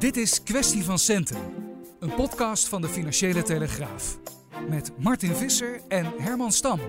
Dit 0.00 0.16
is 0.16 0.42
Kwestie 0.42 0.84
van 0.84 0.98
Centen, 0.98 1.38
een 1.98 2.14
podcast 2.14 2.68
van 2.68 2.80
de 2.80 2.88
Financiële 2.88 3.42
Telegraaf. 3.42 4.18
Met 4.68 4.92
Martin 4.98 5.34
Visser 5.34 5.80
en 5.88 6.06
Herman 6.18 6.52
Stam. 6.52 6.80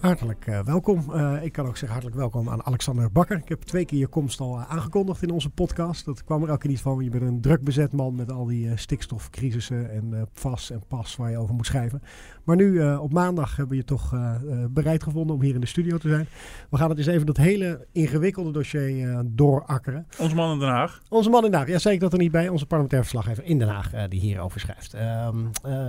Hartelijk 0.00 0.46
uh, 0.46 0.60
welkom. 0.60 1.04
Uh, 1.10 1.42
ik 1.42 1.52
kan 1.52 1.66
ook 1.66 1.76
zeggen 1.76 1.88
hartelijk 1.88 2.16
welkom 2.16 2.48
aan 2.48 2.64
Alexander 2.64 3.12
Bakker. 3.12 3.36
Ik 3.36 3.48
heb 3.48 3.62
twee 3.62 3.84
keer 3.84 3.98
je 3.98 4.06
komst 4.06 4.40
al 4.40 4.58
uh, 4.58 4.70
aangekondigd 4.70 5.22
in 5.22 5.30
onze 5.30 5.50
podcast. 5.50 6.04
Dat 6.04 6.24
kwam 6.24 6.42
er 6.42 6.48
elke 6.48 6.60
keer 6.60 6.70
niet 6.70 6.80
van. 6.80 7.04
Je 7.04 7.10
bent 7.10 7.22
een 7.22 7.40
druk 7.40 7.64
bezet 7.64 7.92
man 7.92 8.14
met 8.14 8.32
al 8.32 8.44
die 8.44 8.76
stikstofcrisissen 8.76 9.90
en 9.90 10.28
VAS 10.32 10.70
en 10.70 10.82
PAS 10.88 11.16
waar 11.16 11.30
je 11.30 11.38
over 11.38 11.54
moet 11.54 11.66
schrijven. 11.66 12.02
Maar 12.44 12.56
nu 12.56 12.94
op 12.96 13.12
maandag 13.12 13.56
hebben 13.56 13.68
we 13.68 13.76
je 13.76 13.84
toch 13.84 14.14
bereid 14.70 15.02
gevonden 15.02 15.36
om 15.36 15.42
hier 15.42 15.54
in 15.54 15.60
de 15.60 15.66
studio 15.66 15.98
te 15.98 16.08
zijn. 16.08 16.26
We 16.70 16.76
gaan 16.76 16.88
het 16.88 16.98
eens 16.98 17.06
even 17.06 17.26
dat 17.26 17.36
hele 17.36 17.86
ingewikkelde 17.92 18.50
dossier 18.50 19.22
doorakkeren. 19.26 20.06
Onze 20.18 20.34
man 20.34 20.52
in 20.52 20.58
Den 20.58 20.68
Haag. 20.68 21.02
Onze 21.08 21.30
man 21.30 21.44
in 21.44 21.50
Den 21.50 21.60
Haag. 21.60 21.68
Ja, 21.68 21.78
zei 21.78 21.94
ik 21.94 22.00
dat 22.00 22.12
er 22.12 22.18
niet 22.18 22.32
bij. 22.32 22.48
Onze 22.48 22.66
parlementair 22.66 23.02
verslaggever 23.02 23.44
in 23.44 23.58
Den 23.58 23.68
Haag 23.68 24.08
die 24.08 24.20
hierover 24.20 24.60
schrijft. 24.60 24.94
Ehm, 24.94 25.38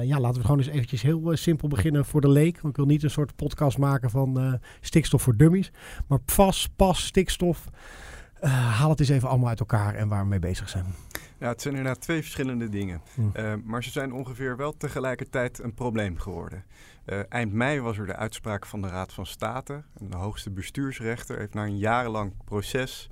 ja, 0.02 0.20
laten 0.20 0.38
we 0.38 0.42
gewoon 0.42 0.58
eens 0.58 0.68
eventjes 0.68 1.02
heel 1.02 1.32
simpel 1.34 1.68
beginnen 1.68 2.06
voor 2.06 2.22
de 2.22 2.30
leek. 2.30 2.54
Want 2.62 2.68
ik 2.68 2.76
wil 2.76 2.86
niet 2.86 3.04
een 3.04 3.10
soort 3.10 3.36
podcast 3.36 3.78
maken 3.78 4.10
van 4.10 4.60
stikstof 4.82 5.22
voor 5.22 5.38
dummies. 5.38 5.72
Maar 6.08 6.22
PFAS, 6.22 6.70
PAS, 6.76 7.06
stikstof. 7.06 7.70
Haal 8.50 8.90
het 8.90 9.00
eens 9.00 9.10
even 9.10 9.30
allemaal 9.30 9.50
uit 9.50 9.60
elkaar 9.60 9.96
en 9.96 10.08
waar 10.08 10.24
we 10.24 10.30
mee 10.30 10.40
bezig 10.40 10.70
zijn. 10.70 10.86
Ja, 11.42 11.48
het 11.48 11.62
zijn 11.62 11.76
inderdaad 11.76 12.02
twee 12.02 12.22
verschillende 12.22 12.70
dingen. 12.70 13.02
Hm. 13.14 13.22
Uh, 13.34 13.54
maar 13.64 13.84
ze 13.84 13.92
zijn 13.92 14.14
ongeveer 14.14 14.58
wel 14.58 14.78
tegelijkertijd 14.78 15.60
een 15.60 15.74
probleem 15.74 16.18
geworden. 16.18 16.64
Uh, 17.06 17.20
eind 17.30 17.54
mei 17.54 17.80
was 17.80 17.98
er 17.98 18.06
de 18.06 18.16
uitspraak 18.16 18.66
van 18.66 18.82
de 18.82 18.88
Raad 18.88 19.14
van 19.14 19.26
State. 19.26 19.84
En 20.00 20.10
de 20.10 20.18
hoogste 20.18 20.50
bestuursrechter 20.50 21.38
heeft 21.38 21.54
na 21.54 21.64
een 21.64 21.78
jarenlang 21.78 22.34
proces, 22.46 23.10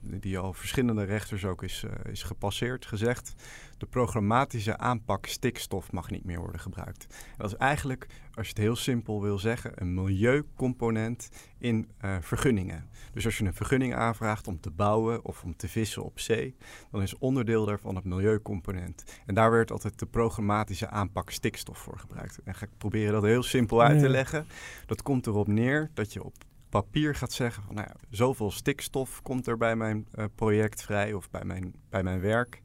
die 0.00 0.38
al 0.38 0.52
verschillende 0.52 1.04
rechters 1.04 1.44
ook 1.44 1.62
is, 1.62 1.84
is 2.04 2.22
gepasseerd, 2.22 2.86
gezegd 2.86 3.34
de 3.82 3.88
programmatische 3.88 4.78
aanpak 4.78 5.26
stikstof 5.26 5.92
mag 5.92 6.10
niet 6.10 6.24
meer 6.24 6.38
worden 6.38 6.60
gebruikt. 6.60 7.06
Dat 7.36 7.46
is 7.46 7.56
eigenlijk, 7.56 8.06
als 8.34 8.46
je 8.46 8.52
het 8.52 8.62
heel 8.62 8.76
simpel 8.76 9.22
wil 9.22 9.38
zeggen, 9.38 9.72
een 9.74 9.94
milieucomponent 9.94 11.30
in 11.58 11.88
uh, 12.04 12.16
vergunningen. 12.20 12.88
Dus 13.12 13.24
als 13.24 13.38
je 13.38 13.44
een 13.44 13.54
vergunning 13.54 13.94
aanvraagt 13.94 14.46
om 14.46 14.60
te 14.60 14.70
bouwen 14.70 15.24
of 15.24 15.42
om 15.42 15.56
te 15.56 15.68
vissen 15.68 16.04
op 16.04 16.20
zee, 16.20 16.56
dan 16.90 17.02
is 17.02 17.18
onderdeel 17.18 17.64
daarvan 17.64 17.94
het 17.94 18.04
milieucomponent. 18.04 19.04
En 19.26 19.34
daar 19.34 19.50
werd 19.50 19.70
altijd 19.70 19.98
de 19.98 20.06
programmatische 20.06 20.88
aanpak 20.88 21.30
stikstof 21.30 21.78
voor 21.78 21.98
gebruikt. 21.98 22.38
En 22.44 22.54
ga 22.54 22.64
ik 22.64 22.78
proberen 22.78 23.12
dat 23.12 23.22
heel 23.22 23.42
simpel 23.42 23.82
uit 23.82 23.98
te 23.98 24.08
leggen. 24.08 24.46
Dat 24.86 25.02
komt 25.02 25.26
erop 25.26 25.46
neer 25.46 25.90
dat 25.94 26.12
je 26.12 26.24
op 26.24 26.34
papier 26.72 27.14
gaat 27.14 27.32
zeggen 27.32 27.62
van 27.62 27.74
nou 27.74 27.86
ja, 27.88 27.96
zoveel 28.10 28.50
stikstof 28.50 29.22
komt 29.22 29.46
er 29.46 29.56
bij 29.56 29.76
mijn 29.76 30.06
uh, 30.14 30.24
project 30.34 30.82
vrij 30.82 31.12
of 31.12 31.30
bij 31.30 31.44
mijn, 31.44 31.74
bij 31.88 32.02
mijn 32.02 32.20
werk. 32.20 32.62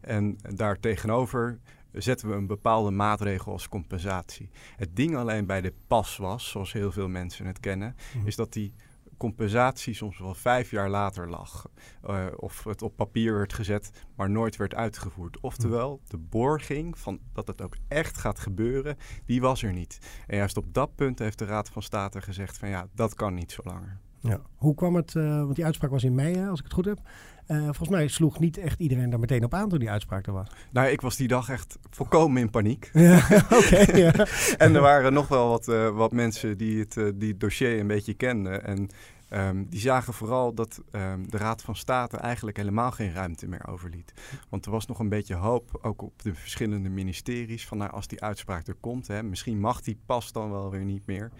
En 0.00 0.38
daar 0.54 0.80
tegenover 0.80 1.58
zetten 1.92 2.28
we 2.28 2.34
een 2.34 2.46
bepaalde 2.46 2.90
maatregel 2.90 3.52
als 3.52 3.68
compensatie. 3.68 4.50
Het 4.76 4.96
ding 4.96 5.16
alleen 5.16 5.46
bij 5.46 5.60
de 5.60 5.72
pas 5.86 6.16
was, 6.16 6.48
zoals 6.48 6.72
heel 6.72 6.92
veel 6.92 7.08
mensen 7.08 7.46
het 7.46 7.60
kennen, 7.60 7.96
mhm. 8.16 8.26
is 8.26 8.36
dat 8.36 8.52
die 8.52 8.74
compensatie 9.18 9.94
soms 9.94 10.18
wel 10.18 10.34
vijf 10.34 10.70
jaar 10.70 10.90
later 10.90 11.30
lag. 11.30 11.70
Uh, 12.08 12.26
of 12.36 12.64
het 12.64 12.82
op 12.82 12.96
papier 12.96 13.34
werd 13.34 13.52
gezet, 13.52 14.06
maar 14.16 14.30
nooit 14.30 14.56
werd 14.56 14.74
uitgevoerd. 14.74 15.40
Oftewel, 15.40 16.00
de 16.08 16.18
borging 16.18 16.98
van 16.98 17.20
dat 17.32 17.46
het 17.46 17.62
ook 17.62 17.76
echt 17.88 18.18
gaat 18.18 18.38
gebeuren, 18.38 18.96
die 19.24 19.40
was 19.40 19.62
er 19.62 19.72
niet. 19.72 19.98
En 20.26 20.36
juist 20.36 20.56
op 20.56 20.74
dat 20.74 20.94
punt 20.94 21.18
heeft 21.18 21.38
de 21.38 21.44
Raad 21.44 21.68
van 21.68 21.82
State 21.82 22.20
gezegd 22.20 22.58
van 22.58 22.68
ja, 22.68 22.88
dat 22.94 23.14
kan 23.14 23.34
niet 23.34 23.52
zo 23.52 23.62
langer. 23.64 24.00
Ja. 24.20 24.40
Hoe 24.56 24.74
kwam 24.74 24.94
het, 24.94 25.14
uh, 25.14 25.42
want 25.42 25.54
die 25.54 25.64
uitspraak 25.64 25.90
was 25.90 26.04
in 26.04 26.14
mei, 26.14 26.48
als 26.48 26.58
ik 26.58 26.64
het 26.64 26.74
goed 26.74 26.84
heb. 26.84 27.00
Uh, 27.48 27.62
volgens 27.62 27.88
mij 27.88 28.08
sloeg 28.08 28.38
niet 28.38 28.58
echt 28.58 28.80
iedereen 28.80 29.10
daar 29.10 29.18
meteen 29.18 29.44
op 29.44 29.54
aan 29.54 29.68
toen 29.68 29.78
die 29.78 29.90
uitspraak 29.90 30.26
er 30.26 30.32
was. 30.32 30.48
Nou, 30.70 30.88
ik 30.88 31.00
was 31.00 31.16
die 31.16 31.28
dag 31.28 31.48
echt 31.48 31.78
volkomen 31.90 32.42
in 32.42 32.50
paniek. 32.50 32.90
Ja, 33.08 33.46
oké. 33.50 33.96
ja. 33.96 34.12
en 34.64 34.74
er 34.74 34.80
waren 34.80 35.12
nog 35.12 35.28
wel 35.28 35.48
wat, 35.48 35.68
uh, 35.68 35.88
wat 35.88 36.12
mensen 36.12 36.58
die 36.58 36.78
het, 36.78 36.96
uh, 36.96 37.10
die 37.14 37.30
het 37.30 37.40
dossier 37.40 37.78
een 37.78 37.86
beetje 37.86 38.14
kenden. 38.14 38.64
En 38.64 38.88
um, 39.30 39.66
die 39.68 39.80
zagen 39.80 40.12
vooral 40.12 40.54
dat 40.54 40.82
um, 40.92 41.30
de 41.30 41.36
Raad 41.36 41.62
van 41.62 41.76
State 41.76 42.16
eigenlijk 42.16 42.56
helemaal 42.56 42.90
geen 42.90 43.12
ruimte 43.12 43.48
meer 43.48 43.66
overliet. 43.66 44.12
Want 44.48 44.66
er 44.66 44.70
was 44.70 44.86
nog 44.86 44.98
een 44.98 45.08
beetje 45.08 45.34
hoop, 45.34 45.78
ook 45.82 46.02
op 46.02 46.22
de 46.22 46.34
verschillende 46.34 46.88
ministeries, 46.88 47.66
van 47.66 47.78
nou, 47.78 47.90
als 47.90 48.06
die 48.06 48.22
uitspraak 48.22 48.66
er 48.66 48.76
komt, 48.80 49.06
hè, 49.06 49.22
misschien 49.22 49.60
mag 49.60 49.80
die 49.80 49.98
pas 50.06 50.32
dan 50.32 50.50
wel 50.50 50.70
weer 50.70 50.84
niet 50.84 51.06
meer. 51.06 51.30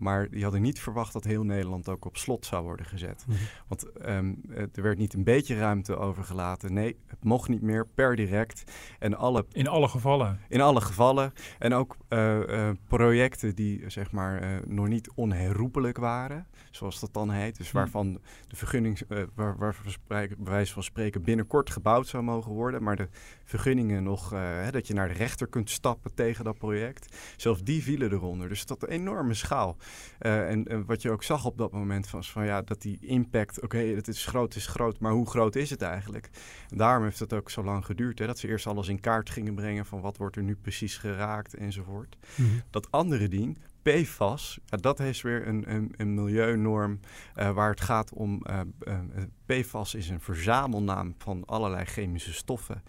Maar 0.00 0.30
die 0.30 0.42
hadden 0.42 0.62
niet 0.62 0.80
verwacht 0.80 1.12
dat 1.12 1.24
heel 1.24 1.44
Nederland 1.44 1.88
ook 1.88 2.04
op 2.04 2.16
slot 2.16 2.46
zou 2.46 2.62
worden 2.62 2.86
gezet. 2.86 3.24
Mhm. 3.28 3.38
Want 3.68 3.86
um, 4.08 4.42
er 4.48 4.82
werd 4.82 4.98
niet 4.98 5.14
een 5.14 5.24
beetje 5.24 5.58
ruimte 5.58 5.96
overgelaten. 5.96 6.72
Nee, 6.72 6.96
het 7.06 7.24
mocht 7.24 7.48
niet 7.48 7.62
meer 7.62 7.86
per 7.94 8.16
direct. 8.16 8.72
En 8.98 9.14
alle, 9.14 9.46
in 9.52 9.68
alle 9.68 9.88
gevallen? 9.88 10.40
In 10.48 10.60
alle 10.60 10.80
gevallen. 10.80 11.32
En 11.58 11.74
ook 11.74 11.96
uh, 12.08 12.38
uh, 12.38 12.70
projecten 12.86 13.54
die 13.54 13.90
zeg 13.90 14.10
maar 14.10 14.42
uh, 14.42 14.58
nog 14.66 14.88
niet 14.88 15.10
onherroepelijk 15.14 15.96
waren, 15.96 16.46
zoals 16.70 17.00
dat 17.00 17.12
dan 17.12 17.30
heet. 17.30 17.56
Dus 17.56 17.66
mhm. 17.66 17.76
waarvan 17.76 18.20
de 18.46 18.56
vergunning, 18.56 19.00
waar, 19.34 19.56
waar 19.56 19.76
bij 20.06 20.30
wijze 20.38 20.72
van 20.72 20.82
spreken 20.82 21.22
binnenkort 21.22 21.70
gebouwd 21.70 22.06
zou 22.06 22.22
mogen 22.22 22.52
worden. 22.52 22.82
Maar 22.82 22.96
de 22.96 23.08
vergunningen 23.50 24.02
nog, 24.02 24.30
hè, 24.30 24.70
dat 24.70 24.86
je 24.86 24.94
naar 24.94 25.08
de 25.08 25.14
rechter 25.14 25.46
kunt 25.46 25.70
stappen 25.70 26.14
tegen 26.14 26.44
dat 26.44 26.58
project. 26.58 27.16
Zelfs 27.36 27.62
die 27.62 27.82
vielen 27.82 28.12
eronder. 28.12 28.48
Dus 28.48 28.66
dat 28.66 28.82
een 28.82 28.88
enorme 28.88 29.34
schaal. 29.34 29.76
Uh, 30.20 30.50
en, 30.50 30.66
en, 30.66 30.84
wat 30.84 31.02
je 31.02 31.10
ook 31.10 31.22
zag 31.22 31.44
op 31.44 31.58
dat 31.58 31.72
moment 31.72 32.10
was 32.10 32.30
van 32.30 32.44
ja, 32.44 32.62
dat 32.62 32.82
die 32.82 32.98
impact, 33.00 33.56
oké, 33.56 33.64
okay, 33.64 33.94
het 33.94 34.08
is 34.08 34.26
groot, 34.26 34.54
is 34.54 34.66
groot, 34.66 34.98
maar 34.98 35.12
hoe 35.12 35.28
groot 35.28 35.56
is 35.56 35.70
het 35.70 35.82
eigenlijk? 35.82 36.30
En 36.68 36.76
daarom 36.76 37.04
heeft 37.04 37.18
het 37.18 37.32
ook 37.32 37.50
zo 37.50 37.64
lang 37.64 37.84
geduurd, 37.84 38.18
hè, 38.18 38.26
dat 38.26 38.38
ze 38.38 38.48
eerst 38.48 38.66
alles 38.66 38.88
in 38.88 39.00
kaart 39.00 39.30
gingen 39.30 39.54
brengen 39.54 39.86
van 39.86 40.00
wat 40.00 40.16
wordt 40.16 40.36
er 40.36 40.42
nu 40.42 40.56
precies 40.56 40.96
geraakt 40.96 41.54
enzovoort. 41.54 42.16
Mm 42.34 42.46
-hmm. 42.46 42.62
Dat 42.70 42.90
andere 42.90 43.28
ding, 43.28 43.58
PFAS, 43.82 44.58
ja, 44.64 44.76
dat 44.76 45.00
is 45.00 45.22
weer 45.22 45.46
een, 45.46 45.74
een, 45.74 45.94
een 45.96 46.14
milieunorm 46.14 47.00
uh, 47.36 47.50
waar 47.50 47.70
het 47.70 47.80
gaat 47.80 48.12
om. 48.12 48.42
Uh, 48.50 48.60
uh, 48.88 48.98
PFAS 49.46 49.94
is 49.94 50.08
een 50.08 50.20
verzamelnaam 50.20 51.14
van 51.18 51.44
allerlei 51.46 51.84
chemische 51.84 52.32
stoffen, 52.32 52.82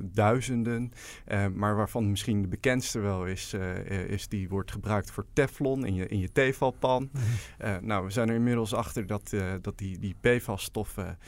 duizenden, 0.00 0.92
maar 1.54 1.76
waarvan 1.76 2.10
misschien 2.10 2.42
de 2.42 2.48
bekendste 2.48 2.98
wel 2.98 3.26
is, 3.26 3.54
is 4.08 4.28
die 4.28 4.48
wordt 4.48 4.72
gebruikt 4.72 5.10
voor 5.10 5.26
Teflon 5.32 5.86
in 5.86 5.94
je, 5.94 6.08
in 6.08 6.18
je. 6.18 6.30
Mm-hmm. 6.76 7.86
nou, 7.86 8.04
we 8.04 8.10
zijn 8.10 8.28
er 8.28 8.34
inmiddels 8.34 8.74
achter 8.74 9.06
dat, 9.06 9.34
dat 9.60 9.78
die, 9.78 9.98
die 9.98 10.16
PFAS-stoffen 10.20 11.18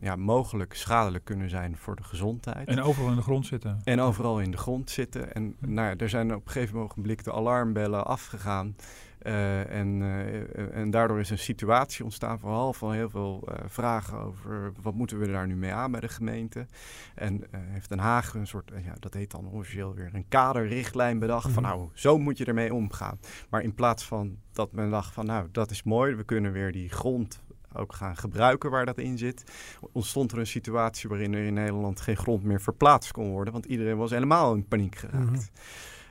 ja, 0.00 0.16
mogelijk 0.16 0.74
schadelijk 0.74 1.24
kunnen 1.24 1.50
zijn 1.50 1.76
voor 1.76 1.96
de 1.96 2.04
gezondheid. 2.04 2.68
En 2.68 2.82
overal 2.82 3.10
in 3.10 3.16
de 3.16 3.22
grond 3.22 3.46
zitten. 3.46 3.80
En 3.84 4.00
overal 4.00 4.40
in 4.40 4.50
de 4.50 4.56
grond 4.56 4.90
zitten. 4.90 5.34
En 5.34 5.56
nou 5.58 5.88
ja, 5.88 5.96
er 5.96 6.08
zijn 6.08 6.34
op 6.34 6.46
een 6.46 6.52
gegeven 6.52 6.78
ogenblik 6.78 7.24
de 7.24 7.32
alarm 7.32 7.65
alarmbellen 7.66 8.06
afgegaan. 8.06 8.76
Uh, 9.22 9.70
en, 9.70 10.00
uh, 10.00 10.76
en 10.76 10.90
daardoor 10.90 11.20
is 11.20 11.30
een 11.30 11.38
situatie 11.38 12.04
ontstaan, 12.04 12.38
vooral 12.38 12.72
van 12.72 12.92
heel 12.92 13.10
veel 13.10 13.48
uh, 13.48 13.54
vragen 13.66 14.18
over 14.18 14.72
wat 14.82 14.94
moeten 14.94 15.18
we 15.18 15.26
daar 15.26 15.46
nu 15.46 15.56
mee 15.56 15.72
aan 15.72 15.90
bij 15.90 16.00
de 16.00 16.08
gemeente. 16.08 16.66
En 17.14 17.44
heeft 17.50 17.88
Den 17.88 17.98
Haag 17.98 18.34
een 18.34 18.46
soort, 18.46 18.72
ja, 18.84 18.94
dat 18.98 19.14
heet 19.14 19.30
dan 19.30 19.46
officieel 19.46 19.94
weer 19.94 20.10
een 20.12 20.28
kaderrichtlijn 20.28 21.18
bedacht 21.18 21.50
van 21.50 21.62
mhm. 21.62 21.72
nou, 21.72 21.88
zo 21.94 22.18
moet 22.18 22.38
je 22.38 22.44
ermee 22.44 22.74
omgaan. 22.74 23.18
Maar 23.50 23.62
in 23.62 23.74
plaats 23.74 24.04
van 24.04 24.36
dat 24.52 24.72
men 24.72 24.90
dacht 24.90 25.14
van 25.14 25.26
nou, 25.26 25.48
dat 25.52 25.70
is 25.70 25.82
mooi, 25.82 26.14
we 26.14 26.24
kunnen 26.24 26.52
weer 26.52 26.72
die 26.72 26.88
grond 26.88 27.42
ook 27.72 27.92
gaan 27.92 28.16
gebruiken 28.16 28.70
waar 28.70 28.86
dat 28.86 28.98
in 28.98 29.18
zit, 29.18 29.44
ontstond 29.92 30.32
er 30.32 30.38
een 30.38 30.46
situatie 30.46 31.08
waarin 31.08 31.34
er 31.34 31.44
in 31.44 31.54
Nederland 31.54 32.00
geen 32.00 32.16
grond 32.16 32.42
meer 32.42 32.60
verplaatst 32.60 33.12
kon 33.12 33.30
worden, 33.30 33.52
want 33.52 33.64
iedereen 33.64 33.96
was 33.96 34.10
helemaal 34.10 34.54
in 34.54 34.68
paniek 34.68 34.94
geraakt. 34.94 35.30
Mm 35.30 35.44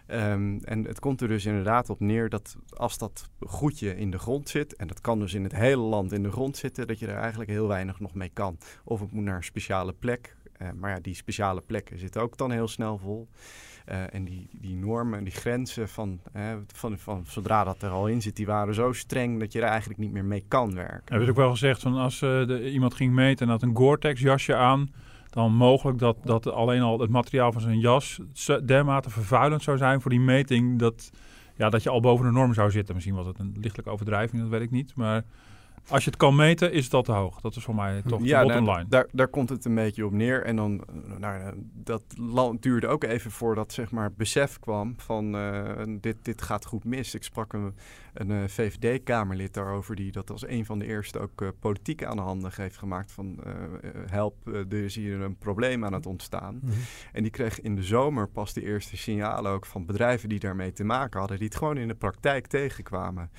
Um, 0.07 0.59
en 0.63 0.83
het 0.85 0.99
komt 0.99 1.21
er 1.21 1.27
dus 1.27 1.45
inderdaad 1.45 1.89
op 1.89 1.99
neer 1.99 2.29
dat 2.29 2.55
als 2.69 2.97
dat 2.97 3.29
goedje 3.39 3.97
in 3.97 4.11
de 4.11 4.19
grond 4.19 4.49
zit, 4.49 4.75
en 4.75 4.87
dat 4.87 5.01
kan 5.01 5.19
dus 5.19 5.33
in 5.33 5.43
het 5.43 5.55
hele 5.55 5.81
land 5.81 6.11
in 6.11 6.23
de 6.23 6.31
grond 6.31 6.57
zitten, 6.57 6.87
dat 6.87 6.99
je 6.99 7.07
er 7.07 7.17
eigenlijk 7.17 7.49
heel 7.49 7.67
weinig 7.67 7.99
nog 7.99 8.13
mee 8.13 8.29
kan. 8.33 8.57
Of 8.83 8.99
het 8.99 9.11
moet 9.11 9.23
naar 9.23 9.35
een 9.35 9.43
speciale 9.43 9.93
plek 9.93 10.35
Eh, 10.57 10.67
maar 10.79 10.91
ja, 10.91 10.99
die 10.99 11.15
speciale 11.15 11.61
plekken 11.61 11.99
zitten 11.99 12.21
ook 12.21 12.37
dan 12.37 12.51
heel 12.51 12.67
snel 12.67 12.97
vol. 12.97 13.27
Uh, 13.89 14.13
en 14.13 14.23
die, 14.23 14.49
die 14.51 14.75
normen 14.75 15.17
en 15.17 15.23
die 15.23 15.33
grenzen 15.33 15.89
van, 15.89 16.19
van, 16.67 16.97
van, 16.97 17.25
zodra 17.27 17.63
dat 17.63 17.81
er 17.81 17.89
al 17.89 18.07
in 18.07 18.21
zit, 18.21 18.35
die 18.35 18.45
waren 18.45 18.73
zo 18.73 18.93
streng 18.93 19.39
dat 19.39 19.51
je 19.51 19.61
er 19.61 19.67
eigenlijk 19.67 19.99
niet 19.99 20.11
meer 20.11 20.25
mee 20.25 20.45
kan 20.47 20.75
werken. 20.75 21.13
Er 21.13 21.17
werd 21.17 21.29
ook 21.29 21.35
wel 21.35 21.51
gezegd 21.51 21.81
van 21.81 21.93
als 21.93 22.21
iemand 22.63 22.93
ging 22.93 23.13
meten 23.13 23.45
en 23.45 23.51
had 23.51 23.61
een 23.61 23.75
Gore-Tex 23.75 24.21
jasje 24.21 24.55
aan, 24.55 24.93
dan 25.35 25.53
mogelijk 25.53 25.99
dat, 25.99 26.17
dat 26.23 26.51
alleen 26.51 26.81
al 26.81 26.99
het 26.99 27.09
materiaal 27.09 27.51
van 27.51 27.61
zijn 27.61 27.79
jas 27.79 28.19
dermate 28.65 29.09
vervuilend 29.09 29.63
zou 29.63 29.77
zijn 29.77 30.01
voor 30.01 30.11
die 30.11 30.19
meting 30.19 30.79
dat, 30.79 31.11
ja, 31.55 31.69
dat 31.69 31.83
je 31.83 31.89
al 31.89 31.99
boven 31.99 32.25
de 32.25 32.31
norm 32.31 32.53
zou 32.53 32.71
zitten. 32.71 32.95
Misschien 32.95 33.15
was 33.15 33.25
het 33.25 33.39
een 33.39 33.55
lichtelijke 33.61 33.91
overdrijving, 33.91 34.41
dat 34.41 34.51
weet 34.51 34.61
ik 34.61 34.71
niet. 34.71 34.95
Maar 34.95 35.23
als 35.87 36.03
je 36.03 36.09
het 36.09 36.19
kan 36.19 36.35
meten, 36.35 36.71
is 36.71 36.91
al 36.91 37.01
te 37.01 37.11
hoog. 37.11 37.41
Dat 37.41 37.55
is 37.55 37.63
voor 37.63 37.75
mij 37.75 38.01
toch 38.07 38.23
ja, 38.23 38.39
de 38.39 38.45
bottom 38.45 38.63
nou, 38.63 38.77
line. 38.77 38.89
Daar, 38.89 39.07
daar 39.11 39.27
komt 39.27 39.49
het 39.49 39.65
een 39.65 39.75
beetje 39.75 40.05
op 40.05 40.11
neer. 40.11 40.43
En 40.43 40.55
dan, 40.55 40.81
nou, 41.17 41.53
dat 41.73 42.03
land 42.17 42.61
duurde 42.61 42.87
ook 42.87 43.03
even 43.03 43.31
voordat 43.31 43.73
zeg 43.73 43.91
maar 43.91 44.11
besef 44.13 44.59
kwam 44.59 44.93
van 44.97 45.35
uh, 45.35 45.81
dit, 46.01 46.17
dit 46.21 46.41
gaat 46.41 46.65
goed 46.65 46.83
mis. 46.83 47.15
Ik 47.15 47.23
sprak 47.23 47.53
een, 47.53 47.75
een 48.15 48.31
eh, 48.31 48.47
VVD-kamerlid 48.47 49.53
daarover 49.53 49.95
die 49.95 50.11
dat 50.11 50.31
als 50.31 50.47
een 50.47 50.65
van 50.65 50.79
de 50.79 50.85
eerste 50.85 51.19
ook 51.19 51.41
uh, 51.41 51.49
politiek 51.59 52.03
aan 52.03 52.15
de 52.15 52.21
handen 52.21 52.51
heeft 52.55 52.77
gemaakt 52.77 53.11
van 53.11 53.43
help, 54.09 54.47
er 54.47 54.73
is 54.73 54.95
hier 54.95 55.21
een 55.21 55.37
probleem 55.37 55.85
aan 55.85 55.93
het 55.93 56.05
ontstaan. 56.05 56.59
Mhm. 56.61 56.73
En 57.13 57.21
die 57.21 57.31
kreeg 57.31 57.61
in 57.61 57.75
de 57.75 57.83
zomer 57.83 58.27
pas 58.27 58.53
de 58.53 58.63
eerste 58.63 58.97
signalen 58.97 59.51
ook 59.51 59.65
van 59.65 59.85
bedrijven 59.85 60.29
die 60.29 60.39
daarmee 60.39 60.71
te 60.71 60.83
maken 60.83 61.19
hadden, 61.19 61.37
die 61.37 61.47
het 61.47 61.57
gewoon 61.57 61.77
in 61.77 61.87
de 61.87 61.95
praktijk 61.95 62.47
tegenkwamen. 62.47 63.29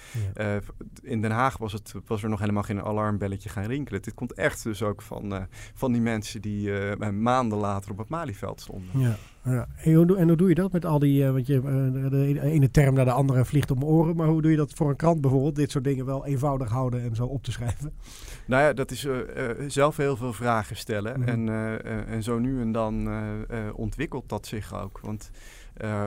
in 1.03 1.21
Den 1.21 1.31
Haag 1.31 1.59
was, 1.59 1.73
het, 1.73 1.95
was 2.07 2.23
er 2.23 2.29
nog 2.29 2.41
helemaal 2.41 2.63
geen 2.63 2.83
alarmbelletje 2.83 3.49
gaan 3.49 3.67
rinkelen. 3.67 4.03
Dit 4.03 4.15
komt 4.15 4.33
echt 4.33 4.63
dus 4.63 4.83
ook 4.83 5.03
van, 5.03 5.49
van 5.75 5.93
die 5.93 6.03
mensen 6.03 6.43
die 6.43 6.97
maanden 7.13 7.59
later 7.59 7.91
op 7.91 7.99
het 7.99 8.09
Malieveld 8.09 8.61
stonden. 8.61 9.01
Ja. 9.01 9.17
Ja. 9.47 9.67
En, 9.77 9.95
hoe, 9.95 10.17
en 10.17 10.29
hoe 10.29 10.37
doe 10.37 10.49
je 10.49 10.55
dat 10.55 10.73
met 10.73 10.85
al 10.85 10.99
die, 10.99 11.23
uh, 11.23 11.31
want 11.31 11.47
je, 11.47 11.55
uh, 11.55 12.11
de 12.11 12.41
ene 12.41 12.71
term 12.71 12.95
naar 12.95 13.05
de 13.05 13.11
andere 13.11 13.45
vliegt 13.45 13.71
om 13.71 13.85
oren, 13.85 14.17
maar 14.17 14.29
hoe 14.29 14.43
doe 14.43 14.51
je 14.51 14.57
dat 14.57 14.73
voor 14.75 14.91
een 14.91 14.97
krant 14.97 15.21
bijvoorbeeld, 15.21 15.57
dit 15.57 15.71
soort 15.71 15.85
dingen 15.85 16.07
wel 16.07 16.27
eenvoudig 16.27 16.71
houden 16.71 17.03
en 17.03 17.15
zo 17.15 17.27
op 17.27 17.43
te 17.43 17.53
schrijven? 17.53 17.93
Nou 18.47 18.63
ja, 18.63 18.73
dat 18.73 18.91
is 18.91 19.05
uh, 19.05 19.17
zelf 19.67 19.97
heel 19.97 20.17
veel 20.17 20.33
vragen 20.33 20.77
stellen 20.77 21.21
mhm. 21.21 21.29
en, 21.29 21.49
en 22.07 22.23
zo 22.23 22.39
nu 22.39 22.61
en 22.61 22.73
dan 22.73 23.09
ontwikkelt 23.75 24.29
dat 24.29 24.47
zich 24.47 24.83
ook. 24.83 25.01
Want 25.01 25.31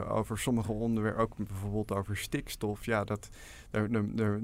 over 0.10 0.38
sommige 0.38 0.71
onderwerpen, 0.71 1.21
ook 1.21 1.38
bijvoorbeeld 1.38 1.92
over 1.92 2.18
stikstof, 2.18 2.86
ja, 2.86 3.04
dat 3.04 3.30
daar, 3.71 3.88
daar, 3.92 4.39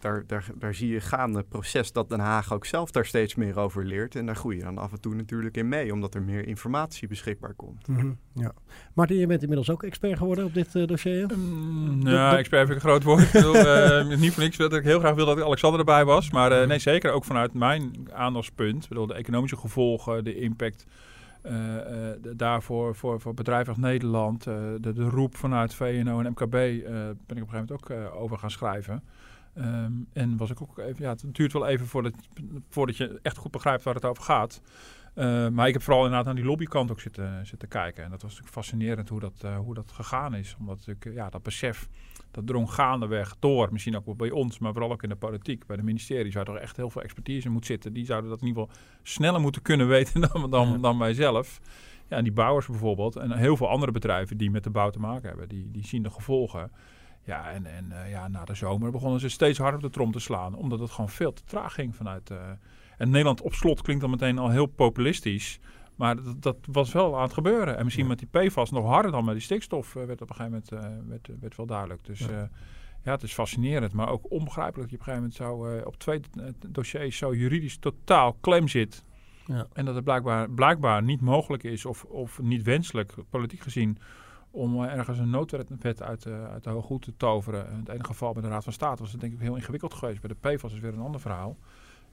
daar, 0.00 0.24
daar, 0.26 0.46
daar 0.54 0.74
zie 0.74 0.88
je 0.88 1.00
gaande 1.00 1.42
proces 1.42 1.92
dat 1.92 2.08
Den 2.08 2.20
Haag 2.20 2.52
ook 2.52 2.64
zelf 2.64 2.90
daar 2.90 3.06
steeds 3.06 3.34
meer 3.34 3.58
over 3.58 3.84
leert. 3.84 4.14
En 4.14 4.26
daar 4.26 4.36
groei 4.36 4.56
je 4.56 4.62
dan 4.62 4.78
af 4.78 4.92
en 4.92 5.00
toe 5.00 5.14
natuurlijk 5.14 5.56
in 5.56 5.68
mee, 5.68 5.92
omdat 5.92 6.14
er 6.14 6.22
meer 6.22 6.46
informatie 6.46 7.08
beschikbaar 7.08 7.54
komt. 7.54 7.88
Mm 7.88 7.96
-hmm, 7.96 8.18
ja. 8.34 8.52
Martin, 8.94 9.16
je 9.16 9.26
bent 9.26 9.40
inmiddels 9.40 9.70
ook 9.70 9.82
expert 9.82 10.18
geworden 10.18 10.44
op 10.44 10.54
dit 10.54 10.74
uh, 10.74 10.86
dossier? 10.86 11.30
Um, 11.30 12.06
ja, 12.06 12.36
expert 12.36 12.66
vind 12.66 12.78
ik 12.78 12.84
een 12.84 12.90
groot 12.90 13.02
woord. 13.02 13.22
ik 13.22 13.32
bedoel, 13.32 13.56
uh, 13.56 14.18
niet 14.20 14.32
voor 14.32 14.42
niks 14.42 14.56
dat 14.56 14.72
ik 14.72 14.84
heel 14.84 14.98
graag 14.98 15.14
wil 15.14 15.26
dat 15.26 15.42
Alexander 15.42 15.78
erbij 15.78 16.04
was. 16.04 16.30
Maar 16.30 16.60
uh, 16.60 16.66
nee, 16.66 16.78
zeker 16.78 17.12
ook 17.12 17.24
vanuit 17.24 17.54
mijn 17.54 18.08
aandachtspunt. 18.12 18.82
Ik 18.82 18.88
bedoel, 18.88 19.06
de 19.06 19.14
economische 19.14 19.56
gevolgen, 19.56 20.24
de 20.24 20.34
impact 20.34 20.86
daarvoor 22.36 22.94
voor, 22.94 23.20
voor 23.20 23.34
bedrijven 23.34 23.68
als 23.68 23.82
Nederland, 23.82 24.46
uh, 24.46 24.54
de, 24.80 24.92
de, 24.92 25.04
roep 25.04 25.36
vanuit 25.36 25.74
VNO 25.74 26.20
en 26.20 26.30
MKB, 26.30 26.50
ben 26.50 26.76
ik 27.10 27.12
op 27.12 27.28
een 27.28 27.48
gegeven 27.48 27.50
moment 27.50 27.70
ook 27.70 27.90
over 28.14 28.38
gaan 28.38 28.50
schrijven. 28.50 29.02
Um, 29.58 30.06
en 30.12 30.36
was 30.36 30.50
ik 30.50 30.62
ook 30.62 30.78
even, 30.78 31.04
ja, 31.04 31.10
het 31.10 31.24
duurt 31.34 31.52
wel 31.52 31.66
even 31.66 31.86
voordat, 32.68 32.96
je 32.96 33.18
echt 33.22 33.36
goed 33.36 33.50
begrijpt 33.50 33.82
waar 33.82 33.94
het 33.94 34.04
over 34.04 34.22
gaat. 34.22 34.60
maar 35.52 35.66
ik 35.66 35.72
heb 35.72 35.82
vooral 35.82 36.04
inderdaad 36.04 36.28
aan 36.28 36.36
die 36.36 36.44
lobbykant 36.44 36.90
ook 36.90 37.00
zitten, 37.00 37.46
zitten 37.46 37.68
kijken. 37.68 38.04
En 38.04 38.10
dat 38.10 38.22
was 38.22 38.30
natuurlijk 38.30 38.56
fascinerend 38.56 39.08
hoe 39.08 39.20
dat, 39.20 39.44
hoe 39.56 39.74
dat 39.74 39.92
gegaan 39.92 40.34
is. 40.34 40.56
Omdat 40.58 40.76
natuurlijk, 40.76 41.16
ja, 41.16 41.30
dat 41.30 41.42
besef 41.42 41.88
dat 42.32 42.46
drong 42.46 42.70
gaandeweg 42.70 43.36
door. 43.38 43.68
Misschien 43.72 43.96
ook 43.96 44.04
wel 44.04 44.16
bij 44.16 44.30
ons, 44.30 44.58
maar 44.58 44.72
vooral 44.72 44.92
ook 44.92 45.02
in 45.02 45.08
de 45.08 45.16
politiek. 45.16 45.66
Bij 45.66 45.76
de 45.76 45.82
ministerie 45.82 46.32
zou 46.32 46.50
er 46.50 46.56
echt 46.56 46.76
heel 46.76 46.90
veel 46.90 47.02
expertise 47.02 47.48
moeten 47.48 47.66
zitten. 47.66 47.92
Die 47.92 48.04
zouden 48.04 48.30
dat 48.30 48.40
in 48.40 48.46
ieder 48.46 48.62
geval 48.62 48.78
sneller 49.02 49.40
moeten 49.40 49.62
kunnen 49.62 49.88
weten 49.96 50.20
dan, 50.20 50.50
dan, 50.50 50.80
dan 50.80 50.98
wij 50.98 51.14
zelf. 51.14 51.60
Ja, 52.08 52.16
en 52.16 52.24
die 52.24 52.32
bouwers 52.32 52.66
bijvoorbeeld 52.66 53.16
en 53.16 53.32
heel 53.32 53.56
veel 53.56 53.68
andere 53.68 53.92
bedrijven 53.92 54.36
die 54.36 54.50
met 54.50 54.64
de 54.64 54.70
bouw 54.70 54.90
te 54.90 54.98
maken 54.98 55.28
hebben, 55.28 55.48
die, 55.48 55.70
die 55.70 55.86
zien 55.86 56.02
de 56.02 56.10
gevolgen. 56.10 56.70
Ja, 57.24 57.50
en, 57.50 57.66
en 57.66 57.88
uh, 57.90 58.10
ja, 58.10 58.28
na 58.28 58.44
de 58.44 58.54
zomer 58.54 58.90
begonnen 58.90 59.20
ze 59.20 59.28
steeds 59.28 59.58
harder 59.58 59.76
op 59.76 59.82
de 59.82 59.90
trom 59.90 60.12
te 60.12 60.18
slaan, 60.18 60.54
omdat 60.54 60.80
het 60.80 60.90
gewoon 60.90 61.10
veel 61.10 61.32
te 61.32 61.44
traag 61.44 61.74
ging 61.74 61.96
vanuit. 61.96 62.30
Uh, 62.30 62.38
en 62.98 63.10
Nederland 63.10 63.40
op 63.40 63.54
slot 63.54 63.82
klinkt 63.82 64.02
dan 64.02 64.10
meteen 64.10 64.38
al 64.38 64.50
heel 64.50 64.66
populistisch. 64.66 65.60
Maar 65.96 66.22
dat, 66.22 66.42
dat, 66.42 66.56
was 66.72 66.92
wel 66.92 67.16
aan 67.16 67.22
het 67.22 67.32
gebeuren. 67.32 67.76
En 67.76 67.84
misschien 67.84 68.06
met 68.06 68.18
die 68.18 68.28
PFAS 68.28 68.70
nog 68.70 68.86
harder 68.86 69.10
dan 69.10 69.24
met 69.24 69.34
die 69.34 69.42
stikstof 69.42 69.94
uh, 69.94 70.04
werd 70.04 70.22
op 70.22 70.30
een 70.30 70.36
gegeven 70.36 70.62
moment 70.70 70.94
uh, 71.02 71.08
werd, 71.08 71.40
werd 71.40 71.56
wel 71.56 71.66
duidelijk. 71.66 72.04
Dus 72.04 72.18
ja. 72.18 72.50
Ja. 73.04 73.12
het 73.12 73.22
is 73.22 73.32
fascinerend, 73.32 73.92
maar 73.92 74.08
ook 74.08 74.30
onbegrijpelijk 74.30 74.90
dat 74.90 74.90
je 74.90 74.96
op 74.96 75.06
een 75.06 75.28
gegeven 75.28 75.48
moment 75.48 75.82
zo 75.82 75.86
op 75.88 75.96
twee 75.96 76.20
dossiers 76.68 77.16
zo 77.16 77.34
juridisch 77.34 77.76
totaal 77.76 78.32
klem 78.40 78.68
zit. 78.68 79.04
Ja. 79.46 79.66
En 79.72 79.84
dat 79.84 79.94
het 79.94 80.04
blijkbaar, 80.04 80.50
blijkbaar 80.50 81.02
niet 81.02 81.20
mogelijk 81.20 81.62
is 81.62 81.84
of, 81.84 82.04
of 82.04 82.42
niet 82.42 82.62
wenselijk, 82.62 83.14
politiek 83.30 83.60
gezien, 83.60 83.98
om 84.50 84.82
ergens 84.82 85.18
een 85.18 85.30
noodwet 85.30 86.02
uit, 86.02 86.26
uit 86.26 86.64
de 86.64 86.70
hoge 86.70 86.86
goed 86.86 87.02
te 87.02 87.16
toveren. 87.16 87.70
In 87.70 87.78
het 87.78 87.88
enige 87.88 88.06
geval 88.06 88.32
bij 88.32 88.42
de 88.42 88.48
Raad 88.48 88.64
van 88.64 88.72
State 88.72 89.02
was 89.02 89.12
het 89.12 89.20
denk 89.20 89.32
ik 89.32 89.40
heel 89.40 89.56
ingewikkeld 89.56 89.94
geweest. 89.94 90.20
Bij 90.20 90.36
de 90.40 90.56
PFAS 90.56 90.72
is 90.72 90.80
weer 90.80 90.92
een 90.92 91.00
ander 91.00 91.20
verhaal. 91.20 91.56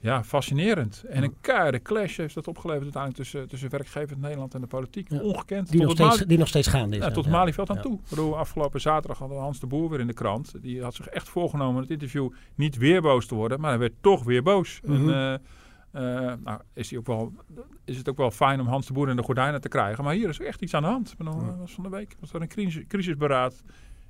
Ja, 0.02 0.24
fascinerend. 0.24 1.04
En 1.08 1.24
een 1.24 1.36
keiharde 1.42 1.82
clash 1.82 2.18
heeft 2.18 2.34
dat 2.34 2.48
opgeleverd 2.48 2.84
uiteindelijk 2.84 3.24
tussen, 3.24 3.48
tussen 3.48 3.70
werkgevers 3.70 4.20
Nederland 4.20 4.54
en 4.54 4.62
de 4.62 4.68
politiek. 4.68 5.12
Ongekend. 5.12 5.72
Die 5.72 5.82
nog, 5.82 5.92
steeds, 5.92 6.18
die 6.18 6.38
nog 6.38 6.48
steeds 6.48 6.68
gaande 6.68 6.98
is. 6.98 7.04
Ja, 7.04 7.12
tot 7.12 7.28
Malieveld 7.28 7.70
aan 7.70 7.82
toe. 7.82 8.00
Bedoel, 8.10 8.38
afgelopen 8.38 8.82
zaterdag 8.82 9.18
hadden 9.18 9.38
we 9.38 9.44
Hans 9.44 9.60
de 9.60 9.68
Boer 9.68 9.90
weer 9.90 10.00
in 10.00 10.08
de 10.08 10.14
krant. 10.14 10.54
Die 10.62 10.84
had 10.84 10.96
zich 10.96 11.08
echt 11.08 11.30
voorgenomen 11.30 11.82
het 11.82 11.92
interview 11.92 12.30
niet 12.56 12.78
weer 12.78 13.02
boos 13.02 13.26
te 13.26 13.36
worden, 13.36 13.60
maar 13.60 13.70
hij 13.70 13.80
werd 13.80 13.94
toch 14.02 14.24
weer 14.24 14.44
boos. 14.44 14.80
en, 14.84 15.02
uh, 15.02 15.34
uh, 15.94 16.34
nou, 16.44 16.60
is, 16.74 16.90
hij 16.90 17.00
ook 17.00 17.06
wel, 17.06 17.34
is 17.86 17.98
het 17.98 18.10
ook 18.10 18.18
wel 18.18 18.32
fijn 18.32 18.60
om 18.60 18.68
Hans 18.68 18.88
de 18.88 18.94
Boer 18.94 19.10
in 19.10 19.16
de 19.16 19.24
gordijnen 19.24 19.62
te 19.62 19.68
krijgen. 19.68 20.04
Maar 20.04 20.14
hier 20.14 20.30
is 20.30 20.40
echt 20.40 20.62
iets 20.62 20.74
aan 20.74 20.82
de 20.82 20.88
hand. 20.88 21.16
Bedoel, 21.18 21.58
was 21.58 21.72
van 21.72 21.84
de 21.84 21.90
week 21.90 22.16
was 22.20 22.34
er 22.34 22.42
een 22.42 22.48
crisis, 22.48 22.84
crisisberaad 22.88 23.64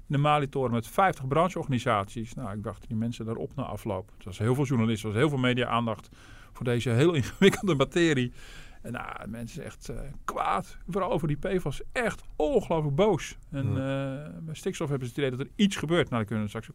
de 0.10 0.18
Malitoren 0.18 0.72
met 0.72 0.88
50 0.88 1.28
brancheorganisaties. 1.28 2.34
Nou, 2.34 2.58
ik 2.58 2.64
dacht 2.64 2.88
die 2.88 2.98
mensen 2.98 3.26
daarop 3.26 3.56
na 3.56 3.64
afloop. 3.64 4.12
Het 4.16 4.26
was 4.26 4.38
heel 4.38 4.56
veel 4.56 4.66
journalisten, 4.66 5.08
er 5.08 5.14
was 5.14 5.22
heel 5.22 5.32
veel 5.32 5.48
media-aandacht 5.48 6.10
voor 6.52 6.66
deze 6.66 6.90
heel 6.90 7.14
ingewikkelde 7.20 7.76
materie. 7.76 8.32
En 8.82 8.92
nou, 8.92 9.28
mensen 9.28 9.64
echt 9.64 9.90
uh, 9.90 10.00
kwaad. 10.26 10.78
Vooral 10.88 11.12
over 11.12 11.28
die 11.28 11.38
PFAS. 11.38 11.82
Echt 11.92 12.24
ongelooflijk 12.36 12.96
boos. 12.96 13.38
En 13.52 13.68
uh, 13.68 13.76
bij 14.42 14.56
stikstof 14.56 14.90
hebben 14.90 15.08
ze 15.08 15.14
het 15.14 15.24
idee 15.24 15.38
dat 15.38 15.48
er 15.48 15.54
iets 15.56 15.76
gebeurt. 15.76 16.10
Nou, 16.10 16.16
daar 16.16 16.26
kunnen 16.26 16.44
we 16.44 16.50
straks 16.50 16.70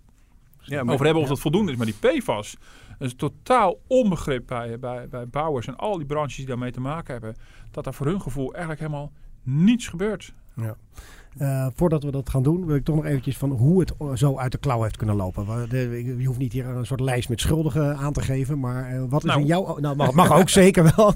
ja, 0.58 0.84
maar, 0.84 0.94
over 0.94 1.04
hebben 1.04 1.22
of 1.22 1.28
dat 1.28 1.40
voldoende 1.40 1.72
is. 1.72 1.76
Maar 1.76 1.86
die 1.86 2.20
PFAS 2.20 2.56
is 2.98 3.14
totaal 3.14 3.80
onbegrip 3.86 4.46
bij, 4.46 4.78
bij, 4.78 5.08
bij 5.08 5.28
bouwers 5.28 5.66
en 5.66 5.76
al 5.76 5.96
die 5.96 6.06
branches 6.06 6.36
die 6.36 6.46
daarmee 6.46 6.70
te 6.70 6.80
maken 6.80 7.12
hebben. 7.12 7.36
Dat 7.70 7.84
daar 7.84 7.94
voor 7.94 8.06
hun 8.06 8.20
gevoel 8.20 8.50
eigenlijk 8.50 8.80
helemaal 8.80 9.12
niets 9.42 9.88
gebeurt. 9.88 10.34
Ja. 10.56 10.76
Uh, 11.40 11.66
voordat 11.74 12.02
we 12.02 12.10
dat 12.10 12.30
gaan 12.30 12.42
doen, 12.42 12.66
wil 12.66 12.76
ik 12.76 12.84
toch 12.84 12.96
nog 12.96 13.04
eventjes 13.04 13.36
van 13.36 13.50
hoe 13.50 13.80
het 13.80 13.92
zo 14.14 14.38
uit 14.38 14.52
de 14.52 14.58
klauw 14.58 14.82
heeft 14.82 14.96
kunnen 14.96 15.16
lopen. 15.16 15.68
Je 16.18 16.26
hoeft 16.26 16.38
niet 16.38 16.52
hier 16.52 16.66
een 16.66 16.86
soort 16.86 17.00
lijst 17.00 17.28
met 17.28 17.40
schuldigen 17.40 17.96
aan 17.96 18.12
te 18.12 18.22
geven, 18.22 18.60
maar 18.60 18.94
uh, 18.94 19.04
wat 19.08 19.24
is 19.24 19.28
nou. 19.28 19.40
in 19.40 19.46
jouw... 19.46 19.78
Nou, 19.78 19.96
mag, 19.96 20.12
mag 20.12 20.32
ook 20.32 20.48
zeker 20.64 20.92
wel. 20.96 21.08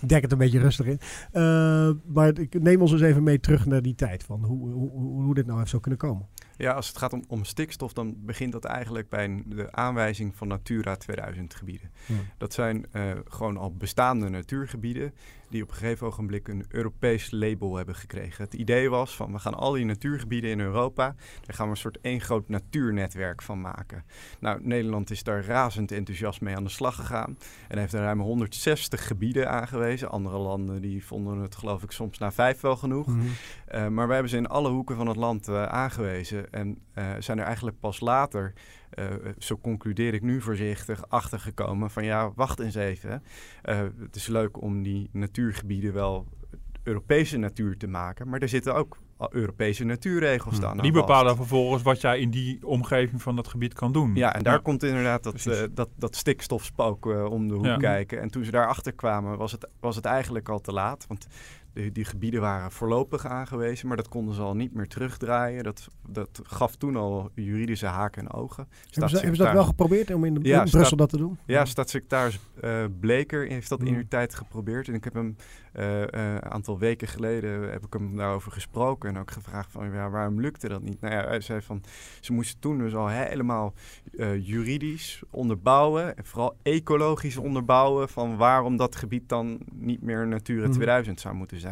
ik 0.00 0.08
dek 0.08 0.22
het 0.22 0.32
een 0.32 0.38
beetje 0.38 0.58
rustig 0.58 0.86
in. 0.86 1.00
Uh, 1.32 1.90
maar 2.04 2.38
ik 2.38 2.62
neem 2.62 2.80
ons 2.80 2.92
eens 2.92 3.00
even 3.00 3.22
mee 3.22 3.40
terug 3.40 3.66
naar 3.66 3.82
die 3.82 3.94
tijd, 3.94 4.22
van 4.22 4.44
hoe, 4.44 4.70
hoe, 4.70 4.90
hoe 5.22 5.34
dit 5.34 5.46
nou 5.46 5.58
heeft 5.58 5.70
zo 5.70 5.78
kunnen 5.78 6.00
komen. 6.00 6.26
Ja, 6.56 6.72
als 6.72 6.88
het 6.88 6.98
gaat 6.98 7.12
om, 7.12 7.24
om 7.28 7.44
stikstof, 7.44 7.92
dan 7.92 8.14
begint 8.18 8.52
dat 8.52 8.64
eigenlijk 8.64 9.08
bij 9.08 9.42
de 9.46 9.72
aanwijzing 9.72 10.36
van 10.36 10.48
Natura 10.48 10.96
2000 10.96 11.54
gebieden. 11.54 11.90
Ja. 12.06 12.14
Dat 12.38 12.52
zijn 12.52 12.86
uh, 12.92 13.02
gewoon 13.24 13.56
al 13.56 13.74
bestaande 13.74 14.28
natuurgebieden 14.28 15.12
die 15.48 15.62
op 15.62 15.68
een 15.68 15.74
gegeven 15.74 16.06
ogenblik 16.06 16.48
een 16.48 16.64
Europees 16.68 17.30
label 17.30 17.76
hebben 17.76 17.94
gekregen. 17.94 18.44
Het 18.44 18.54
idee 18.54 18.90
was 18.90 19.16
van 19.16 19.32
we 19.32 19.38
gaan 19.38 19.54
al 19.54 19.72
die 19.72 19.84
natuurgebieden 19.84 20.50
in 20.50 20.60
Europa, 20.60 21.14
daar 21.40 21.56
gaan 21.56 21.66
we 21.66 21.70
een 21.70 21.76
soort 21.76 22.00
één 22.00 22.20
groot 22.20 22.48
natuurnetwerk 22.48 23.42
van 23.42 23.60
maken. 23.60 24.04
Nou, 24.40 24.60
Nederland 24.62 25.10
is 25.10 25.22
daar 25.22 25.44
razend 25.44 25.92
enthousiast 25.92 26.40
mee 26.40 26.56
aan 26.56 26.64
de 26.64 26.70
slag 26.70 26.94
gegaan 26.94 27.38
en 27.68 27.78
heeft 27.78 27.92
er 27.92 28.00
ruim 28.00 28.20
160 28.20 29.06
gebieden 29.06 29.50
aangewezen. 29.50 30.10
Andere 30.10 30.38
landen 30.38 30.80
die 30.80 31.04
vonden 31.04 31.38
het 31.38 31.56
geloof 31.56 31.82
ik 31.82 31.90
soms 31.90 32.18
na 32.18 32.32
vijf 32.32 32.60
wel 32.60 32.76
genoeg. 32.76 33.06
Mm 33.06 33.20
-hmm. 33.20 33.28
uh, 33.74 33.88
maar 33.88 34.06
wij 34.06 34.14
hebben 34.14 34.30
ze 34.30 34.36
in 34.36 34.48
alle 34.48 34.70
hoeken 34.70 34.96
van 34.96 35.06
het 35.06 35.16
land 35.16 35.48
uh, 35.48 35.62
aangewezen 35.62 36.52
en 36.52 36.78
uh, 36.94 37.04
zijn 37.18 37.38
er 37.38 37.44
eigenlijk 37.44 37.80
pas 37.80 38.00
later 38.00 38.52
uh, 38.98 39.04
zo 39.38 39.58
concludeer 39.58 40.14
ik 40.14 40.22
nu 40.22 40.40
voorzichtig, 40.40 41.08
achtergekomen 41.08 41.90
van 41.90 42.04
ja, 42.04 42.32
wacht 42.34 42.58
eens 42.60 42.74
even. 42.74 43.22
Uh, 43.64 43.78
het 44.00 44.16
is 44.16 44.26
leuk 44.26 44.62
om 44.62 44.82
die 44.82 45.08
natuurgebieden 45.12 45.92
wel 45.92 46.26
Europese 46.82 47.36
natuur 47.36 47.76
te 47.76 47.86
maken, 47.86 48.28
maar 48.28 48.40
er 48.40 48.48
zitten 48.48 48.74
ook 48.74 48.98
Europese 49.30 49.84
natuurregels 49.84 50.54
staan. 50.56 50.76
Die 50.76 50.86
aan 50.86 50.92
vast. 50.92 51.06
bepalen 51.06 51.36
vervolgens 51.36 51.82
wat 51.82 52.00
jij 52.00 52.18
in 52.18 52.30
die 52.30 52.66
omgeving 52.66 53.22
van 53.22 53.36
dat 53.36 53.48
gebied 53.48 53.74
kan 53.74 53.92
doen. 53.92 54.14
Ja, 54.14 54.34
en 54.34 54.42
daar 54.42 54.52
Ja. 54.54 54.60
komt 54.60 54.82
inderdaad 54.82 55.22
dat, 55.22 55.46
eh, 55.46 55.62
dat, 55.72 55.88
dat 55.96 56.16
stikstofspook 56.16 57.10
eh, 57.10 57.24
om 57.24 57.48
de 57.48 57.54
hoek 57.54 57.64
Ja. 57.64 57.76
kijken. 57.76 58.20
En 58.20 58.30
toen 58.30 58.44
ze 58.44 58.50
daarachter 58.50 58.92
kwamen, 58.92 59.38
was 59.38 59.52
het, 59.52 59.68
was 59.80 59.96
het 59.96 60.04
eigenlijk 60.04 60.48
al 60.48 60.60
te 60.60 60.72
laat. 60.72 61.04
Want 61.08 61.26
de, 61.76 61.92
die 61.92 62.04
gebieden 62.04 62.40
waren 62.40 62.70
voorlopig 62.72 63.26
aangewezen, 63.26 63.88
maar 63.88 63.96
dat 63.96 64.08
konden 64.08 64.34
ze 64.34 64.40
al 64.42 64.54
niet 64.56 64.74
meer 64.74 64.88
terugdraaien. 64.88 65.64
Dat, 65.64 65.88
dat 66.08 66.40
gaf 66.42 66.76
toen 66.76 66.96
al 66.96 67.30
juridische 67.34 67.86
haken 67.86 68.22
en 68.22 68.32
ogen. 68.32 68.68
Hebben 68.90 69.10
ze, 69.10 69.16
hebben 69.16 69.36
ze 69.36 69.42
dat 69.42 69.52
wel 69.52 69.64
geprobeerd 69.64 70.14
om 70.14 70.24
in, 70.24 70.34
de, 70.34 70.40
Ja, 70.42 70.54
in 70.54 70.60
Brussel 70.60 70.84
staat- 70.84 70.98
dat 70.98 71.08
te 71.08 71.16
doen? 71.16 71.38
Ja, 71.46 71.64
staatssecretaris 71.64 72.38
eh, 72.60 72.84
Bleker 73.00 73.46
heeft 73.48 73.68
dat 73.68 73.80
in 73.80 73.92
Mm. 73.92 73.96
uw 73.98 74.08
tijd 74.08 74.34
geprobeerd. 74.34 74.88
En 74.88 74.94
ik 74.94 75.04
heb 75.04 75.14
hem 75.14 75.36
eh, 75.72 76.02
eh, 76.02 76.08
een 76.34 76.44
aantal 76.50 76.78
weken 76.78 77.08
geleden 77.08 77.70
heb 77.70 77.84
ik 77.84 77.92
hem 77.92 78.16
daarover 78.16 78.52
gesproken. 78.52 79.08
En 79.08 79.18
ook 79.18 79.30
gevraagd 79.30 79.70
van 79.72 79.92
ja, 79.92 80.10
waarom 80.10 80.40
lukte 80.40 80.68
dat 80.68 80.82
niet? 80.82 81.00
Nou 81.00 81.14
ja, 81.14 81.24
hij 81.26 81.40
zei 81.40 81.60
van 81.60 81.82
ze 82.20 82.32
moesten 82.32 82.60
toen 82.60 82.78
dus 82.78 82.94
al 82.94 83.08
helemaal 83.08 83.72
juridisch 84.40 85.22
onderbouwen. 85.30 86.16
En 86.16 86.24
vooral 86.24 86.56
ecologisch 86.62 87.36
onderbouwen 87.36 88.08
van 88.08 88.36
waarom 88.36 88.76
dat 88.76 88.96
gebied 88.96 89.28
dan 89.28 89.58
niet 89.72 90.02
meer 90.02 90.26
Natura 90.26 90.62
Mhm. 90.66 90.72
2000 90.72 91.20
zou 91.20 91.34
moeten 91.34 91.60
zijn. 91.60 91.65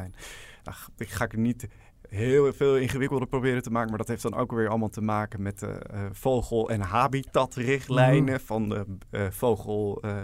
Nou, 0.64 0.76
ik 0.96 1.08
ga 1.08 1.28
er 1.28 1.38
niet 1.38 1.68
heel 2.08 2.52
veel 2.52 2.76
ingewikkelder 2.76 3.28
proberen 3.28 3.62
te 3.62 3.70
maken. 3.70 3.88
Maar 3.88 3.98
dat 3.98 4.08
heeft 4.08 4.22
dan 4.22 4.34
ook 4.34 4.52
weer 4.52 4.68
allemaal 4.68 4.88
te 4.88 5.00
maken 5.00 5.42
met 5.42 5.58
de 5.58 5.66
eh, 5.66 6.04
vogel- 6.12 6.70
en 6.70 6.80
habitatrichtlijnen 6.80 8.40
van 8.40 8.68
de 8.68 8.84
eh, 9.10 9.26
vogel. 9.30 9.98
eh, 10.02 10.16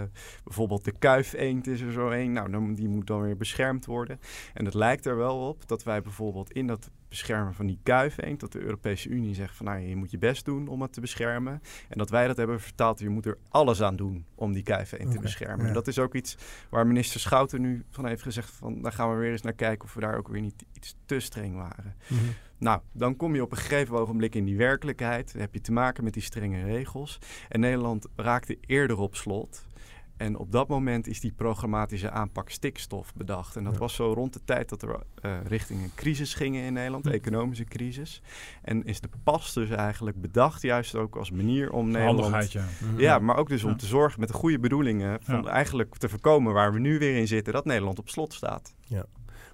bijvoorbeeld 0.45 0.85
de 0.85 0.99
kuifeend 0.99 1.67
is 1.67 1.81
er 1.81 1.93
zo 1.93 2.11
een. 2.11 2.33
Nou, 2.33 2.51
dan, 2.51 2.75
die 2.75 2.89
moet 2.89 3.07
dan 3.07 3.23
weer 3.23 3.37
beschermd 3.37 3.87
worden. 3.87 4.21
En 4.55 4.65
het 4.65 4.75
lijkt 4.75 5.07
er 5.07 5.17
wel 5.17 5.49
op 5.49 5.69
dat 5.69 5.83
wij 5.83 6.03
bijvoorbeeld 6.03 6.53
in 6.53 6.67
dat 6.67 6.91
beschermen 7.11 7.55
van 7.55 7.67
die 7.67 7.79
kuifeend... 7.83 8.41
dat 8.41 8.53
de 8.53 8.61
Europese 8.61 9.09
Unie 9.09 9.35
zegt 9.35 9.57
van 9.57 9.67
nou, 9.67 9.79
je 9.79 9.97
moet 9.97 10.11
je 10.11 10.19
best 10.19 10.45
doen 10.45 10.69
om 10.69 10.83
het 10.83 10.93
te 10.93 11.01
beschermen. 11.01 11.63
En 11.89 11.99
dat 11.99 12.11
wij 12.11 12.27
dat 12.27 12.37
hebben 12.37 12.61
vertaald, 12.61 12.99
je 12.99 13.09
moet 13.09 13.27
er 13.27 13.39
alles 13.49 13.83
aan 13.83 13.97
doen 13.97 14.25
om 14.35 14.53
die 14.53 14.63
kuifeend 14.63 15.03
Oké, 15.03 15.13
te 15.13 15.21
beschermen. 15.21 15.61
ja. 15.61 15.67
En 15.67 15.75
dat 15.75 15.87
is 15.87 15.99
ook 15.99 16.15
iets 16.15 16.37
waar 16.69 16.87
minister 16.87 17.21
Schouten 17.21 17.61
nu 17.61 17.85
van 17.91 18.07
heeft 18.07 18.23
gezegd 18.23 18.51
van... 18.51 18.83
daar 18.83 18.93
gaan 18.93 19.11
we 19.11 19.17
weer 19.17 19.31
eens 19.31 19.43
naar 19.43 19.53
kijken 19.53 19.85
of 19.85 19.95
we 19.95 20.01
daar 20.01 20.17
ook 20.17 20.29
weer 20.29 20.41
niet 20.41 20.65
iets 20.73 20.97
te 21.07 21.21
streng 21.21 21.55
waren. 21.55 21.97
Mhm. 22.07 22.21
Nou, 22.59 22.81
dan 22.93 23.17
kom 23.17 23.35
je 23.35 23.43
op 23.43 23.51
een 23.53 23.59
gegeven 23.59 23.97
ogenblik 23.97 24.35
in 24.35 24.45
die 24.45 24.57
werkelijkheid. 24.57 25.33
Dan 25.33 25.41
heb 25.41 25.55
je 25.55 25.61
te 25.61 25.73
maken 25.73 26.05
met 26.05 26.13
die 26.13 26.23
strenge 26.23 26.63
regels. 26.63 27.19
En 27.49 27.61
Nederland 27.61 28.07
raakte 28.17 28.59
eerder 28.61 28.99
op 28.99 29.17
slot. 29.17 29.69
En 30.21 30.37
op 30.37 30.53
dat 30.53 30.69
moment 30.69 31.07
is 31.07 31.21
die 31.21 31.33
programmatische 31.33 32.11
aanpak 32.11 32.49
stikstof 32.51 33.15
bedacht. 33.15 33.57
En 33.57 33.65
dat 33.65 33.73
Ja. 33.73 33.79
was 33.79 33.95
zo 33.95 34.13
rond 34.13 34.33
de 34.33 34.41
tijd 34.45 34.69
dat 34.69 34.83
we 34.83 34.99
eh, 35.21 35.33
richting 35.45 35.83
een 35.83 35.91
crisis 35.95 36.35
gingen 36.35 36.63
in 36.65 36.73
Nederland, 36.73 37.05
Hm. 37.05 37.11
economische 37.11 37.65
crisis. 37.65 38.23
En 38.63 38.85
is 38.85 39.01
de 39.01 39.09
pas 39.23 39.53
dus 39.55 39.71
eigenlijk 39.71 40.21
bedacht, 40.21 40.63
juist 40.63 40.95
ook 40.95 41.17
als 41.17 41.31
manier 41.31 41.73
om 41.73 41.87
Nederland... 41.91 42.21
Handigheidje. 42.21 42.61
Ja, 42.97 43.19
maar 43.19 43.37
ook 43.37 43.49
dus 43.49 43.65
om 43.65 43.71
Ja. 43.71 43.77
te 43.77 43.87
zorgen 43.87 44.21
met 44.21 44.29
de 44.29 44.35
goede 44.35 44.59
bedoelingen... 44.59 45.19
van 45.23 45.43
Ja. 45.43 45.49
eigenlijk 45.51 45.97
te 45.97 46.09
voorkomen 46.09 46.53
waar 46.53 46.73
we 46.73 46.79
nu 46.79 46.99
weer 46.99 47.17
in 47.17 47.27
zitten... 47.27 47.53
dat 47.53 47.65
Nederland 47.65 47.99
op 47.99 48.09
slot 48.09 48.33
staat. 48.33 48.75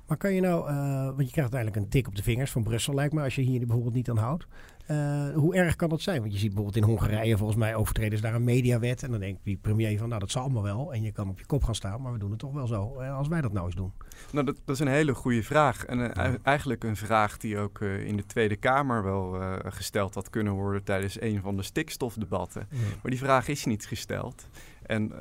Maar 0.06 0.16
kan 0.16 0.34
je 0.34 0.40
nou, 0.40 0.68
eh, 0.68 0.74
want 1.04 1.06
je 1.26 1.30
krijgt 1.32 1.36
uiteindelijk 1.52 1.76
een 1.82 1.88
tik 1.88 2.06
op 2.06 2.16
de 2.16 2.22
vingers 2.22 2.50
van 2.50 2.62
Brussel, 2.62 2.94
lijkt 2.94 3.14
me, 3.14 3.22
als 3.22 3.34
je 3.34 3.42
hier 3.42 3.58
bijvoorbeeld 3.58 3.94
niet 3.94 4.10
aan 4.10 4.16
houdt. 4.16 4.46
Eh, 4.86 5.28
hoe 5.34 5.54
erg 5.54 5.76
kan 5.76 5.88
dat 5.88 6.00
zijn? 6.00 6.20
Want 6.20 6.32
je 6.32 6.38
ziet 6.38 6.54
bijvoorbeeld 6.54 6.84
in 6.84 6.90
Hongarije, 6.90 7.36
volgens 7.36 7.58
mij 7.58 7.74
overtreden 7.74 8.18
ze 8.18 8.24
daar 8.24 8.34
een 8.34 8.44
mediawet. 8.44 9.02
En 9.02 9.10
dan 9.10 9.20
denkt 9.20 9.44
die 9.44 9.56
premier 9.56 9.98
van, 9.98 10.08
nou 10.08 10.20
dat 10.20 10.30
zal 10.30 10.42
allemaal 10.42 10.62
wel. 10.62 10.92
En 10.92 11.02
je 11.02 11.12
kan 11.12 11.28
op 11.28 11.38
je 11.38 11.46
kop 11.46 11.64
gaan 11.64 11.74
staan, 11.74 12.02
maar 12.02 12.12
we 12.12 12.18
doen 12.18 12.30
het 12.30 12.38
toch 12.38 12.52
wel 12.52 12.66
zo. 12.66 12.98
Eh, 12.98 13.16
als 13.16 13.28
wij 13.28 13.40
dat 13.40 13.52
nou 13.52 13.66
eens 13.66 13.74
doen. 13.74 13.92
Nou, 14.32 14.46
dat, 14.46 14.56
dat 14.64 14.74
is 14.74 14.80
een 14.80 14.88
hele 14.88 15.14
goede 15.14 15.42
vraag. 15.42 15.84
En 15.84 16.14
eh, 16.14 16.24
ei- 16.24 16.38
eigenlijk 16.42 16.84
een 16.84 16.96
vraag 16.96 17.36
die 17.36 17.58
ook 17.58 17.80
eh, 17.80 18.06
in 18.06 18.16
de 18.16 18.26
Tweede 18.26 18.56
Kamer 18.56 19.02
wel 19.02 19.40
eh, 19.40 19.52
gesteld 19.72 20.14
had 20.14 20.30
kunnen 20.30 20.52
worden 20.52 20.84
tijdens 20.84 21.20
een 21.20 21.40
van 21.40 21.56
de 21.56 21.62
stikstofdebatten. 21.62 22.68
Maar 23.02 23.10
die 23.10 23.18
vraag 23.18 23.48
is 23.48 23.64
niet 23.64 23.86
gesteld. 23.86 24.48
En 24.86 25.12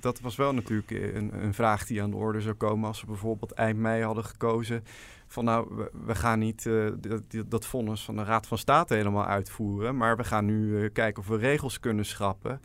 dat 0.00 0.20
was 0.20 0.36
wel 0.36 0.54
natuurlijk 0.54 0.90
een, 0.90 1.44
een 1.44 1.54
vraag 1.54 1.86
die 1.86 2.02
aan 2.02 2.10
de 2.10 2.16
orde 2.16 2.40
zou 2.40 2.54
komen 2.54 2.88
als 2.88 3.00
we 3.00 3.06
bijvoorbeeld 3.06 3.52
eind 3.52 3.78
mei 3.78 4.02
hadden 4.02 4.24
gekozen 4.24 4.84
van 5.26 5.44
nou, 5.44 5.76
we, 5.76 5.90
we 6.06 6.14
gaan 6.14 6.38
niet 6.38 6.62
dat, 7.00 7.22
dat- 7.46 7.66
vonnis 7.66 8.02
van 8.04 8.16
de 8.16 8.24
Raad 8.24 8.46
van 8.46 8.58
State 8.58 8.94
helemaal 8.94 9.26
uitvoeren, 9.26 9.96
maar 9.96 10.16
we 10.16 10.24
gaan 10.24 10.44
nu 10.44 10.88
kijken 10.88 11.22
of 11.22 11.28
we 11.28 11.36
regels 11.36 11.80
kunnen 11.80 12.04
schrappen 12.04 12.60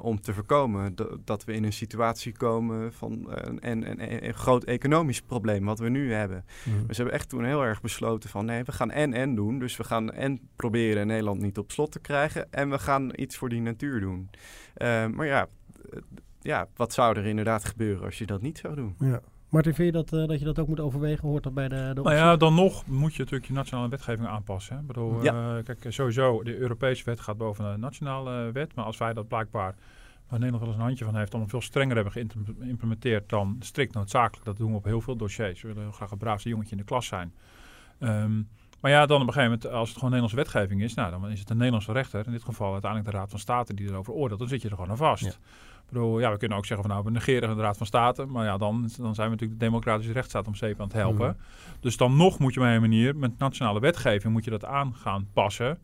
om 0.00 0.20
te 0.20 0.34
voorkomen 0.34 0.94
dat, 0.94 1.08
dat 1.24 1.44
we 1.44 1.52
in 1.52 1.64
een 1.64 1.72
situatie 1.72 2.32
komen 2.36 2.92
van 2.92 3.26
een, 3.30 3.70
een, 3.70 3.90
een, 3.90 4.26
een 4.26 4.34
groot 4.34 4.64
economisch 4.64 4.86
probleem 5.26 5.64
wat 5.64 5.78
we 5.78 5.88
nu 5.88 6.12
hebben. 6.12 6.44
Mhm. 6.64 6.76
Dus 6.86 6.96
we 6.96 7.02
hebben 7.02 7.12
echt 7.14 7.28
toen 7.28 7.44
heel 7.44 7.62
erg 7.62 7.80
besloten 7.80 8.30
van 8.30 8.44
nee, 8.44 8.64
we 8.64 8.72
gaan 8.72 8.90
en-en 8.90 9.34
doen. 9.34 9.58
Dus 9.58 9.76
we 9.76 9.84
gaan 9.84 10.12
en 10.12 10.40
proberen 10.56 11.06
Nederland 11.06 11.40
niet 11.40 11.58
op 11.58 11.70
slot 11.70 11.92
te 11.92 12.00
krijgen 12.00 12.52
en 12.52 12.70
we 12.70 12.78
gaan 12.78 13.10
iets 13.14 13.36
voor 13.36 13.48
die 13.48 13.60
natuur 13.60 14.00
doen. 14.00 14.30
Eh, 14.74 15.06
maar 15.06 15.26
ja, 15.26 15.46
eh, 15.90 16.00
ja, 16.40 16.66
wat 16.76 16.92
zou 16.92 17.16
er 17.16 17.26
inderdaad 17.26 17.64
gebeuren 17.64 18.04
als 18.04 18.18
je 18.18 18.26
dat 18.26 18.42
niet 18.42 18.58
zou 18.58 18.74
doen? 18.74 18.94
Ja. 18.98 19.20
Martin, 19.48 19.74
vind 19.74 19.94
je 19.94 20.02
dat, 20.02 20.12
eh, 20.12 20.26
dat 20.26 20.38
je 20.38 20.44
dat 20.44 20.58
ook 20.58 20.68
moet 20.68 20.80
overwegen? 20.80 21.28
Hoort 21.28 21.42
dat 21.42 21.54
bij 21.54 21.68
de, 21.68 21.90
de 21.94 22.02
Nou 22.02 22.14
ja, 22.14 22.36
dan 22.36 22.54
nog 22.54 22.86
moet 22.86 23.12
je 23.12 23.18
natuurlijk 23.18 23.46
je 23.48 23.52
nationale 23.52 23.88
wetgeving 23.88 24.28
aanpassen. 24.28 24.74
Hè? 24.74 24.80
Ik 24.80 24.86
bedoel, 24.86 25.22
Ja. 25.22 25.62
kijk, 25.62 25.78
sowieso, 25.88 26.42
de 26.42 26.56
Europese 26.56 27.04
wet 27.04 27.20
gaat 27.20 27.36
boven 27.36 27.72
de 27.72 27.78
nationale 27.78 28.52
wet. 28.52 28.74
Maar 28.74 28.84
als 28.84 28.98
wij 28.98 29.12
dat 29.12 29.28
blijkbaar, 29.28 29.74
waar 30.28 30.38
Nederland 30.38 30.58
wel 30.58 30.68
eens 30.68 30.76
een 30.76 30.86
handje 30.86 31.04
van 31.04 31.16
heeft, 31.16 31.32
dan 31.32 31.48
veel 31.48 31.60
strenger 31.60 31.94
hebben 31.94 32.12
geïmplementeerd 32.12 33.28
dan 33.28 33.56
strikt 33.60 33.94
noodzakelijk. 33.94 34.44
Dat 34.44 34.56
doen 34.56 34.70
we 34.70 34.76
op 34.76 34.84
heel 34.84 35.00
veel 35.00 35.16
dossiers. 35.16 35.62
We 35.62 35.68
willen 35.68 35.82
heel 35.82 35.92
graag 35.92 36.10
het 36.10 36.18
braafste 36.18 36.48
jongetje 36.48 36.70
in 36.70 36.76
de 36.76 36.84
klas 36.84 37.06
zijn. 37.06 37.32
Ehm, 37.98 38.42
maar 38.80 38.90
ja, 38.90 39.06
dan 39.06 39.20
op 39.20 39.26
een 39.26 39.32
gegeven 39.32 39.58
moment, 39.58 39.78
als 39.78 39.88
het 39.88 39.98
gewoon 39.98 40.12
Nederlandse 40.12 40.36
wetgeving 40.36 40.82
is, 40.82 40.94
nou, 40.94 41.10
dan 41.10 41.30
is 41.30 41.40
het 41.40 41.50
een 41.50 41.56
Nederlandse 41.56 41.92
rechter, 41.92 42.26
in 42.26 42.32
dit 42.32 42.44
geval 42.44 42.72
uiteindelijk 42.72 43.10
de 43.10 43.16
Raad 43.16 43.30
van 43.30 43.38
State 43.38 43.74
die 43.74 43.88
erover 43.88 44.12
oordeelt, 44.12 44.40
dan 44.40 44.48
zit 44.48 44.62
je 44.62 44.68
er 44.68 44.74
gewoon 44.74 44.90
aan 44.90 44.96
vast. 44.96 45.24
Ja. 45.24 45.30
Ik 45.30 45.94
bedoel, 45.94 46.20
ja, 46.20 46.30
we 46.30 46.38
kunnen 46.38 46.58
ook 46.58 46.66
zeggen 46.66 46.86
van 46.86 46.96
nou, 46.96 47.06
we 47.06 47.12
negeren 47.18 47.56
de 47.56 47.62
Raad 47.62 47.76
van 47.76 47.86
State, 47.86 48.26
maar 48.26 48.44
ja, 48.44 48.56
dan, 48.56 48.80
dan 48.80 49.14
zijn 49.14 49.26
we 49.26 49.32
natuurlijk 49.32 49.60
de 49.60 49.66
democratische 49.66 50.12
rechtsstaat 50.12 50.46
om 50.46 50.54
zeep 50.54 50.80
aan 50.80 50.86
het 50.86 50.96
helpen. 50.96 51.26
Mhm. 51.28 51.80
Dus 51.80 51.96
dan 51.96 52.16
nog 52.16 52.38
moet 52.38 52.54
je 52.54 52.60
op 52.60 52.66
een 52.66 52.80
manier 52.80 53.16
met 53.16 53.38
nationale 53.38 53.80
wetgeving 53.80 54.32
moet 54.32 54.44
je 54.44 54.50
dat 54.50 54.64
aan 54.64 54.94
gaan 54.94 55.28
passen. 55.32 55.78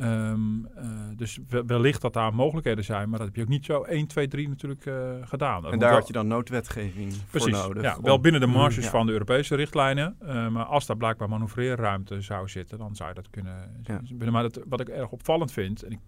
Ehm, 0.00 0.64
eh, 0.74 0.84
dus 1.16 1.38
we- 1.48 1.64
wellicht 1.66 2.00
dat 2.02 2.12
daar 2.12 2.34
mogelijkheden 2.34 2.84
zijn, 2.84 3.08
maar 3.08 3.18
dat 3.18 3.26
heb 3.26 3.36
je 3.36 3.42
ook 3.42 3.48
niet 3.48 3.64
zo 3.64 3.82
1, 3.88 4.06
2, 4.06 4.28
3 4.28 4.48
natuurlijk 4.48 4.86
eh, 4.86 4.94
gedaan. 5.22 5.66
En 5.66 5.78
daar 5.78 5.92
had 5.92 6.06
je 6.06 6.12
dan 6.12 6.26
noodwetgeving 6.26 7.12
Precies, 7.30 7.56
voor 7.56 7.68
nodig. 7.68 7.82
ja, 7.82 7.96
om- 7.96 8.02
wel 8.04 8.20
binnen 8.20 8.40
de 8.40 8.46
Mm, 8.46 8.52
marges 8.52 8.84
ja. 8.84 8.90
van 8.90 9.06
de 9.06 9.12
Europese 9.12 9.54
richtlijnen. 9.54 10.16
eh, 10.20 10.48
maar 10.48 10.64
als 10.64 10.86
daar 10.86 10.96
blijkbaar 10.96 11.28
manoeuvreerruimte 11.28 12.20
zou 12.20 12.48
zitten, 12.48 12.78
dan 12.78 12.96
zou 12.96 13.08
je 13.08 13.14
dat 13.14 13.30
kunnen. 13.30 13.82
Ja. 14.18 14.30
Maar 14.30 14.42
dat, 14.42 14.60
wat 14.68 14.80
ik 14.80 14.88
erg 14.88 15.10
opvallend 15.10 15.52
vind, 15.52 15.82
en 15.82 15.90
ik 15.92 15.98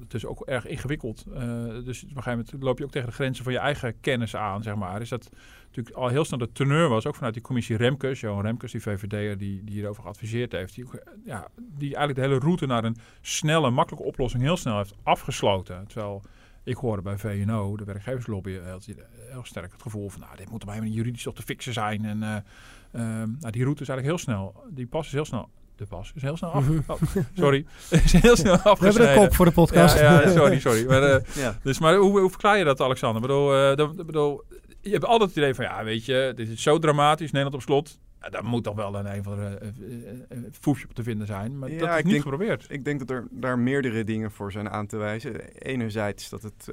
het 0.00 0.14
is 0.14 0.26
ook 0.26 0.40
erg 0.40 0.66
ingewikkeld. 0.66 1.24
eh, 1.34 1.42
dus 1.84 2.02
op 2.02 2.08
een 2.08 2.22
gegeven 2.22 2.44
moment 2.52 2.62
loop 2.62 2.78
je 2.78 2.84
ook 2.84 2.90
tegen 2.90 3.08
de 3.08 3.14
grenzen 3.14 3.44
van 3.44 3.52
je 3.52 3.58
eigen 3.58 4.00
kennis 4.00 4.36
aan, 4.36 4.62
zeg 4.62 4.74
maar. 4.74 5.00
Is 5.00 5.08
dat 5.08 5.30
natuurlijk 5.66 5.96
al 5.96 6.08
heel 6.08 6.24
snel 6.24 6.38
de 6.38 6.52
teneur 6.52 6.88
was, 6.88 7.06
ook 7.06 7.14
vanuit 7.14 7.34
die 7.34 7.42
commissie 7.42 7.76
Remkes, 7.76 8.20
Johan 8.20 8.42
Remkes, 8.42 8.72
die 8.72 8.82
VVD'er 8.82 9.38
die, 9.38 9.64
die 9.64 9.74
hierover 9.74 10.02
geadviseerd 10.02 10.52
heeft. 10.52 10.74
Die, 10.74 10.84
eh, 10.84 11.12
ja, 11.24 11.48
die 11.56 11.94
eigenlijk 11.94 12.14
de 12.14 12.20
hele 12.20 12.38
route 12.38 12.66
naar 12.66 12.84
een 12.84 12.96
snelle, 13.20 13.70
makkelijke 13.70 14.08
oplossing 14.08 14.42
heel 14.42 14.56
snel 14.56 14.76
heeft 14.76 14.94
afgesloten. 15.02 15.86
Terwijl 15.86 16.22
ik 16.64 16.76
hoorde 16.76 17.02
bij 17.02 17.18
VNO, 17.18 17.76
de 17.76 17.84
werkgeverslobby, 17.84 18.50
eh, 18.50 18.70
had 18.70 18.84
hij 18.84 18.96
heel 19.30 19.44
sterk 19.44 19.72
het 19.72 19.82
gevoel 19.82 20.08
van, 20.08 20.20
nou, 20.20 20.36
dit 20.36 20.50
moet 20.50 20.62
op 20.62 20.68
een 20.68 20.92
juridisch 20.92 21.22
toch 21.22 21.34
te 21.34 21.42
fixen 21.42 21.72
zijn. 21.72 22.04
En 22.04 22.22
eh, 22.22 23.00
nou, 23.40 23.50
die 23.50 23.62
route 23.62 23.82
is 23.82 23.88
eigenlijk 23.88 24.04
heel 24.04 24.18
snel, 24.18 24.64
die 24.70 24.86
pas 24.86 25.06
is 25.06 25.12
heel 25.12 25.24
snel, 25.24 25.48
de 25.76 25.86
pas 25.86 26.12
is 26.14 26.22
heel 26.22 26.36
snel 26.36 26.50
af. 26.58 26.64
Oh, 26.86 27.00
sorry, 27.36 27.66
is 28.04 28.12
heel 28.12 28.36
snel 28.36 28.52
We 28.52 28.60
hebben 28.62 28.70
afgesneden. 28.72 29.12
een 29.12 29.18
kop 29.18 29.34
voor 29.34 29.44
de 29.46 29.52
podcast. 29.52 29.98
Ja, 29.98 30.20
ja, 30.20 30.30
sorry, 30.30 30.60
sorry. 30.60 30.86
Maar, 30.86 31.02
eh, 31.02 31.20
Ja. 31.34 31.58
dus, 31.62 31.78
maar 31.78 31.94
hoe, 31.96 32.20
hoe 32.20 32.30
verklaar 32.30 32.58
je 32.58 32.64
dat, 32.64 32.80
Alexander? 32.80 33.22
Ik 33.22 33.26
bedoel, 33.28 33.54
eh, 33.54 33.90
bedoel, 34.06 34.42
je 34.80 34.90
hebt 34.90 35.04
altijd 35.04 35.28
het 35.28 35.38
idee 35.38 35.54
van, 35.54 35.64
ja, 35.64 35.84
weet 35.84 36.04
je, 36.04 36.32
dit 36.36 36.48
is 36.48 36.62
zo 36.62 36.78
dramatisch, 36.78 37.30
Nederland 37.30 37.54
op 37.54 37.62
slot. 37.62 37.98
Daar 38.30 38.44
moet 38.44 38.64
toch 38.64 38.74
wel 38.74 38.94
een, 38.94 39.06
een 39.12 39.18
of 39.20 39.26
andere 39.26 39.56
eh, 39.58 39.68
eh, 39.68 40.20
eh, 40.28 40.38
foefje 40.60 40.88
op 40.88 40.94
te 40.94 41.02
vinden 41.02 41.26
zijn. 41.26 41.58
Maar 41.58 41.70
Ja, 41.70 41.78
dat 41.78 41.88
is 41.88 41.94
ik 41.96 42.02
niet 42.04 42.12
denk- 42.12 42.22
geprobeerd. 42.22 42.66
Ik 42.68 42.84
denk 42.84 42.98
dat 42.98 43.10
er 43.10 43.26
daar 43.30 43.58
meerdere 43.58 44.04
dingen 44.04 44.30
voor 44.30 44.52
zijn 44.52 44.70
aan 44.70 44.86
te 44.86 44.96
wijzen. 44.96 45.40
Enerzijds 45.58 46.28
dat 46.28 46.42
het 46.42 46.72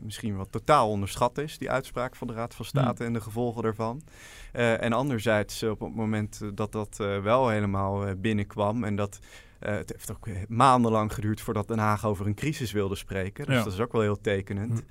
misschien 0.00 0.36
wat 0.36 0.52
totaal 0.52 0.90
onderschat 0.90 1.38
is, 1.38 1.58
die 1.58 1.70
uitspraak 1.70 2.16
van 2.16 2.26
de 2.26 2.32
Raad 2.32 2.54
van 2.54 2.64
State 2.64 3.04
en 3.04 3.12
de 3.12 3.20
gevolgen 3.20 3.62
daarvan. 3.62 4.02
En 4.52 4.92
anderzijds 4.92 5.62
op 5.62 5.80
het 5.80 5.94
moment 5.94 6.40
dat 6.54 6.72
dat 6.72 6.96
wel 7.22 7.48
helemaal 7.48 8.14
binnenkwam 8.16 8.84
en 8.84 8.96
dat... 8.96 9.18
het 9.58 9.90
heeft 9.90 10.10
ook 10.10 10.28
maandenlang 10.48 11.14
geduurd 11.14 11.40
voordat 11.40 11.68
Den 11.68 11.78
Haag 11.78 12.06
over 12.06 12.26
een 12.26 12.34
crisis 12.34 12.72
wilde 12.72 12.94
spreken. 12.96 13.46
Dus 13.46 13.54
Ja. 13.54 13.62
dat 13.64 13.72
is 13.72 13.80
ook 13.80 13.92
wel 13.92 14.02
heel 14.02 14.20
tekenend. 14.20 14.72
Hm. 14.78 14.84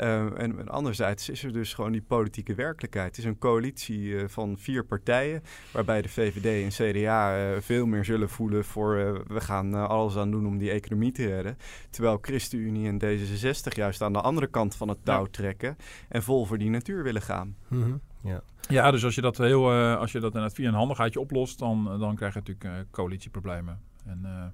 Uh, 0.00 0.40
en, 0.40 0.68
anderzijds 0.68 1.28
is 1.28 1.44
er 1.44 1.52
dus 1.52 1.74
gewoon 1.74 1.92
die 1.92 2.02
politieke 2.02 2.54
werkelijkheid. 2.54 3.08
Het 3.08 3.18
is 3.18 3.24
een 3.24 3.38
coalitie 3.38 4.28
van 4.28 4.58
vier 4.58 4.84
partijen, 4.84 5.42
waarbij 5.72 6.02
de 6.02 6.08
VVD 6.08 6.64
en 6.64 6.92
CDA 6.92 7.60
veel 7.60 7.86
meer 7.86 8.04
zullen 8.04 8.28
voelen 8.28 8.64
voor 8.64 9.24
we 9.26 9.40
gaan 9.40 9.74
alles 9.74 10.16
aan 10.16 10.30
doen 10.30 10.46
om 10.46 10.58
die 10.58 10.70
economie 10.70 11.12
te 11.12 11.26
redden. 11.26 11.58
Terwijl 11.90 12.18
ChristenUnie 12.20 12.88
en 12.88 13.02
D66 13.02 13.74
juist 13.74 14.02
aan 14.02 14.12
de 14.12 14.20
andere 14.20 14.46
kant 14.46 14.74
van 14.74 14.88
het 14.88 15.04
touw 15.04 15.24
trekken 15.24 15.76
en 16.08 16.22
vol 16.22 16.44
voor 16.44 16.58
die 16.58 16.70
natuur 16.70 17.02
willen 17.02 17.22
gaan. 17.22 17.56
Mm 17.68 18.00
Ja. 18.22 18.42
Ja, 18.68 18.90
dus 18.90 19.04
als 19.04 19.14
je 19.14 19.20
dat 19.20 19.36
heel, 19.38 19.72
uh, 19.72 19.96
als 19.96 20.12
je 20.12 20.20
dat 20.20 20.34
inderdaad 20.34 20.54
via 20.54 20.68
een 20.68 20.74
handigheidje 20.74 21.20
oplost, 21.20 21.58
dan, 21.58 21.98
dan 21.98 22.16
krijg 22.16 22.34
je 22.34 22.38
natuurlijk 22.38 22.64
uh, 22.64 22.84
coalitieproblemen. 22.90 23.80
En, 24.04 24.20
uh, 24.24 24.44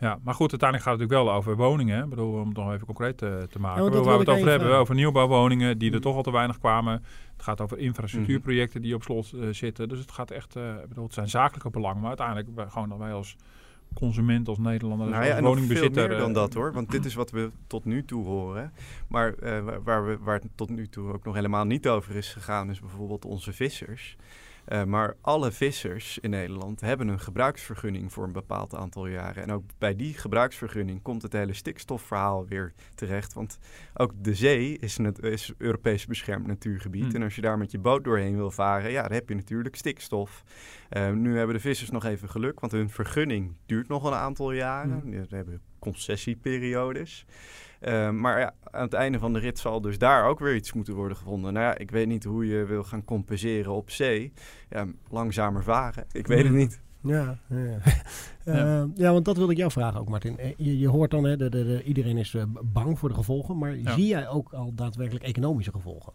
ja, 0.00 0.18
maar 0.22 0.34
goed, 0.34 0.50
uiteindelijk 0.50 0.88
gaat 0.88 0.98
het 0.98 1.08
natuurlijk 1.08 1.28
wel 1.28 1.32
over 1.32 1.56
woningen. 1.56 2.04
Ik 2.04 2.10
bedoel, 2.10 2.32
om 2.32 2.48
het 2.48 2.56
nog 2.56 2.72
even 2.72 2.86
concreet 2.86 3.18
te, 3.18 3.46
te 3.50 3.58
maken. 3.58 3.84
Ja, 3.84 3.90
waar 3.90 4.18
we 4.18 4.18
het 4.18 4.28
over 4.28 4.48
hebben, 4.48 4.76
over 4.76 4.94
nieuwbouwwoningen 4.94 5.78
die 5.78 5.92
er 5.92 6.00
toch 6.00 6.16
al 6.16 6.22
te 6.22 6.32
weinig 6.32 6.58
kwamen. 6.58 6.92
Het 7.32 7.42
gaat 7.42 7.60
over 7.60 7.78
infrastructuurprojecten 7.78 8.82
die 8.82 8.94
op 8.94 9.02
slot 9.02 9.32
zitten. 9.50 9.88
Dus 9.88 9.98
het 9.98 10.10
gaat 10.10 10.30
echt, 10.30 10.56
ik 10.56 10.88
bedoel, 10.88 11.04
het 11.04 11.14
zijn 11.14 11.28
zakelijke 11.28 11.70
belangen. 11.70 12.00
Maar 12.00 12.18
uiteindelijk 12.18 12.70
gewoon 12.72 12.88
dat 12.88 12.98
wij 12.98 13.12
als 13.12 13.36
consument, 13.94 14.48
als 14.48 14.58
Nederlander, 14.58 15.08
nou 15.08 15.24
ja, 15.24 15.32
als 15.32 15.40
woningbezitter. 15.40 15.92
veel 15.92 16.08
meer 16.08 16.18
dan 16.18 16.32
dat 16.32 16.54
hoor, 16.54 16.72
want 16.72 16.90
dit 16.90 17.04
is 17.04 17.14
wat 17.14 17.30
we 17.30 17.50
tot 17.66 17.84
nu 17.84 18.04
toe 18.04 18.24
horen. 18.24 18.72
Maar 19.08 19.34
uh, 19.42 19.58
waar, 19.84 20.06
we, 20.06 20.18
waar 20.20 20.34
het 20.34 20.48
tot 20.54 20.70
nu 20.70 20.88
toe 20.88 21.12
ook 21.12 21.24
nog 21.24 21.34
helemaal 21.34 21.64
niet 21.64 21.88
over 21.88 22.16
is 22.16 22.32
gegaan, 22.32 22.70
is 22.70 22.80
bijvoorbeeld 22.80 23.24
onze 23.24 23.52
vissers. 23.52 24.16
Uh, 24.68 24.84
maar 24.84 25.16
alle 25.20 25.52
vissers 25.52 26.18
in 26.18 26.30
Nederland 26.30 26.80
hebben 26.80 27.08
een 27.08 27.20
gebruiksvergunning 27.20 28.12
voor 28.12 28.24
een 28.24 28.32
bepaald 28.32 28.74
aantal 28.74 29.06
jaren. 29.06 29.42
En 29.42 29.52
ook 29.52 29.64
bij 29.78 29.96
die 29.96 30.14
gebruiksvergunning 30.14 31.02
komt 31.02 31.22
het 31.22 31.32
hele 31.32 31.52
stikstofverhaal 31.52 32.46
weer 32.46 32.72
terecht. 32.94 33.32
Want 33.32 33.58
ook 33.94 34.12
de 34.16 34.34
zee 34.34 34.78
is, 34.78 34.98
een, 34.98 35.14
is 35.14 35.52
Europees 35.58 36.06
beschermd 36.06 36.46
natuurgebied. 36.46 37.04
Hmm. 37.04 37.14
En 37.14 37.22
als 37.22 37.34
je 37.34 37.40
daar 37.40 37.58
met 37.58 37.70
je 37.70 37.78
boot 37.78 38.04
doorheen 38.04 38.36
wil 38.36 38.50
varen, 38.50 38.90
ja, 38.90 39.02
dan 39.02 39.12
heb 39.12 39.28
je 39.28 39.34
natuurlijk 39.34 39.76
stikstof. 39.76 40.44
Uh, 40.90 41.10
nu 41.10 41.36
hebben 41.36 41.54
de 41.54 41.60
vissers 41.60 41.90
nog 41.90 42.04
even 42.04 42.28
geluk, 42.28 42.60
want 42.60 42.72
hun 42.72 42.90
vergunning 42.90 43.56
duurt 43.66 43.88
nog 43.88 44.04
een 44.04 44.14
aantal 44.14 44.52
jaren. 44.52 45.00
Hmm. 45.00 45.26
Ze 45.28 45.36
hebben 45.36 45.60
concessieperiodes. 45.78 47.26
Uh, 47.82 48.10
maar 48.10 48.40
ja, 48.40 48.54
aan 48.70 48.82
het 48.82 48.92
einde 48.92 49.18
van 49.18 49.32
de 49.32 49.38
rit 49.38 49.58
zal 49.58 49.80
dus 49.80 49.98
daar 49.98 50.24
ook 50.24 50.38
weer 50.38 50.54
iets 50.54 50.72
moeten 50.72 50.94
worden 50.94 51.16
gevonden. 51.16 51.52
Nou 51.52 51.66
ja, 51.66 51.78
ik 51.78 51.90
weet 51.90 52.06
niet 52.06 52.24
hoe 52.24 52.46
je 52.46 52.64
wil 52.64 52.84
gaan 52.84 53.04
compenseren 53.04 53.72
op 53.72 53.90
zee. 53.90 54.32
Ja, 54.70 54.86
langzamer 55.10 55.62
varen. 55.62 56.04
Ik 56.12 56.26
weet 56.26 56.38
het 56.38 56.46
hmm. 56.46 56.56
niet. 56.56 56.80
Ja, 57.02 57.38
ja. 57.48 57.56
ja. 57.58 57.78
Uh, 58.46 58.84
ja. 58.94 59.12
want 59.12 59.24
dat 59.24 59.36
wilde 59.36 59.52
ik 59.52 59.58
jou 59.58 59.70
vragen 59.70 60.00
ook, 60.00 60.08
Martin. 60.08 60.38
Eh, 60.38 60.52
je, 60.56 60.78
je 60.78 60.88
hoort 60.88 61.10
dan, 61.10 61.24
hè, 61.24 61.36
de, 61.36 61.48
de, 61.48 61.64
de, 61.64 61.82
iedereen 61.82 62.16
is 62.16 62.32
uh, 62.32 62.42
bang 62.62 62.98
voor 62.98 63.08
de 63.08 63.14
gevolgen, 63.14 63.58
maar 63.58 63.76
zie 63.84 64.06
jij 64.06 64.28
ook 64.28 64.52
al 64.52 64.74
daadwerkelijk 64.74 65.24
economische 65.24 65.72
gevolgen? 65.72 66.12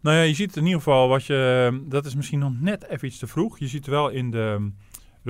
Nou 0.00 0.16
ja, 0.16 0.22
je 0.22 0.34
ziet 0.34 0.56
in 0.56 0.64
ieder 0.64 0.78
geval 0.78 1.08
wat 1.08 1.24
je. 1.24 1.84
Dat 1.88 2.06
is 2.06 2.14
misschien 2.14 2.38
nog 2.38 2.60
net 2.60 2.88
even 2.88 3.08
iets 3.08 3.18
te 3.18 3.26
vroeg. 3.26 3.58
Je 3.58 3.66
ziet 3.66 3.86
wel 3.86 4.08
in 4.08 4.30
de. 4.30 4.70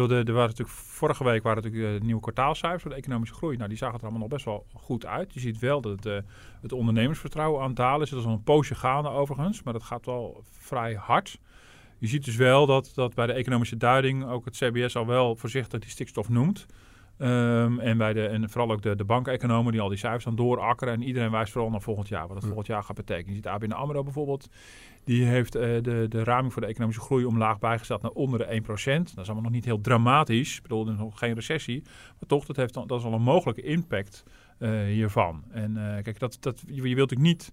Er 0.03 0.33
waren 0.33 0.49
natuurlijk, 0.49 0.69
vorige 0.69 1.25
week 1.25 1.43
waren 1.43 1.63
natuurlijk 1.63 1.93
de 1.93 1.99
eh, 1.99 2.05
nieuwe 2.05 2.21
kwartaalcijfers 2.21 2.83
voor 2.83 2.91
de 2.91 2.97
economische 2.97 3.35
groei. 3.35 3.57
Nou, 3.57 3.69
die 3.69 3.79
zagen 3.79 3.97
er 3.97 4.03
allemaal 4.03 4.21
nog 4.21 4.31
best 4.31 4.45
wel 4.45 4.67
goed 4.73 5.07
uit. 5.07 5.35
Je 5.35 5.41
ziet 5.41 5.59
wel 5.59 5.81
dat 5.81 5.93
het, 5.93 6.07
uh, 6.07 6.19
het 6.61 6.73
ondernemersvertrouwen 6.73 7.61
aan 7.61 7.67
het 7.67 7.77
dalen 7.77 8.03
is. 8.03 8.11
Dat 8.11 8.19
is 8.19 8.27
al 8.27 8.33
een 8.33 8.43
poosje 8.43 8.75
gaande 8.75 9.09
overigens, 9.09 9.63
maar 9.63 9.73
dat 9.73 9.83
gaat 9.83 10.07
wel 10.07 10.43
vrij 10.51 10.95
hard. 10.95 11.39
Je 11.99 12.07
ziet 12.07 12.25
dus 12.25 12.37
wel 12.37 12.67
dat, 12.67 12.93
dat 12.95 13.15
bij 13.15 13.27
de 13.27 13.33
economische 13.33 13.77
duiding 13.77 14.27
ook 14.27 14.45
het 14.45 14.57
CBS 14.57 14.97
al 14.97 15.07
wel 15.07 15.37
voorzichtig 15.37 15.81
die 15.81 15.91
stikstof 15.91 16.29
noemt. 16.29 16.67
Um, 17.19 17.81
en, 17.81 17.99
bij 17.99 18.13
de, 18.13 18.27
en 18.27 18.51
vooral 18.51 18.71
ook 18.71 18.83
de, 18.83 18.97
de 18.97 19.05
bankeconomen 19.05 19.73
die 19.73 19.81
al 19.81 19.89
die 19.89 19.99
cijfers 19.99 20.25
dan 20.25 20.37
doorakkeren. 20.37 20.95
En 20.95 21.03
iedereen 21.03 21.31
wijst 21.31 21.53
vooral 21.53 21.71
naar 21.71 21.81
volgend 21.81 22.09
jaar, 22.09 22.27
wat 22.27 22.37
het 22.37 22.45
volgend 22.47 22.67
jaar 22.67 22.83
gaat 22.83 22.97
betekenen. 22.97 23.29
Je 23.29 23.35
ziet 23.35 23.47
ABN 23.47 23.71
AMRO 23.71 24.03
bijvoorbeeld, 24.03 24.49
die 25.05 25.25
heeft 25.25 25.57
uh, 25.57 25.63
de, 25.63 26.07
de 26.09 26.25
raming 26.25 26.53
voor 26.53 26.63
de 26.63 26.69
economische 26.69 27.03
groei 27.03 27.25
omlaag 27.25 27.59
bijgesteld 27.59 28.03
naar 28.03 28.11
onder 28.11 28.39
de 28.39 28.63
1%. 28.63 28.65
Dat 28.65 28.77
is 28.77 29.15
allemaal 29.15 29.43
nog 29.43 29.51
niet 29.53 29.65
heel 29.65 29.81
dramatisch. 29.81 30.57
Ik 30.57 30.63
bedoel, 30.63 30.87
er 30.87 30.93
is 30.93 30.99
nog 30.99 31.19
geen 31.19 31.35
recessie. 31.35 31.83
Maar 31.85 32.29
toch, 32.29 32.45
dat, 32.45 32.57
heeft 32.57 32.75
dat 32.75 32.91
is 32.91 33.05
al 33.05 33.13
een 33.13 33.23
mogelijke 33.23 33.63
impact 33.63 34.25
uh, 34.59 34.85
hiervan. 34.85 35.45
En 35.51 35.71
uh, 35.77 36.03
kijk, 36.03 36.19
dat, 36.19 36.37
dat, 36.41 36.63
je, 36.67 36.75
je 36.75 36.95
wilt 36.95 37.11
natuurlijk 37.11 37.21
niet 37.21 37.53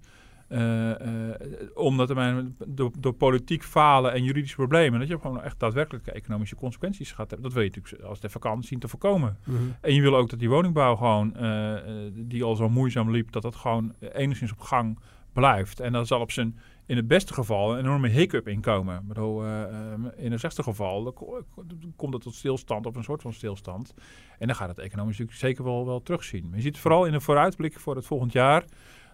uh, 0.54 0.90
uh, 0.90 1.36
omdat 1.74 2.10
er 2.10 2.46
door, 2.68 2.92
door, 3.00 3.14
politiek 3.14 3.64
falen 3.64 4.14
en 4.14 4.24
juridische 4.24 4.56
problemen, 4.56 5.00
dat 5.00 5.08
je 5.08 5.20
gewoon 5.20 5.42
echt 5.42 5.60
daadwerkelijke 5.60 6.12
economische 6.12 6.56
consequenties 6.56 7.12
gaat 7.12 7.30
hebben. 7.30 7.42
Dat 7.42 7.54
wil 7.54 7.64
je 7.64 7.72
natuurlijk 7.76 8.04
als 8.04 8.18
het 8.18 8.28
even 8.28 8.40
kan 8.40 8.64
zien 8.64 8.80
te 8.80 8.88
voorkomen. 8.88 9.38
Mhm. 9.44 9.58
En 9.82 9.94
je 9.94 10.02
wil 10.02 10.16
ook 10.16 10.30
dat 10.30 10.40
die 10.40 10.50
woningbouw 10.50 10.96
gewoon, 10.96 11.34
uh, 11.42 11.76
die 12.14 12.44
al 12.44 12.56
zo 12.56 12.70
moeizaam 12.70 13.12
liep, 13.12 13.32
dat 13.32 13.42
dat 13.42 13.56
gewoon 13.56 13.94
enigszins 14.00 14.52
op 14.52 14.60
gang 14.60 15.00
blijft. 15.34 15.80
En 15.80 15.92
dat 15.92 16.08
zal 16.08 16.20
op 16.20 16.32
zijn, 16.32 16.58
in 16.86 16.96
het 16.96 17.08
beste 17.08 17.34
geval, 17.34 17.74
een 17.74 17.80
enorme 17.80 18.08
hiccup 18.08 18.48
inkomen. 18.48 19.00
Ik 19.00 19.08
bedoel, 19.08 19.44
in 20.16 20.32
het 20.32 20.40
slechtste 20.40 20.64
geval 20.64 21.14
komt 21.96 22.14
het 22.14 22.22
tot 22.22 22.36
stilstand 22.36 22.86
of 22.86 22.96
een 22.96 23.04
soort 23.04 23.22
van 23.22 23.34
stilstand. 23.34 23.94
En 24.40 24.48
dan 24.48 24.56
gaat 24.56 24.70
het 24.70 24.80
economisch 24.80 25.18
natuurlijk 25.18 25.40
zeker 25.40 25.64
wel, 25.64 25.86
wel 25.86 26.02
terugzien. 26.02 26.46
Maar 26.48 26.56
je 26.56 26.64
ziet 26.64 26.78
vooral 26.78 27.06
in 27.06 27.12
de 27.12 27.22
vooruitblik 27.22 27.80
voor 27.80 27.96
het 27.96 28.06
volgend 28.06 28.32
jaar 28.32 28.64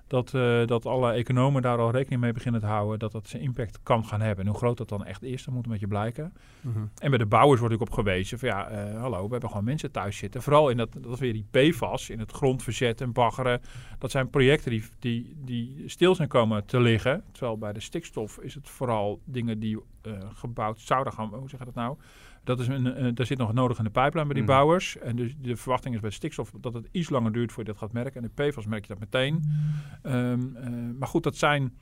dat, 0.09 0.33
uh, 0.33 0.65
dat 0.65 0.85
alle 0.85 1.11
economen 1.11 1.61
daar 1.61 1.77
al 1.77 1.91
rekening 1.91 2.21
mee 2.21 2.31
beginnen 2.31 2.61
te 2.61 2.67
houden 2.67 2.99
dat 2.99 3.11
dat 3.11 3.27
zijn 3.27 3.41
impact 3.41 3.79
kan 3.83 4.05
gaan 4.05 4.21
hebben. 4.21 4.45
En 4.45 4.51
hoe 4.51 4.59
groot 4.59 4.77
dat 4.77 4.89
dan 4.89 5.05
echt 5.05 5.23
is, 5.23 5.43
dat 5.43 5.53
moet 5.53 5.65
een 5.65 5.71
beetje 5.71 5.87
blijken. 5.87 6.33
Mhm. 6.61 6.79
En 6.97 7.09
bij 7.09 7.17
de 7.17 7.25
bouwers 7.25 7.59
wordt 7.59 7.75
ook 7.75 7.81
op 7.81 7.91
gewezen 7.91 8.39
van 8.39 8.49
ja, 8.49 8.71
uh, 8.71 8.99
hallo, 8.99 9.23
we 9.23 9.31
hebben 9.31 9.49
gewoon 9.49 9.63
mensen 9.63 9.91
thuis 9.91 10.17
zitten. 10.17 10.41
Vooral 10.41 10.69
in 10.69 10.77
dat, 10.77 10.93
dat 10.93 11.13
is 11.13 11.19
weer 11.19 11.33
die 11.33 11.71
PFAS, 11.71 12.09
in 12.09 12.19
het 12.19 12.31
grondverzet 12.31 13.01
en 13.01 13.11
baggeren. 13.11 13.61
Dat 13.97 14.11
zijn 14.11 14.29
projecten 14.29 14.71
die, 14.71 14.83
die, 14.99 15.35
die 15.45 15.83
stil 15.85 16.15
zijn 16.15 16.27
komen 16.27 16.65
te 16.65 16.79
liggen. 16.79 17.23
Terwijl 17.31 17.57
bij 17.57 17.73
de 17.73 17.79
stikstof 17.79 18.37
is 18.37 18.53
het 18.53 18.69
vooral 18.69 19.19
dingen 19.25 19.59
die 19.59 19.77
uh, 20.07 20.13
gebouwd 20.33 20.79
zouden 20.79 21.13
gaan, 21.13 21.33
hoe 21.33 21.49
zeg 21.49 21.59
je 21.59 21.65
dat 21.65 21.73
nou? 21.73 21.97
Dat 22.43 22.59
is 22.59 22.67
een, 22.67 22.85
uh, 22.85 23.11
daar 23.13 23.25
zit 23.25 23.37
nog 23.37 23.53
nodig 23.53 23.77
in 23.77 23.83
de 23.83 23.89
pipeline 23.89 24.25
bij 24.25 24.33
die 24.33 24.43
mhm. 24.43 24.51
bouwers. 24.51 24.97
En 24.97 25.15
dus 25.15 25.35
de 25.41 25.55
verwachting 25.55 25.95
is 25.95 26.01
bij 26.01 26.09
stikstof 26.09 26.51
dat 26.61 26.73
het 26.73 26.87
iets 26.91 27.09
langer 27.09 27.31
duurt 27.31 27.51
voordat 27.51 27.73
je 27.73 27.79
dat 27.79 27.89
gaat 27.89 28.03
merken. 28.03 28.21
En 28.23 28.31
de 28.35 28.43
PFAS 28.43 28.65
merk 28.65 28.85
je 28.85 28.93
dat 28.93 28.99
meteen. 28.99 29.43
Um, 30.03 30.57
uh, 30.57 30.99
maar 30.99 31.07
goed, 31.07 31.23
dat 31.23 31.35
zijn 31.35 31.73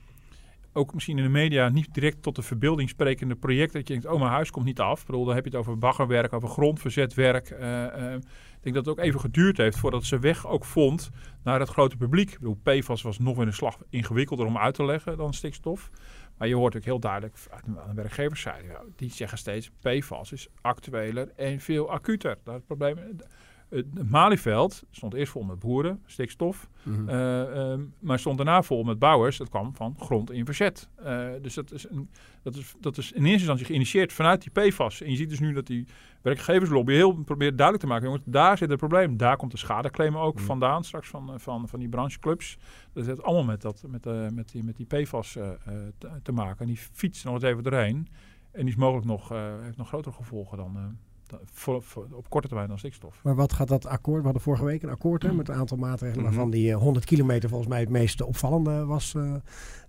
ook 0.78 0.94
misschien 0.94 1.18
in 1.18 1.24
de 1.24 1.30
media 1.30 1.70
niet 1.70 1.94
direct 1.94 2.22
tot 2.22 2.36
de 2.36 2.42
verbeelding 2.42 2.90
sprekende 2.90 3.36
projecten. 3.36 3.80
Dat 3.80 3.88
je 3.88 3.94
denkt, 3.94 4.10
oh, 4.10 4.20
mijn 4.20 4.32
huis 4.32 4.52
komt 4.52 4.66
niet 4.66 4.80
af. 4.80 5.00
Ik 5.00 5.06
bedoel, 5.06 5.26
dan 5.26 5.36
heb 5.36 5.44
je 5.44 5.50
het 5.50 5.60
over 5.60 5.78
baggerwerk, 5.78 6.34
over 6.34 6.50
grondverzetwerk. 6.50 7.50
Uh, 7.50 8.14
ik 8.58 8.64
denk 8.64 8.76
dat 8.76 8.86
het 8.86 8.88
ook 8.88 9.06
even 9.06 9.20
geduurd 9.20 9.58
heeft 9.58 9.78
voordat 9.78 10.04
ze 10.04 10.20
weg 10.20 10.48
ook 10.48 10.66
vond 10.66 11.10
naar 11.44 11.60
het 11.60 11.70
grote 11.70 11.98
publiek. 11.98 12.32
Ik 12.32 12.40
bedoel, 12.40 12.60
PFAS 12.64 13.02
was 13.02 13.20
nog 13.20 13.36
weer 13.36 13.48
een 13.48 13.54
slag 13.54 13.78
ingewikkelder 13.90 14.46
om 14.46 14.58
uit 14.58 14.76
te 14.76 14.86
leggen 14.86 15.18
dan 15.18 15.34
stikstof. 15.34 15.90
Maar 16.38 16.48
je 16.48 16.56
hoort 16.56 16.76
ook 16.76 16.84
heel 16.84 17.00
duidelijk 17.00 17.36
aan 17.52 17.96
de 17.96 18.02
werkgeverszijde, 18.02 18.80
die 18.96 19.12
zeggen 19.12 19.38
steeds 19.38 19.72
PFAS 19.82 20.32
is 20.32 20.48
actueler 20.62 21.32
en 21.36 21.60
veel 21.60 21.90
acuter. 21.92 22.38
Dat 22.44 22.54
het 22.54 22.66
probleem, 22.66 23.18
het 23.70 24.10
Malieveld 24.10 24.84
stond 24.92 25.14
eerst 25.14 25.32
vol 25.32 25.44
met 25.44 25.60
boeren, 25.60 26.02
stikstof. 26.06 26.70
Mhm. 26.84 27.10
Eh, 27.10 27.72
ehm, 27.72 27.82
maar 28.00 28.20
stond 28.20 28.38
daarna 28.38 28.62
vol 28.62 28.84
met 28.84 29.00
bouwers. 29.00 29.38
Dat 29.38 29.50
kwam 29.50 29.76
van 29.76 29.96
grond 30.00 30.32
in 30.32 30.46
verzet. 30.46 30.90
Uh, 31.00 31.30
dus 31.42 31.54
dat 31.54 31.72
is, 31.72 31.90
een, 31.90 32.10
dat, 32.42 32.56
is, 32.56 32.74
dat 32.80 32.98
is 32.98 33.12
in 33.12 33.22
eerste 33.22 33.38
instantie 33.38 33.66
geïnitieerd 33.66 34.14
vanuit 34.14 34.42
die 34.42 34.52
PFAS. 34.52 35.02
En 35.02 35.10
je 35.10 35.16
ziet 35.16 35.30
dus 35.30 35.40
nu 35.40 35.54
dat 35.54 35.68
die 35.68 35.88
werkgeverslobby 36.22 36.94
heel 36.94 37.14
probeert 37.14 37.58
duidelijk 37.58 37.86
te 37.86 37.90
maken. 37.90 38.06
Jongens, 38.06 38.24
daar 38.26 38.58
zit 38.58 38.70
het 38.70 38.78
probleem. 38.80 39.18
Daar 39.18 39.38
komt 39.38 39.52
de 39.52 39.58
schadeclaim 39.58 40.18
ook 40.18 40.36
mhm. 40.36 40.44
vandaan. 40.44 40.84
Straks 40.84 41.08
van, 41.08 41.34
eh, 41.34 41.40
van, 41.40 41.68
van 41.68 41.80
die 41.80 41.90
brancheclubs. 41.90 42.58
Dat 42.94 43.06
heeft 43.06 43.24
allemaal 43.24 43.46
met, 43.46 43.62
dat, 43.62 43.84
met, 43.88 44.06
uh, 44.06 44.28
met, 44.30 44.52
die, 44.52 44.64
met 44.64 44.76
die 44.76 44.86
PFAS 44.86 45.32
te, 45.32 46.20
te, 46.24 46.32
maken. 46.32 46.60
En 46.60 46.68
die 46.68 46.78
fietst 46.92 47.26
nog 47.26 47.34
eens 47.34 47.44
even 47.44 47.64
doorheen. 47.64 48.08
En 48.52 48.60
die 48.60 48.70
is 48.70 48.76
mogelijk 48.76 49.06
nog, 49.06 49.30
heeft 49.62 49.78
nog 49.78 49.88
grotere 49.88 50.16
gevolgen 50.16 50.58
dan 50.58 50.98
voor, 51.52 51.84
op 52.12 52.30
korte 52.30 52.48
termijn 52.48 52.70
dan 52.70 52.78
stikstof. 52.78 53.20
Maar 53.24 53.36
wat 53.36 53.54
gaat 53.54 53.68
dat 53.68 53.86
akkoord? 53.86 54.18
We 54.18 54.24
hadden 54.24 54.42
vorige 54.42 54.66
week 54.66 54.84
een 54.84 54.90
akkoord 54.90 55.24
hè, 55.24 55.34
met 55.34 55.50
een 55.50 55.56
aantal 55.56 55.78
maatregelen, 55.78 56.20
mm 56.20 56.26
waarvan 56.26 56.50
die 56.50 56.74
100 56.74 57.06
eh, 57.06 57.12
kilometer 57.12 57.50
volgens 57.50 57.70
mij 57.70 57.80
het 57.80 57.90
meest 57.90 58.22
opvallende 58.22 58.86
was. 58.86 59.14
Uh, 59.14 59.36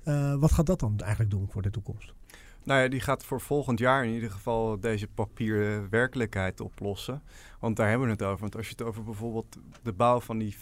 uh, 0.04 0.34
wat 0.34 0.52
gaat 0.52 0.66
dat 0.66 0.80
dan 0.80 0.98
eigenlijk 0.98 1.30
doen 1.30 1.48
voor 1.50 1.62
de 1.62 1.70
toekomst? 1.70 2.12
Nou 2.62 2.80
ja, 2.82 2.88
die 2.88 3.00
gaat 3.00 3.24
voor 3.24 3.40
volgend 3.40 3.78
jaar 3.78 4.04
in 4.04 4.12
ieder 4.12 4.30
geval 4.30 4.80
deze 4.80 5.06
papieren 5.06 5.90
werkelijkheid 5.90 6.60
oplossen. 6.60 7.22
Want 7.60 7.76
daar 7.76 7.88
hebben 7.88 8.06
we 8.06 8.12
het 8.12 8.22
over. 8.22 8.40
Want 8.40 8.56
als 8.56 8.66
je 8.66 8.72
het 8.72 8.82
over 8.82 9.04
bijvoorbeeld 9.04 9.56
de 9.82 9.92
bouw 9.92 10.20
van 10.20 10.38
die 10.38 10.56
75.000 10.56 10.58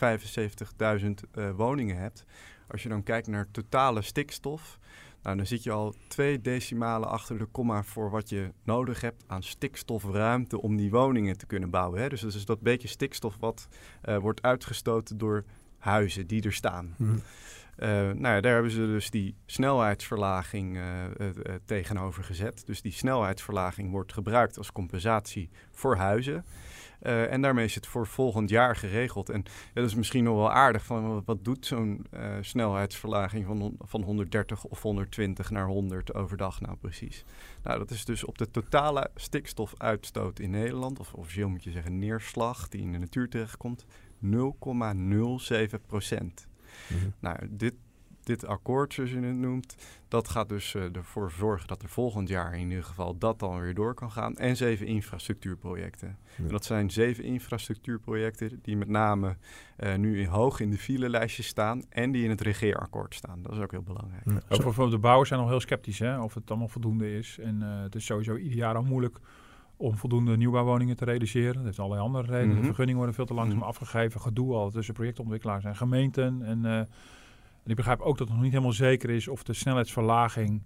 uh, 1.35 1.51
woningen 1.51 1.97
hebt. 1.97 2.25
Als 2.69 2.83
je 2.83 2.89
dan 2.89 3.03
kijkt 3.03 3.27
naar 3.27 3.51
totale 3.51 4.03
stikstof, 4.03 4.79
nou, 5.27 5.39
dan 5.39 5.47
zit 5.47 5.63
je 5.63 5.71
al 5.71 5.95
twee 6.09 6.41
decimalen 6.41 7.09
achter 7.09 7.39
de 7.39 7.45
komma 7.45 7.83
voor 7.83 8.11
wat 8.11 8.29
je 8.29 8.53
nodig 8.63 9.01
hebt 9.01 9.25
aan 9.27 9.43
stikstofruimte 9.43 10.63
om 10.63 10.77
die 10.77 10.91
woningen 10.91 11.39
te 11.39 11.47
kunnen 11.47 11.71
bouwen. 11.71 12.01
Hè? 12.01 12.09
Dus 12.09 12.21
dat 12.21 12.35
is 12.35 12.45
dat 12.45 12.61
beetje 12.61 12.89
stikstof 12.89 13.37
wat 13.41 13.69
uh, 14.05 14.17
wordt 14.17 14.43
uitgestoten 14.43 15.19
door 15.19 15.45
huizen 15.79 16.27
die 16.27 16.43
er 16.43 16.53
staan. 16.53 16.95
Mhm. 16.97 17.13
Uh, 17.13 17.89
nou 17.89 18.35
ja, 18.35 18.41
daar 18.41 18.53
hebben 18.53 18.71
ze 18.71 18.87
dus 18.87 19.11
die 19.11 19.35
snelheidsverlaging 19.47 20.77
uh, 20.77 21.05
uh, 21.19 21.31
tegenover 21.65 22.25
gezet. 22.25 22.63
Dus 22.67 22.83
die 22.83 22.93
snelheidsverlaging 22.93 23.91
wordt 23.91 24.13
gebruikt 24.13 24.59
als 24.59 24.73
compensatie 24.73 25.51
voor 25.71 25.97
huizen. 25.97 26.45
Uh, 27.03 27.33
en 27.33 27.43
daarmee 27.43 27.65
is 27.65 27.75
het 27.75 27.87
voor 27.87 28.07
volgend 28.07 28.51
jaar 28.51 28.77
geregeld. 28.77 29.31
En 29.31 29.45
dat 29.75 29.85
is 29.85 29.95
misschien 29.95 30.25
nog 30.25 30.37
wel 30.37 30.53
aardig. 30.53 30.85
Van 30.85 31.23
wat 31.25 31.45
doet 31.45 31.67
zo'n 31.67 32.07
uh, 32.15 32.37
snelheidsverlaging 32.41 33.47
van, 33.47 33.77
van 33.79 34.03
130 34.03 34.65
of 34.65 34.83
120 34.83 35.51
naar 35.51 35.67
100 35.67 36.15
overdag 36.15 36.61
nou 36.61 36.77
precies? 36.77 37.25
Nou, 37.63 37.79
dat 37.79 37.91
is 37.91 38.05
dus 38.05 38.25
op 38.25 38.39
de 38.39 38.51
totale 38.51 39.11
stikstofuitstoot 39.15 40.39
in 40.39 40.51
Nederland, 40.51 40.99
of 40.99 41.15
officieel 41.15 41.49
moet 41.49 41.65
je 41.65 41.71
zeggen 41.71 41.99
neerslag 41.99 42.69
die 42.69 42.81
in 42.81 42.93
de 42.93 42.99
natuur 42.99 43.29
terechtkomt, 43.29 43.85
0,07 44.25 44.31
procent. 45.87 46.47
Mm 46.89 46.99
-hmm. 46.99 47.13
Nou, 47.19 47.39
dit 47.51 47.75
dit 48.27 48.47
akkoord, 48.47 48.95
zoals 48.95 49.11
je 49.11 49.21
het 49.21 49.37
noemt, 49.37 49.77
dat 50.09 50.29
gaat 50.29 50.49
dus 50.49 50.75
uh, 50.75 50.97
ervoor 50.97 51.31
zorgen 51.31 51.69
dat 51.69 51.83
er 51.83 51.89
volgend 51.89 52.29
jaar 52.29 52.55
in 52.55 52.69
ieder 52.69 52.85
geval 52.85 53.19
dat 53.19 53.39
dan 53.39 53.61
weer 53.61 53.75
door 53.75 53.95
kan 53.95 54.11
gaan. 54.11 54.37
En 54.37 54.57
zeven 54.57 54.87
infrastructuurprojecten. 54.87 56.17
Ja. 56.37 56.45
En 56.45 56.49
dat 56.49 56.65
zijn 56.65 56.91
zeven 56.91 57.25
infrastructuurprojecten 57.25 58.59
die 58.63 58.77
met 58.77 58.89
name 58.89 59.37
uh, 59.79 59.95
nu 59.95 60.21
in 60.21 60.27
hoog 60.27 60.61
in 60.61 60.71
de 60.71 60.79
filelijstjes 60.79 61.47
staan 61.47 61.83
en 61.89 62.13
die 62.13 62.25
in 62.25 62.31
het 62.31 62.41
regeerakkoord 62.41 63.15
staan. 63.15 63.43
Dat 63.43 63.53
is 63.53 63.59
ook 63.59 63.71
heel 63.71 63.83
belangrijk. 63.83 64.23
Ja. 64.25 64.35
Ook 64.35 64.43
bijvoorbeeld 64.49 64.91
de 64.91 64.99
bouwers 64.99 65.29
zijn 65.29 65.41
al 65.41 65.49
heel 65.49 65.61
sceptisch 65.61 65.99
hè, 65.99 66.21
of 66.21 66.35
het 66.35 66.51
allemaal 66.51 66.69
voldoende 66.69 67.17
is. 67.17 67.39
En 67.39 67.61
uh, 67.63 67.83
het 67.83 67.95
is 67.95 68.05
sowieso 68.05 68.37
ieder 68.37 68.59
jaar 68.59 68.75
al 68.75 68.83
moeilijk 68.83 69.19
om 69.77 69.97
voldoende 69.97 70.37
nieuwbouwwoningen 70.37 70.97
te 70.97 71.05
realiseren. 71.05 71.55
Dat 71.55 71.65
heeft 71.65 71.79
allerlei 71.79 72.03
andere 72.03 72.27
redenen. 72.27 72.47
Mm 72.47 72.53
-hmm. 72.53 72.61
De 72.61 72.67
vergunningen 72.67 72.97
worden 72.97 73.15
veel 73.15 73.27
te 73.27 73.35
langzaam 73.35 73.57
mm 73.57 73.63
-hmm. 73.63 73.71
afgegeven. 73.71 74.21
Gedoe 74.21 74.55
al 74.55 74.71
tussen 74.71 74.95
projectontwikkelaars 74.95 75.65
en 75.65 75.77
gemeenten. 75.77 76.43
En 76.43 76.89
en 77.67 77.73
ik 77.73 77.77
begrijp 77.77 78.01
ook 78.01 78.19
dat 78.19 78.27
het 78.27 78.37
nog 78.37 78.43
niet 78.45 78.53
helemaal 78.53 78.73
zeker 78.73 79.11
is 79.11 79.29
of 79.29 79.43
de 79.43 79.53
snelheidsverlaging 79.53 80.63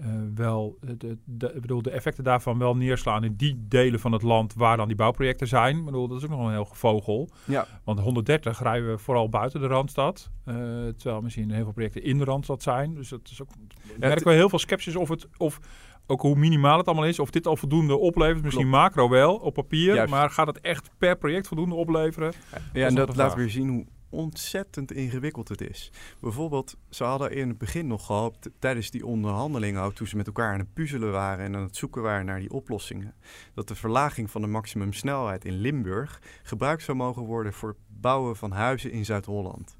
uh, 0.00 0.06
wel, 0.34 0.78
de, 0.80 1.18
de, 1.24 1.52
ik 1.54 1.60
bedoel, 1.60 1.82
de 1.82 1.90
effecten 1.90 2.24
daarvan 2.24 2.58
wel 2.58 2.76
neerslaan 2.76 3.24
in 3.24 3.34
die 3.36 3.64
delen 3.68 4.00
van 4.00 4.12
het 4.12 4.22
land 4.22 4.54
waar 4.54 4.76
dan 4.76 4.86
die 4.86 4.96
bouwprojecten 4.96 5.46
zijn. 5.46 5.76
Ik 5.76 5.84
bedoel, 5.84 6.08
dat 6.08 6.18
is 6.18 6.24
ook 6.24 6.30
nog 6.30 6.46
een 6.46 6.52
heel 6.52 6.64
gevogel. 6.64 7.28
Ja. 7.44 7.66
Want 7.84 8.00
130 8.00 8.62
rijden 8.62 8.90
we 8.90 8.98
vooral 8.98 9.28
buiten 9.28 9.60
de 9.60 9.66
Randstad. 9.66 10.30
Uh, 10.44 10.54
terwijl 10.96 11.20
misschien 11.20 11.50
heel 11.50 11.62
veel 11.62 11.72
projecten 11.72 12.02
in 12.02 12.18
de 12.18 12.24
Randstad 12.24 12.62
zijn. 12.62 12.94
Dus 12.94 13.08
dat 13.08 13.28
is 13.30 13.42
ook, 13.42 13.48
ja, 13.68 13.92
merken 13.98 14.26
we 14.26 14.32
heel 14.32 14.48
veel 14.48 14.58
sceptisch 14.58 14.96
of 14.96 15.08
het, 15.08 15.28
of 15.36 15.60
ook 16.06 16.20
hoe 16.20 16.36
minimaal 16.36 16.78
het 16.78 16.86
allemaal 16.86 17.06
is. 17.06 17.18
Of 17.18 17.30
dit 17.30 17.46
al 17.46 17.56
voldoende 17.56 17.96
oplevert. 17.96 18.42
Misschien 18.42 18.68
Klopt. 18.68 18.82
macro 18.82 19.08
wel, 19.08 19.34
op 19.36 19.54
papier. 19.54 19.94
Juist. 19.94 20.10
Maar 20.10 20.30
gaat 20.30 20.46
het 20.46 20.60
echt 20.60 20.90
per 20.98 21.16
project 21.16 21.48
voldoende 21.48 21.74
opleveren? 21.74 22.32
Ja, 22.72 22.86
en 22.86 22.94
dat, 22.94 23.06
dat 23.06 23.16
laat 23.16 23.34
weer 23.34 23.50
zien 23.50 23.68
hoe 23.68 23.84
ontzettend 24.14 24.92
ingewikkeld 24.92 25.48
het 25.48 25.60
is. 25.60 25.92
Bijvoorbeeld, 26.20 26.76
ze 26.90 27.04
hadden 27.04 27.30
in 27.30 27.48
het 27.48 27.58
begin 27.58 27.86
nog 27.86 28.06
gehoopt, 28.06 28.50
tijdens 28.58 28.90
die 28.90 29.06
onderhandelingen, 29.06 29.94
toen 29.94 30.06
ze 30.06 30.16
met 30.16 30.26
elkaar 30.26 30.52
aan 30.52 30.58
het 30.58 30.72
puzzelen 30.72 31.12
waren 31.12 31.44
en 31.44 31.56
aan 31.56 31.62
het 31.62 31.76
zoeken 31.76 32.02
waren 32.02 32.26
naar 32.26 32.40
die 32.40 32.52
oplossingen, 32.52 33.14
dat 33.54 33.68
de 33.68 33.74
verlaging 33.74 34.30
van 34.30 34.40
de 34.40 34.46
maximumsnelheid 34.46 35.44
in 35.44 35.60
Limburg 35.60 36.22
gebruikt 36.42 36.82
zou 36.82 36.96
mogen 36.96 37.22
worden 37.22 37.52
voor 37.52 37.68
het 37.68 37.78
bouwen 38.00 38.36
van 38.36 38.52
huizen 38.52 38.90
in 38.90 39.04
Zuid-Holland. 39.04 39.76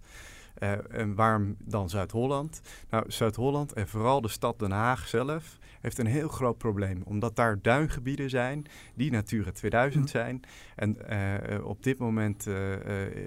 Uh, 0.59 0.99
en 1.01 1.15
waarom 1.15 1.57
dan 1.59 1.91
Zuid-Holland? 1.91 2.61
Nou, 2.91 3.05
Zuid-Holland 3.07 3.73
en 3.73 3.89
vooral 3.89 4.21
de 4.21 4.29
stad 4.29 4.59
Den 4.59 4.71
Haag 4.71 5.09
zelf 5.09 5.59
heeft 5.81 5.99
een 5.99 6.07
heel 6.07 6.29
groot 6.29 6.59
probleem. 6.59 7.03
Omdat 7.05 7.37
daar 7.37 7.59
duingebieden 7.63 8.31
zijn 8.31 8.67
die 8.95 9.11
Natura 9.11 9.51
2000 9.51 10.11
zijn. 10.11 10.41
En 10.77 10.97
uh, 11.11 11.67
op 11.67 11.83
dit 11.83 11.99
moment 11.99 12.47
uh, 12.47 12.55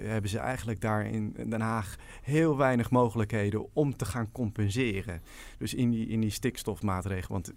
hebben 0.02 0.30
ze 0.30 0.38
eigenlijk 0.38 0.80
daar 0.80 1.06
in 1.06 1.36
Den 1.46 1.60
Haag 1.60 1.96
heel 2.22 2.56
weinig 2.56 2.90
mogelijkheden 2.90 3.66
om 3.72 3.96
te 3.96 4.04
gaan 4.04 4.32
compenseren. 4.32 5.22
Dus 5.58 5.74
in 5.74 5.90
die, 5.90 6.08
in 6.08 6.20
die 6.20 6.30
stikstofmaatregelen. 6.30 7.42
Want 7.42 7.52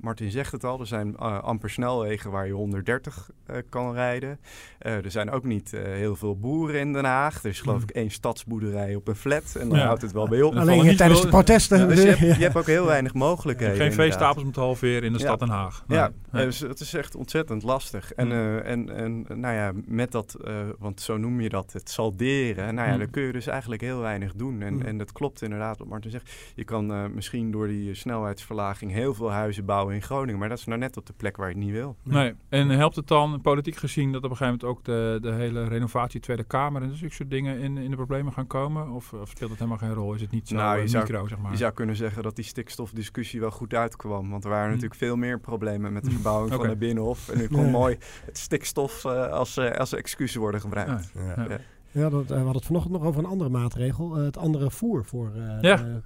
Martin 0.00 0.30
zegt 0.30 0.52
het 0.52 0.64
al, 0.64 0.80
er 0.80 0.86
zijn 0.86 1.16
amper 1.18 1.70
snelwegen 1.70 2.30
waar 2.30 2.46
je 2.46 2.52
130 2.52 3.30
kan 3.68 3.92
rijden. 3.92 4.38
er 4.78 5.10
zijn 5.10 5.30
ook 5.30 5.44
niet 5.44 5.70
heel 5.70 6.16
veel 6.16 6.38
boeren 6.38 6.80
in 6.80 6.92
Den 6.92 7.04
Haag. 7.04 7.42
Er 7.42 7.50
is 7.50 7.60
geloof 7.60 7.82
ik 7.82 7.90
één 7.90 8.10
stadsboerderij 8.10 8.94
op 8.94 9.07
flat. 9.14 9.56
En 9.58 9.68
dan 9.68 9.78
ja. 9.78 9.84
houdt 9.84 10.02
het 10.02 10.12
wel 10.12 10.28
bij 10.28 10.42
op. 10.42 10.56
Alleen 10.56 10.96
tijdens 10.96 11.22
de 11.22 11.28
protesten. 11.28 11.78
Ja, 11.78 11.86
dus 11.86 12.02
je, 12.02 12.08
hebt, 12.08 12.20
je, 12.20 12.42
hebt, 12.42 12.56
ook 12.56 12.66
heel 12.66 12.86
weinig 12.86 13.14
mogelijkheden. 13.14 13.76
Geen 13.76 13.92
veestapels 13.92 14.44
om 14.44 14.52
te 14.52 14.60
halveren 14.60 15.02
in 15.02 15.12
de 15.12 15.18
stad 15.18 15.38
Den 15.38 15.48
Haag. 15.48 15.84
Ja, 15.88 16.10
ja. 16.32 16.44
Dus 16.44 16.60
het 16.60 16.80
is 16.80 16.94
echt 16.94 17.14
ontzettend 17.14 17.62
lastig. 17.62 18.12
En, 18.12 18.30
uh, 18.30 18.66
en, 18.66 18.96
en 18.96 19.24
nou 19.40 19.54
ja, 19.54 19.72
met 19.86 20.12
dat, 20.12 20.36
uh, 20.44 20.54
want 20.78 21.00
zo 21.00 21.16
noem 21.16 21.40
je 21.40 21.48
dat, 21.48 21.72
het 21.72 21.90
salderen. 21.90 22.74
Nou 22.74 22.86
ja, 22.86 22.92
mm. 22.92 22.98
dan 22.98 23.10
kun 23.10 23.22
je 23.22 23.32
dus 23.32 23.46
eigenlijk 23.46 23.80
heel 23.80 24.00
weinig 24.00 24.34
doen. 24.34 24.62
En, 24.62 24.74
mm. 24.74 24.82
en 24.82 24.98
dat 24.98 25.12
klopt 25.12 25.42
inderdaad 25.42 25.78
wat 25.78 25.88
Martin 25.88 26.10
zegt. 26.10 26.30
Je 26.54 26.64
kan 26.64 26.92
uh, 26.92 27.04
misschien 27.14 27.50
door 27.50 27.66
die 27.66 27.94
snelheidsverlaging 27.94 28.92
heel 28.92 29.14
veel 29.14 29.30
huizen 29.30 29.64
bouwen 29.64 29.94
in 29.94 30.02
Groningen. 30.02 30.38
Maar 30.38 30.48
dat 30.48 30.58
is 30.58 30.64
nou 30.64 30.78
net 30.78 30.96
op 30.96 31.06
de 31.06 31.12
plek 31.16 31.36
waar 31.36 31.48
je 31.48 31.54
het 31.54 31.64
niet 31.64 31.72
wil. 31.72 31.96
Nee, 32.02 32.34
en 32.48 32.68
helpt 32.68 32.96
het 32.96 33.08
dan 33.08 33.40
politiek 33.40 33.76
gezien 33.76 34.12
dat 34.12 34.24
op 34.24 34.30
een 34.30 34.36
gegeven 34.36 34.58
moment 34.60 34.78
ook 34.78 34.84
de, 34.84 35.18
de 35.20 35.32
hele 35.32 35.68
renovatie 35.68 36.20
Tweede 36.20 36.44
Kamer 36.44 36.82
en 36.82 36.96
zulke 36.96 37.14
soort 37.14 37.30
dingen 37.30 37.58
in, 37.58 37.76
in 37.78 37.90
de 37.90 37.96
problemen 37.96 38.32
gaan 38.32 38.46
komen? 38.46 38.88
Of, 38.98 39.12
of 39.12 39.28
speelt 39.28 39.50
het 39.50 39.58
helemaal 39.58 39.78
geen 39.78 39.94
rol? 39.94 40.14
Is 40.14 40.20
het 40.20 40.30
niet 40.30 40.48
zo 40.48 40.54
nou, 40.54 40.76
je 40.76 40.82
micro, 40.82 41.06
zou, 41.06 41.28
zeg 41.28 41.38
maar? 41.38 41.50
Je 41.50 41.56
zou 41.56 41.72
kunnen 41.72 41.96
zeggen 41.96 42.22
dat 42.22 42.36
die 42.36 42.44
stikstofdiscussie 42.44 43.40
wel 43.40 43.50
goed 43.50 43.74
uitkwam. 43.74 44.30
Want 44.30 44.44
er 44.44 44.50
waren 44.50 44.66
mm. 44.66 44.72
natuurlijk 44.72 45.00
veel 45.00 45.16
meer 45.16 45.40
problemen 45.40 45.92
met 45.92 46.04
de 46.04 46.10
verbouwing 46.10 46.52
okay. 46.52 46.66
van 46.66 46.68
de 46.68 46.76
Binnenhof. 46.86 47.28
En 47.28 47.38
nu 47.38 47.48
kon 47.48 47.64
ja. 47.64 47.70
mooi 47.70 47.96
het 48.24 48.38
stikstof 48.38 49.04
uh, 49.04 49.28
als, 49.28 49.58
uh, 49.58 49.70
als 49.70 49.92
excuus 49.92 50.34
worden 50.34 50.60
gebruikt. 50.60 51.12
Ja, 51.14 51.20
ja. 51.22 51.46
ja. 51.48 51.58
ja 51.90 52.08
dat, 52.08 52.26
we 52.26 52.34
hadden 52.34 52.54
het 52.54 52.64
vanochtend 52.64 52.94
nog 52.94 53.04
over 53.04 53.20
een 53.24 53.30
andere 53.30 53.50
maatregel. 53.50 54.14
het 54.14 54.36
andere 54.36 54.70
voer 54.70 55.04
voor... 55.04 55.32
ja, 55.60 56.00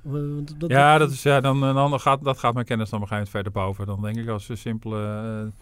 dat, 0.59 0.70
ja, 0.70 0.98
dat 0.98 1.11
is, 1.11 1.22
ja 1.22 1.40
dan, 1.40 1.61
dan 1.61 2.00
gaat, 2.00 2.24
dat 2.24 2.38
gaat 2.38 2.55
mijn 2.55 2.66
kennis 2.66 2.90
dan 2.90 3.02
op 3.02 3.11
een 3.11 3.16
gegeven 3.16 3.33
moment 3.33 3.52
verder 3.52 3.52
boven. 3.52 3.87
Dan 3.87 4.02
denk 4.02 4.16
ik 4.16 4.28
als 4.28 4.48
een 4.48 4.57
simpele... 4.57 5.52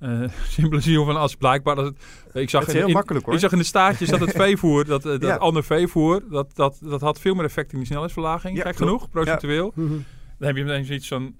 Uh, 0.00 0.28
simpele 0.48 0.80
ziel 0.80 1.04
van 1.04 1.16
als 1.16 1.34
blijkbaar 1.34 1.74
dat 1.74 1.84
het. 1.84 1.96
Ik 2.32 2.50
zag 2.50 2.60
het 2.60 2.70
is 2.70 2.76
heel 2.76 2.86
in, 2.86 2.92
makkelijk 2.92 3.24
hoor. 3.24 3.34
Ik 3.34 3.40
zag 3.40 3.52
in 3.52 3.58
de 3.58 3.64
staatjes 3.64 4.08
dat 4.08 4.20
het 4.20 4.30
veevoer, 4.42 4.84
dat, 4.84 5.02
dat 5.02 5.22
ja. 5.22 5.36
ander 5.36 5.64
veevoer, 5.64 6.22
dat, 6.30 6.50
dat, 6.54 6.78
dat 6.82 7.00
had 7.00 7.20
veel 7.20 7.34
meer 7.34 7.44
effect 7.44 7.72
in 7.72 7.78
die 7.78 7.86
snelheidsverlaging. 7.86 8.56
Ja, 8.56 8.62
Kijk 8.62 8.76
genoeg, 8.76 9.10
procentueel. 9.10 9.72
Ja. 9.74 9.82
Dan 10.38 10.46
heb 10.48 10.56
je 10.56 10.64
meteen 10.64 10.84
zoiets 10.84 11.08
van. 11.08 11.34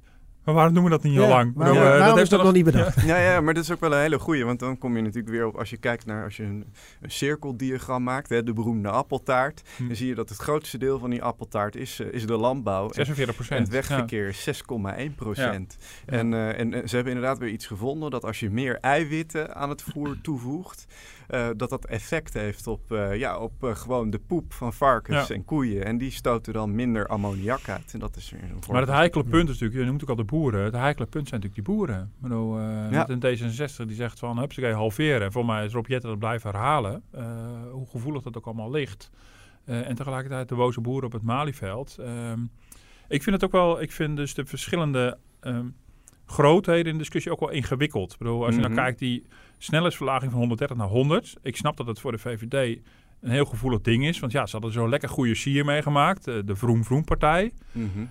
Maar 0.47 0.55
waarom 0.55 0.75
doen 0.75 0.85
we 0.85 0.91
dat 0.91 1.03
niet 1.03 1.13
heel 1.13 1.23
ja, 1.23 1.29
lang? 1.29 1.55
Maar, 1.55 1.73
ja, 1.73 1.99
uh, 1.99 2.07
dat 2.07 2.17
heeft 2.17 2.31
dat 2.31 2.43
nog 2.43 2.53
niet 2.53 2.65
bedacht. 2.65 3.03
Ja. 3.03 3.17
ja, 3.19 3.41
maar 3.41 3.55
dat 3.55 3.63
is 3.63 3.71
ook 3.71 3.81
wel 3.81 3.93
een 3.93 4.01
hele 4.01 4.19
goeie. 4.19 4.45
Want 4.45 4.59
dan 4.59 4.79
kom 4.79 4.97
je 4.97 5.03
natuurlijk 5.03 5.29
weer 5.29 5.47
op... 5.47 5.57
Als 5.57 5.71
je 5.71 5.77
kijkt 5.77 6.07
naar... 6.07 6.25
Als 6.25 6.37
je 6.37 6.43
een, 6.43 6.65
een 7.01 7.11
cirkeldiagram 7.11 8.03
maakt... 8.03 8.29
Hè, 8.29 8.43
de 8.43 8.53
beroemde 8.53 8.89
appeltaart... 8.89 9.63
Hm. 9.77 9.87
dan 9.87 9.97
zie 9.97 10.07
je 10.07 10.15
dat 10.15 10.29
het 10.29 10.39
grootste 10.39 10.79
deel 10.79 10.99
van 10.99 11.11
die 11.11 11.23
appeltaart 11.23 11.77
is, 11.77 12.01
uh, 12.01 12.13
is 12.13 12.27
de 12.27 12.37
landbouw. 12.37 12.93
46 12.93 13.35
procent. 13.35 13.59
En 13.59 13.65
het 13.65 13.73
wegverkeer 13.73 14.29
is 14.29 14.63
6,1 15.09 15.15
procent. 15.17 15.77
En, 16.07 16.33
uh, 16.33 16.59
en 16.59 16.89
ze 16.89 16.95
hebben 16.95 17.15
inderdaad 17.15 17.39
weer 17.39 17.51
iets 17.51 17.67
gevonden... 17.67 18.11
dat 18.11 18.25
als 18.25 18.41
je 18.41 18.51
meer 18.51 18.79
eiwitten 18.81 19.55
aan 19.55 19.69
het 19.69 19.83
voer 19.83 20.17
toevoegt... 20.23 20.87
Uh, 21.31 21.49
dat 21.57 21.71
dat 21.71 21.87
effect 21.87 22.35
heeft 22.35 22.67
op, 22.67 22.93
uh, 22.93 23.17
ja, 23.17 23.39
op 23.39 23.65
uh, 23.65 23.75
gewoon 23.75 24.11
de 24.11 24.19
poep 24.19 24.53
van 24.53 24.73
varkens 24.73 25.29
ja. 25.29 25.35
en 25.35 25.45
koeien. 25.45 25.85
En 25.85 25.99
die 25.99 26.11
stoten 26.11 26.53
dan 26.53 26.75
minder 26.75 27.07
ammoniak 27.07 27.69
uit. 27.69 27.93
En 27.93 27.99
dat 27.99 28.17
is 28.17 28.31
weer 28.31 28.43
een 28.43 28.59
maar 28.71 28.81
het 28.81 28.91
heikele 28.91 29.25
punt 29.25 29.49
is 29.49 29.55
natuurlijk, 29.55 29.81
je 29.81 29.87
noemt 29.87 30.03
ook 30.03 30.09
al 30.09 30.17
de 30.17 30.25
boeren. 30.25 30.65
Het 30.65 30.75
heikele 30.75 31.07
punt 31.07 31.29
zijn 31.29 31.41
natuurlijk 31.41 31.67
die 31.67 31.77
boeren. 31.77 32.01
Ik 32.01 32.23
bedoel, 32.23 32.61
ja. 32.61 33.07
met 33.07 33.09
een 33.09 33.39
D66 33.39 33.87
die 33.87 33.97
zegt 33.97 34.19
van, 34.19 34.39
hup, 34.39 34.53
ze 34.53 34.67
halveren. 34.67 35.23
En 35.23 35.33
voor 35.33 35.47
mij 35.47 35.65
is 35.65 35.73
Rob 35.73 35.87
Jetten 35.87 36.09
dat 36.09 36.19
blijven 36.19 36.51
herhalen. 36.51 37.03
hoe 37.71 37.87
gevoelig 37.87 38.23
dat 38.23 38.37
ook 38.37 38.47
allemaal 38.47 38.71
ligt. 38.71 39.11
en 39.65 39.95
tegelijkertijd 39.95 40.49
de 40.49 40.55
boze 40.55 40.81
boeren 40.81 41.07
op 41.07 41.13
het 41.13 41.23
Malieveld. 41.23 41.97
Ehm, 41.99 42.41
ik 43.09 43.23
vind 43.23 43.35
het 43.35 43.45
ook 43.45 43.53
wel, 43.53 43.83
ik 43.83 43.93
vind 43.93 44.17
dus 44.17 44.35
de 44.35 44.47
verschillende... 44.47 45.19
Um, 45.41 45.75
grootheden 46.27 46.87
in 46.87 46.93
de 46.93 46.99
discussie 46.99 47.33
ook 47.33 47.41
wel 47.41 47.51
ingewikkeld. 47.51 48.13
Ik 48.13 48.19
bedoel, 48.19 48.45
als 48.45 48.55
je 48.55 48.61
mm 48.61 48.67
-hmm. 48.67 48.75
nou 48.75 48.87
kijkt, 48.87 48.99
die 48.99 49.27
snelheidsverlaging 49.59 50.31
van 50.31 50.41
130 50.41 50.77
naar 50.77 50.87
100. 50.87 51.37
Ik 51.43 51.57
snap 51.57 51.77
dat 51.77 51.87
het 51.87 52.01
voor 52.01 52.13
de 52.13 52.19
VVD 52.19 52.79
een 53.21 53.31
heel 53.31 53.45
gevoelig 53.45 53.81
ding 53.81 54.07
is. 54.07 54.19
Want 54.19 54.33
ja, 54.33 54.47
ze 54.47 54.53
hadden 54.53 54.73
zo'n 54.73 54.89
lekker 54.89 55.09
goede 55.09 55.35
sier 55.35 55.65
meegemaakt. 55.65 56.25
De 56.25 56.57
Vroom 56.57 56.85
Vroom 56.85 57.05
partij. 57.05 57.53
Mm 57.73 57.91
-hmm. 57.95 58.11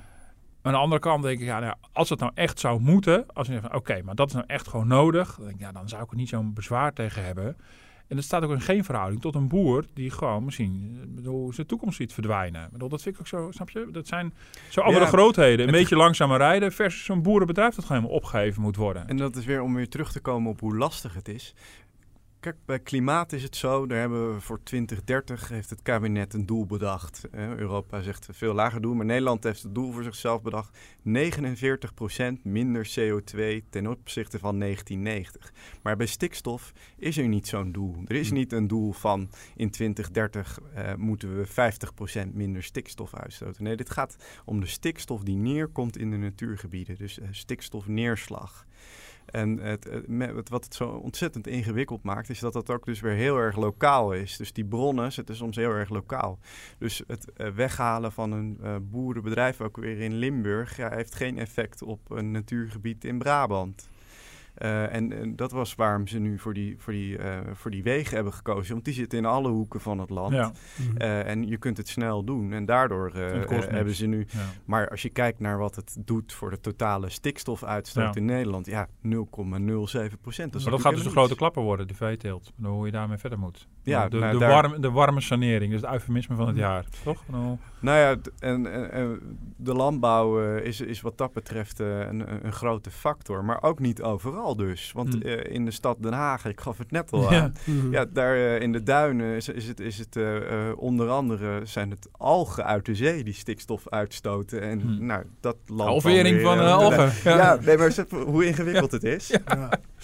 Aan 0.62 0.72
de 0.74 0.80
andere 0.80 1.02
kant 1.02 1.24
denk 1.24 1.40
ik, 1.40 1.46
ja, 1.46 1.60
nou, 1.60 1.76
als 1.94 2.10
het 2.10 2.20
nou 2.20 2.32
echt 2.36 2.60
zou 2.60 2.80
moeten. 2.80 3.26
Als 3.34 3.48
je 3.48 3.54
zegt, 3.54 3.66
oké, 3.66 3.76
okay, 3.76 4.02
maar 4.02 4.16
dat 4.16 4.28
is 4.28 4.34
nou 4.34 4.46
echt 4.48 4.68
gewoon 4.68 4.88
nodig. 4.88 5.36
Dan, 5.36 5.46
denk 5.46 5.60
ik, 5.60 5.66
ja, 5.66 5.72
dan 5.72 5.90
zou 5.90 6.04
ik 6.04 6.10
er 6.10 6.16
niet 6.16 6.30
zo'n 6.30 6.54
bezwaar 6.54 6.94
tegen 6.94 7.26
hebben. 7.26 7.58
En 8.08 8.16
dat 8.16 8.26
staat 8.26 8.44
ook 8.44 8.52
in 8.52 8.62
geen 8.62 8.84
verhouding 8.84 9.22
tot 9.22 9.36
een 9.36 9.48
boer 9.48 9.86
die 9.94 10.12
gewoon 10.12 10.44
misschien 10.44 11.02
bedoel, 11.08 11.54
zijn 11.54 11.68
toekomst 11.68 11.98
ziet 11.98 12.14
verdwijnen. 12.14 12.70
Bedoel, 12.72 12.90
dat 12.90 13.02
vind 13.02 13.16
ik 13.16 13.22
ook 13.22 13.28
zo, 13.28 13.52
snap 13.52 13.70
je? 13.70 13.88
Dat 13.92 14.08
zijn 14.08 14.34
zo 14.70 14.82
andere 14.82 15.04
ja, 15.04 15.10
grootheden. 15.10 15.66
Een 15.66 15.72
beetje 15.72 15.96
langzamer 15.96 16.38
rijden 16.38 16.72
versus 16.72 17.04
zo'n 17.04 17.22
boerenbedrijf 17.22 17.76
dat 17.76 17.86
gewoon 17.86 18.02
helemaal 18.02 18.22
opgegeven 18.22 18.62
moet 18.62 18.76
worden. 18.76 19.08
En 19.08 19.18
dat 19.18 19.36
is 19.36 19.46
weer 19.46 19.62
om 19.62 19.76
weer 19.76 19.90
terug 19.90 20.12
te 20.12 20.20
komen 20.20 20.52
op 20.52 20.60
hoe 20.60 20.78
lastig 20.78 21.14
het 21.14 21.28
is. 21.28 21.54
Kijk, 22.46 22.66
bij 22.66 22.80
klimaat 22.80 23.34
is 23.34 23.44
het 23.44 23.56
zo. 23.56 23.88
Daar 23.88 24.00
hebben 24.00 24.34
we 24.34 24.42
voor 24.42 24.64
2030 24.64 25.50
heeft 25.50 25.70
het 25.70 25.82
kabinet 25.82 26.34
een 26.34 26.46
doel 26.46 26.66
bedacht. 26.66 27.22
Europa 27.32 28.02
zegt 28.02 28.28
veel 28.32 28.54
lager 28.54 28.82
doel, 28.82 28.94
maar 28.94 29.06
Nederland 29.06 29.44
heeft 29.44 29.64
het 29.64 29.76
doel 29.76 29.92
voor 29.92 30.04
zichzelf 30.04 30.42
bedacht. 30.42 30.78
49% 30.98 32.42
minder 32.44 32.90
CO2 33.00 33.70
ten 33.70 33.88
opzichte 33.88 34.40
van 34.40 34.60
1990. 34.60 35.54
Maar 35.84 35.98
bij 35.98 36.06
stikstof 36.06 36.74
is 36.98 37.18
er 37.18 37.28
niet 37.28 37.48
zo'n 37.48 37.72
doel. 37.72 37.96
Er 38.08 38.16
is 38.16 38.30
hm. 38.30 38.34
niet 38.34 38.52
een 38.52 38.68
doel 38.68 38.92
van 38.92 39.30
in 39.56 39.70
2030 39.70 40.60
uh, 40.78 40.94
moeten 40.96 41.38
we 41.38 41.48
50% 42.28 42.34
minder 42.34 42.64
stikstof 42.64 43.16
uitstoten. 43.16 43.64
Nee, 43.64 43.76
dit 43.76 43.90
gaat 43.90 44.16
om 44.46 44.60
de 44.60 44.68
stikstof 44.68 45.24
die 45.24 45.38
neerkomt 45.38 45.98
in 45.98 46.12
de 46.12 46.18
natuurgebieden. 46.18 46.98
Dus 46.98 47.20
uh, 47.20 47.28
stikstofneerslag. 47.32 48.65
En 49.36 49.58
het, 49.58 49.84
het, 49.84 50.50
wat 50.50 50.64
het 50.64 50.74
zo 50.74 50.88
ontzettend 50.88 51.48
ingewikkeld 51.48 52.04
maakt, 52.04 52.30
is 52.30 52.40
dat 52.40 52.54
dat 52.54 52.70
ook 52.70 52.86
dus 52.86 53.00
weer 53.00 53.14
heel 53.14 53.38
erg 53.38 53.56
lokaal 53.56 54.14
is. 54.14 54.38
Dus 54.38 54.54
die 54.54 54.66
bronnen 54.66 55.12
zitten 55.12 55.36
soms 55.36 55.56
heel 55.56 55.72
erg 55.72 55.90
lokaal. 55.90 56.40
Dus 56.78 57.04
het 57.08 57.32
uh, 57.38 57.48
weghalen 57.48 58.12
van 58.12 58.32
een 58.32 58.58
uh, 58.64 58.76
boerenbedrijf, 58.82 59.62
ook 59.62 59.78
weer 59.78 60.00
in 60.00 60.14
Limburg, 60.14 60.78
heeft 60.78 61.16
geen 61.16 61.38
effect 61.38 61.82
op 61.82 62.12
een 62.12 62.32
natuurgebied 62.32 63.04
in 63.04 63.18
Brabant. 63.18 63.90
Uh, 64.58 64.96
en, 64.96 65.14
en, 65.14 65.36
dat 65.36 65.52
was 65.52 65.76
waarom 65.76 66.08
ze 66.08 66.20
nu 66.20 66.40
voor 66.40 66.54
die, 66.54 66.76
voor, 66.78 66.94
die, 66.94 67.18
uh, 67.18 67.40
voor 67.54 67.72
die 67.72 67.84
wegen 67.84 68.16
hebben 68.16 68.34
gekozen. 68.34 68.74
Want 68.74 68.86
die 68.86 68.94
zitten 68.94 69.18
in 69.18 69.26
alle 69.26 69.50
hoeken 69.50 69.80
van 69.80 70.00
het 70.00 70.10
land. 70.10 70.34
Ja. 70.34 70.52
Uh, 70.98 71.28
en 71.28 71.48
je 71.48 71.58
kunt 71.58 71.78
het 71.78 71.88
snel 71.88 72.24
doen. 72.24 72.54
En 72.54 72.66
daardoor 72.66 73.12
hebben 73.14 73.96
ze 73.96 74.06
nu... 74.06 74.28
Ja. 74.30 74.40
Maar 74.66 74.90
als 74.90 75.02
je 75.02 75.10
kijkt 75.10 75.40
naar 75.40 75.58
wat 75.58 75.76
het 75.76 75.98
doet 76.00 76.34
voor 76.34 76.50
de 76.50 76.60
totale 76.60 77.10
stikstofuitstoot 77.10 78.14
ja. 78.14 78.20
in 78.20 78.26
Nederland... 78.26 78.66
Ja, 78.66 78.88
0,07 78.88 78.92
procent. 80.22 80.54
Maar 80.54 80.72
dat 80.72 80.82
gaat 80.82 80.96
dus 80.96 81.06
een 81.06 81.12
grote 81.12 81.36
klapper 81.36 81.64
worden, 81.64 81.88
de 81.88 81.94
veeteelt. 81.94 82.52
Hoe 82.62 82.86
je 82.86 82.92
daarmee 82.92 83.18
verder 83.18 83.40
moet. 83.40 83.68
Ja, 83.84 84.10
de, 84.10 84.18
nou, 84.18 84.40
de, 84.40 84.46
warm, 84.46 84.82
de 84.82 84.92
warme 84.92 85.22
sanering, 85.22 85.72
dus 85.72 85.82
het 85.82 85.92
eufemisme 85.92 86.36
van 86.36 86.48
het 86.48 86.58
jaar, 86.58 86.86
toch? 87.04 87.24
Nou, 87.28 87.58
nou 87.80 87.98
ja, 87.98 88.16
en, 88.40 88.72
en, 88.72 88.92
en, 88.92 89.38
de 89.58 89.74
landbouw 89.74 90.56
is, 90.58 90.82
is 90.82 91.02
wat 91.02 91.18
dat 91.18 91.34
betreft 91.34 91.80
een, 91.80 92.46
een 92.46 92.54
grote 92.54 92.92
factor. 92.92 93.46
Maar 93.46 93.64
ook 93.64 93.80
niet 93.80 94.02
overal 94.02 94.45
dus. 94.54 94.92
Want 94.92 95.16
mm. 95.16 95.22
uh, 95.30 95.44
in 95.44 95.66
de 95.66 95.72
stad 95.72 95.98
Den 96.00 96.14
Haag, 96.14 96.46
ik 96.46 96.62
gaf 96.62 96.78
het 96.78 96.92
net 96.92 97.12
al 97.12 97.34
aan. 97.34 97.54
Mm. 97.64 97.92
Ja, 97.92 98.06
daar 98.06 98.38
uh, 98.38 98.62
in 98.62 98.72
de 98.72 98.84
duinen 98.84 99.36
is, 99.36 99.50
is 99.50 99.68
het, 99.68 99.80
is 99.80 99.98
het 99.98 100.16
uh, 100.16 100.38
onder 100.76 101.10
andere 101.10 101.62
zijn 101.64 101.90
het 101.90 102.10
algen 102.12 102.66
uit 102.66 102.86
de 102.86 102.96
zee 102.96 103.24
die 103.24 103.34
stikstof 103.34 103.90
uitstoten. 103.90 104.62
En 104.62 104.82
mm. 104.86 105.06
nou, 105.06 105.24
dat 105.40 105.58
land. 105.66 105.90
Halvering 105.90 106.42
van 106.42 106.60
algen. 106.60 107.12
Ja, 107.24 107.38
ja 107.38 107.60
nee, 107.66 107.78
maar 107.78 108.06
hoe 108.26 108.46
ingewikkeld 108.46 108.92
het 108.92 109.04
is. 109.04 109.38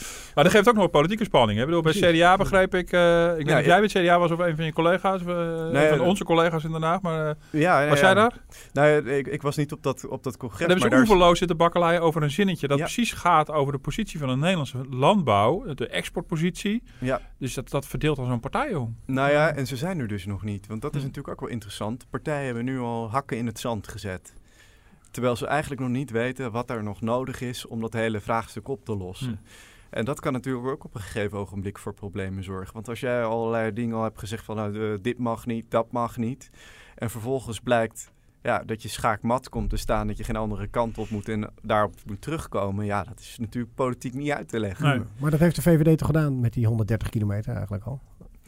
Ja. 0.01 0.31
Maar 0.35 0.43
dat 0.43 0.53
geeft 0.53 0.69
ook 0.69 0.75
nog 0.75 0.89
politieke 0.89 1.23
spanning. 1.23 1.57
Hè? 1.57 1.65
Ik 1.65 1.69
bedoel, 1.69 1.91
bij 1.91 2.13
CDA 2.13 2.37
begrijp 2.37 2.75
ik... 2.75 2.91
Uh, 2.91 3.29
ik 3.29 3.45
denk 3.45 3.57
dat 3.57 3.65
jij 3.65 3.79
bij 3.79 3.87
CDA 3.87 4.19
was 4.19 4.31
of 4.31 4.39
een 4.39 4.55
van 4.55 4.65
je 4.65 4.73
collega's. 4.73 5.21
Uh, 5.21 5.69
nee, 5.69 5.89
van 5.89 5.99
onze 5.99 6.23
collega's 6.23 6.63
in 6.63 6.71
Den 6.71 6.81
Haag. 6.81 7.01
Maar 7.01 7.35
ja, 7.49 7.87
was 7.87 7.99
jij 7.99 8.13
daar? 8.13 8.33
Nou, 8.73 9.09
ik, 9.09 9.27
ik, 9.27 9.41
was 9.41 9.55
niet 9.55 9.71
op 9.71 9.83
dat, 9.83 10.07
op 10.07 10.23
dat 10.23 10.37
congres. 10.37 10.61
En 10.61 10.69
hebben 10.69 10.91
ze 10.91 10.97
oeverloos 10.97 11.37
zitten 11.37 11.57
bakkeleien 11.57 12.01
over 12.01 12.23
een 12.23 12.31
zinnetje... 12.31 12.67
dat 12.67 12.77
precies 12.77 13.11
gaat 13.11 13.51
over 13.51 13.73
de 13.73 13.79
positie 13.79 14.19
van 14.19 14.27
de 14.27 14.35
Nederlandse 14.35 14.85
landbouw. 14.89 15.73
De 15.73 15.87
exportpositie. 15.87 16.83
Ja. 16.99 17.21
Dus 17.37 17.53
dat, 17.53 17.69
dat 17.69 17.87
verdeelt 17.87 18.17
al 18.17 18.25
zo'n 18.25 18.39
partij 18.39 18.75
om. 18.75 18.97
Nou 19.05 19.31
ja, 19.31 19.53
en 19.53 19.67
ze 19.67 19.75
zijn 19.75 19.99
er 19.99 20.07
dus 20.07 20.25
nog 20.25 20.43
niet. 20.43 20.67
Want 20.67 20.81
dat 20.81 20.95
is 20.95 20.99
hm. 21.01 21.05
natuurlijk 21.05 21.33
ook 21.33 21.41
wel 21.41 21.49
interessant. 21.49 22.05
Partijen 22.09 22.45
hebben 22.45 22.65
nu 22.65 22.79
al 22.79 23.09
hakken 23.09 23.37
in 23.37 23.45
het 23.45 23.59
zand 23.59 23.87
gezet. 23.87 24.33
Terwijl 25.11 25.35
ze 25.35 25.45
eigenlijk 25.47 25.81
nog 25.81 25.89
niet 25.89 26.11
weten 26.11 26.51
wat 26.51 26.69
er 26.69 26.83
nog 26.83 27.01
nodig 27.01 27.41
is 27.41 27.67
om 27.67 27.81
dat 27.81 27.93
hele 27.93 28.19
vraagstuk 28.19 28.67
op 28.67 28.85
te 28.85 28.95
lossen. 28.95 29.39
Hm. 29.43 29.70
En 29.91 30.05
dat 30.05 30.19
kan 30.19 30.33
natuurlijk 30.33 30.67
ook 30.67 30.83
op 30.83 30.95
een 30.95 31.01
gegeven 31.01 31.37
ogenblik 31.37 31.77
voor 31.77 31.93
problemen 31.93 32.43
zorgen. 32.43 32.73
Want 32.73 32.89
als 32.89 32.99
jij 32.99 33.23
allerlei 33.23 33.73
dingen 33.73 33.95
al 33.95 34.03
hebt 34.03 34.19
gezegd 34.19 34.45
van 34.45 34.55
nou, 34.55 35.01
dit 35.01 35.17
mag 35.17 35.45
niet, 35.45 35.71
dat 35.71 35.91
mag 35.91 36.17
niet. 36.17 36.49
En 36.95 37.09
vervolgens 37.09 37.59
blijkt 37.59 38.11
ja, 38.41 38.63
dat 38.63 38.81
je 38.81 38.89
schaakmat 38.89 39.49
komt 39.49 39.69
te 39.69 39.77
staan, 39.77 40.07
dat 40.07 40.17
je 40.17 40.23
geen 40.23 40.35
andere 40.35 40.67
kant 40.67 40.97
op 40.97 41.09
moet 41.09 41.29
en 41.29 41.49
daarop 41.61 41.93
moet 42.05 42.21
terugkomen. 42.21 42.85
Ja, 42.85 43.03
dat 43.03 43.19
is 43.19 43.37
natuurlijk 43.39 43.75
politiek 43.75 44.13
niet 44.13 44.31
uit 44.31 44.49
te 44.49 44.59
leggen. 44.59 44.87
Nee. 44.87 45.01
Maar 45.19 45.31
dat 45.31 45.39
heeft 45.39 45.55
de 45.55 45.61
VVD 45.61 45.97
toch 45.97 46.07
gedaan 46.07 46.39
met 46.39 46.53
die 46.53 46.67
130 46.67 47.09
kilometer 47.09 47.53
eigenlijk 47.53 47.83
al? 47.83 48.01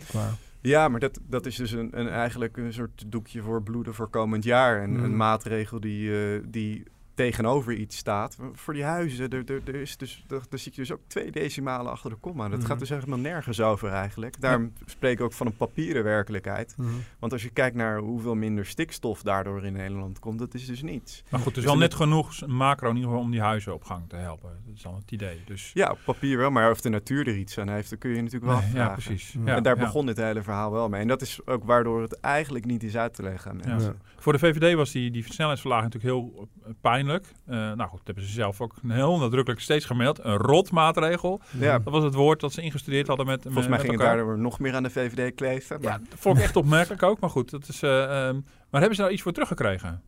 Qua... 0.07 0.29
Ja, 0.61 0.87
maar 0.87 0.99
dat, 0.99 1.19
dat 1.27 1.45
is 1.45 1.55
dus 1.55 1.71
een, 1.71 1.99
een, 1.99 2.09
eigenlijk 2.09 2.57
een 2.57 2.73
soort 2.73 3.03
doekje 3.07 3.41
voor 3.41 3.63
bloeden 3.63 3.93
voor 3.93 4.07
komend 4.07 4.43
jaar. 4.43 4.81
En 4.81 4.93
een 4.93 5.09
mm. 5.09 5.15
maatregel 5.15 5.79
die, 5.79 6.09
uh, 6.09 6.43
die 6.47 6.83
tegenover 7.13 7.73
iets 7.73 7.97
staat. 7.97 8.37
Voor 8.53 8.73
die 8.73 8.83
huizen, 8.83 9.29
er, 9.29 9.43
er, 9.45 9.61
er 9.65 9.75
is 9.75 9.97
dus, 9.97 10.23
daar, 10.27 10.41
daar 10.49 10.59
zit 10.59 10.75
je 10.75 10.81
dus 10.81 10.91
ook 10.91 11.01
twee 11.07 11.31
decimalen 11.31 11.91
achter 11.91 12.09
de 12.09 12.15
komma. 12.15 12.49
Dat 12.49 12.59
gaat 12.59 12.69
mhm. 12.69 12.79
dus 12.79 12.89
helemaal 12.89 13.19
nergens 13.19 13.61
over 13.61 13.89
eigenlijk. 13.89 14.41
Daarom 14.41 14.63
ja. 14.63 14.85
spreek 14.85 15.13
ik 15.13 15.21
ook 15.21 15.33
van 15.33 15.47
een 15.47 15.55
papieren 15.55 16.03
werkelijkheid. 16.03 16.73
Mhm. 16.77 16.89
Want 17.19 17.31
als 17.31 17.43
je 17.43 17.49
kijkt 17.49 17.75
naar 17.75 17.97
hoeveel 17.97 18.35
minder 18.35 18.65
stikstof 18.65 19.21
daardoor 19.21 19.65
in 19.65 19.73
Nederland 19.73 20.19
komt, 20.19 20.39
dat 20.39 20.53
is 20.53 20.65
dus 20.65 20.81
niets. 20.81 21.23
Maar 21.29 21.39
goed, 21.39 21.55
het 21.55 21.57
is 21.57 21.63
dus 21.63 21.71
wel 21.71 21.81
net 21.81 21.93
genoeg 21.93 22.47
macro 22.47 22.89
in 22.89 22.95
ieder 22.95 23.09
geval 23.09 23.25
om 23.25 23.31
die 23.31 23.41
huizen 23.41 23.73
op 23.73 23.83
gang 23.83 24.09
te 24.09 24.15
helpen. 24.15 24.49
Dat 24.65 24.75
is 24.75 24.81
dan 24.81 24.95
het 24.95 25.11
idee. 25.11 25.41
Dus... 25.45 25.71
Ja, 25.73 25.91
op 25.91 25.99
papier 26.05 26.37
wel, 26.37 26.49
maar 26.49 26.71
of 26.71 26.81
de 26.81 26.89
natuur 26.89 27.27
er 27.27 27.37
iets 27.37 27.57
aan 27.57 27.69
heeft, 27.69 27.89
dan 27.89 27.99
kun 27.99 28.09
je 28.09 28.21
natuurlijk 28.21 28.51
wel 28.51 28.61
nee, 28.61 28.73
Ja, 28.73 28.89
precies. 28.89 29.35
Ja, 29.45 29.55
en 29.55 29.63
daar 29.63 29.77
begon 29.77 30.05
dit 30.05 30.17
hele 30.17 30.43
verhaal 30.43 30.71
wel 30.71 30.89
mee. 30.89 31.01
En 31.01 31.07
dat 31.07 31.21
is 31.21 31.45
ook 31.45 31.63
waardoor 31.63 32.01
het 32.01 32.19
eigenlijk 32.19 32.65
niet 32.65 32.83
is 32.83 32.97
uit 32.97 33.13
te 33.13 33.23
leggen 33.23 33.51
aan 33.51 33.57
mensen. 33.57 34.01
Voor 34.17 34.33
de 34.33 34.39
VVD 34.39 34.75
was 34.75 34.91
die, 34.91 35.11
die 35.11 35.23
snelheidsverlaging 35.33 35.93
natuurlijk 35.93 36.13
heel 36.13 36.49
pijnlijk 36.81 37.02
Uh, 37.09 37.21
nou 37.47 37.89
goed, 37.89 37.97
dat 37.97 38.05
hebben 38.05 38.23
ze 38.23 38.31
zelf 38.31 38.61
ook 38.61 38.75
heel 38.87 39.17
nadrukkelijk 39.17 39.61
steeds 39.61 39.85
gemeld. 39.85 40.23
Een 40.23 40.37
rotmaatregel. 40.37 41.41
Ja. 41.59 41.79
Dat 41.79 41.93
was 41.93 42.03
het 42.03 42.13
woord 42.13 42.39
dat 42.39 42.53
ze 42.53 42.61
ingestudeerd 42.61 43.07
hadden 43.07 43.25
met 43.25 43.41
Volgens 43.43 43.67
mij 43.67 43.79
ging 43.79 43.91
het 43.91 44.01
daardoor 44.01 44.37
nog 44.37 44.59
meer 44.59 44.75
aan 44.75 44.83
de 44.83 44.89
VVD 44.89 45.35
kleven. 45.35 45.77
Ja, 45.81 45.97
dat 46.09 46.19
vond 46.19 46.37
ik 46.37 46.43
echt 46.43 46.55
opmerkelijk 46.55 47.03
ook. 47.03 47.19
Maar 47.19 47.29
goed, 47.29 47.49
dat 47.49 47.67
is, 47.67 47.83
uh, 47.83 47.89
maar 47.89 48.81
hebben 48.81 48.95
ze 48.95 49.01
daar 49.01 49.11
iets 49.11 49.21
voor 49.21 49.31
teruggekregen? 49.31 50.01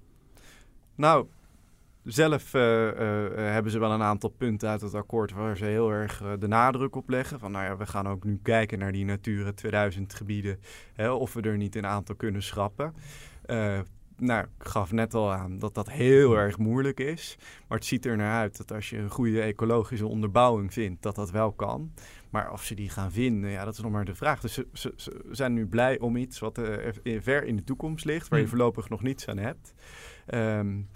Nou, 0.95 1.27
zelf 2.03 2.53
uh, 2.53 2.61
hebben 3.35 3.71
ze 3.71 3.79
wel 3.79 3.91
een 3.91 4.01
aantal 4.01 4.29
punten 4.29 4.69
uit 4.69 4.81
het 4.81 4.93
akkoord 4.93 5.31
waar 5.31 5.57
ze 5.57 5.65
heel 5.65 5.89
erg 5.89 6.21
de 6.39 6.47
nadruk 6.47 6.95
op 6.95 7.09
leggen. 7.09 7.39
Van 7.39 7.51
nou 7.51 7.65
ja, 7.65 7.77
we 7.77 7.85
gaan 7.85 8.07
ook 8.07 8.23
nu 8.23 8.39
kijken 8.43 8.79
naar 8.79 8.91
die 8.91 9.05
Natura 9.05 9.51
2000 9.51 10.13
gebieden. 10.13 10.59
Hè, 10.93 11.11
of 11.11 11.33
we 11.33 11.41
er 11.41 11.57
niet 11.57 11.75
een 11.75 11.85
aantal 11.85 12.15
kunnen 12.15 12.43
schrappen 12.43 12.93
nou, 14.17 14.43
ik 14.43 14.67
gaf 14.67 14.91
net 14.91 15.13
al 15.13 15.33
aan 15.33 15.59
dat 15.59 15.73
dat 15.73 15.89
heel 15.89 16.37
erg 16.37 16.57
moeilijk 16.57 16.99
is. 16.99 17.37
Maar 17.67 17.77
het 17.77 17.87
ziet 17.87 18.05
er 18.05 18.17
naar 18.17 18.39
uit 18.39 18.57
dat 18.57 18.71
als 18.71 18.89
je 18.89 18.97
een 18.97 19.09
goede 19.09 19.41
ecologische 19.41 20.07
onderbouwing 20.07 20.73
vindt, 20.73 21.01
dat 21.01 21.15
dat 21.15 21.31
wel 21.31 21.51
kan. 21.51 21.93
Maar 22.29 22.51
of 22.51 22.63
ze 22.63 22.75
die 22.75 22.89
gaan 22.89 23.11
vinden, 23.11 23.49
ja, 23.49 23.65
dat 23.65 23.73
is 23.73 23.79
nog 23.79 23.91
maar 23.91 24.05
de 24.05 24.15
vraag. 24.15 24.41
Dus 24.41 24.53
ze, 24.53 24.67
ze, 24.73 24.93
ze 24.95 25.21
zijn 25.31 25.53
nu 25.53 25.67
blij 25.67 25.99
om 25.99 26.15
iets 26.15 26.39
wat 26.39 26.57
uh, 26.57 27.19
ver 27.21 27.43
in 27.43 27.55
de 27.55 27.63
toekomst 27.63 28.05
ligt, 28.05 28.27
waar 28.27 28.39
je 28.39 28.45
hmm. 28.45 28.55
voorlopig 28.55 28.89
nog 28.89 29.01
niets 29.01 29.27
aan 29.27 29.37
hebt. 29.37 29.73
Um, 30.33 30.89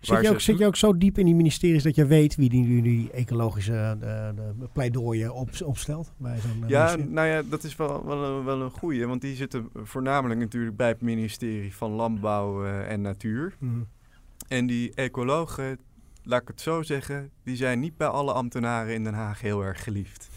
Zit 0.00 0.20
je, 0.20 0.30
ook, 0.30 0.40
zit 0.40 0.58
je 0.58 0.66
ook 0.66 0.76
zo 0.76 0.96
diep 0.96 1.18
in 1.18 1.24
die 1.24 1.34
ministeries 1.34 1.82
dat 1.82 1.94
je 1.94 2.06
weet 2.06 2.36
wie 2.36 2.48
die, 2.48 2.82
die 2.82 3.10
ecologische 3.10 3.96
de, 4.00 4.32
de 4.58 4.68
pleidooien 4.72 5.34
op, 5.34 5.50
opstelt? 5.64 6.12
Bij 6.16 6.38
zo'n 6.40 6.62
eh, 6.62 6.68
ja, 6.68 6.96
nou 6.96 7.28
ja, 7.28 7.42
dat 7.42 7.64
is 7.64 7.76
wel, 7.76 8.06
wel, 8.06 8.24
een, 8.24 8.44
wel 8.44 8.60
een 8.60 8.70
goeie. 8.70 9.06
Want 9.06 9.20
die 9.20 9.34
zitten 9.34 9.68
voornamelijk 9.74 10.40
natuurlijk 10.40 10.76
bij 10.76 10.88
het 10.88 11.00
ministerie 11.00 11.74
van 11.74 11.90
Landbouw 11.90 12.64
uh, 12.64 12.90
en 12.90 13.00
Natuur. 13.00 13.54
Mhm. 13.58 13.80
En 14.48 14.66
die 14.66 14.94
ecologen, 14.94 15.78
laat 16.22 16.42
ik 16.42 16.48
het 16.48 16.60
zo 16.60 16.82
zeggen, 16.82 17.30
die 17.42 17.56
zijn 17.56 17.80
niet 17.80 17.96
bij 17.96 18.08
alle 18.08 18.32
ambtenaren 18.32 18.94
in 18.94 19.04
Den 19.04 19.14
Haag 19.14 19.40
heel 19.40 19.62
erg 19.62 19.84
geliefd. 19.84 20.28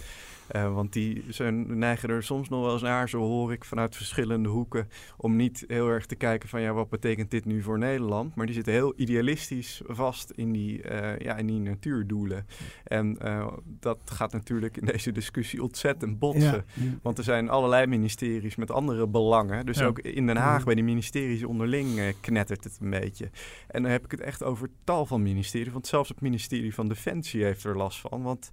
Uh, 0.56 0.74
want 0.74 0.94
die 0.94 1.24
zijn, 1.28 1.78
neigen 1.78 2.10
er 2.10 2.24
soms 2.24 2.50
nog 2.50 2.62
wel 2.64 2.74
eens 2.74 2.82
naar, 2.82 3.10
zo 3.10 3.20
hoor 3.20 3.54
ik 3.54 3.66
vanuit 3.66 3.96
verschillende 3.96 4.50
hoeken, 4.50 4.90
om 5.18 5.36
niet 5.36 5.64
heel 5.68 5.88
erg 5.88 6.06
te 6.06 6.16
kijken 6.16 6.50
van 6.50 6.62
ja, 6.62 6.74
wat 6.74 6.90
betekent 6.90 7.32
dit 7.32 7.46
nu 7.46 7.62
voor 7.62 7.78
Nederland? 7.78 8.36
Maar 8.36 8.46
die 8.46 8.56
zitten 8.56 8.74
heel 8.74 8.94
idealistisch 8.96 9.82
vast 9.86 10.30
in 10.30 10.52
die, 10.52 10.84
uh, 10.92 11.18
ja, 11.18 11.36
in 11.36 11.48
die 11.48 11.60
natuurdoelen. 11.60 12.46
En 12.84 13.18
uh, 13.24 13.48
dat 13.66 14.00
gaat 14.06 14.32
natuurlijk 14.32 14.78
in 14.78 14.86
deze 14.86 15.12
discussie 15.12 15.64
ontzettend 15.64 16.20
botsen. 16.20 16.66
Want 17.02 17.18
er 17.18 17.24
zijn 17.24 17.50
allerlei 17.50 17.86
ministeries 17.86 18.56
met 18.56 18.72
andere 18.72 19.08
belangen. 19.08 19.66
Dus 19.66 19.82
ook 19.82 20.00
in 20.00 20.26
Den 20.26 20.38
Haag 20.38 20.64
bij 20.64 20.76
die 20.76 20.84
ministeries 20.84 21.44
onderling 21.44 22.14
knettert 22.22 22.64
het 22.64 22.78
een 22.82 22.90
beetje. 22.90 23.30
En 23.68 23.82
dan 23.82 23.92
heb 23.92 24.06
ik 24.06 24.12
het 24.12 24.22
echt 24.22 24.44
over 24.44 24.70
tal 24.84 25.06
van 25.06 25.22
ministeries. 25.22 25.74
Want 25.74 25.88
zelfs 25.88 26.10
het 26.10 26.22
ministerie 26.22 26.74
van 26.74 26.88
Defensie 26.88 27.44
heeft 27.44 27.64
er 27.64 27.78
last 27.78 28.00
van. 28.00 28.22
Want 28.22 28.50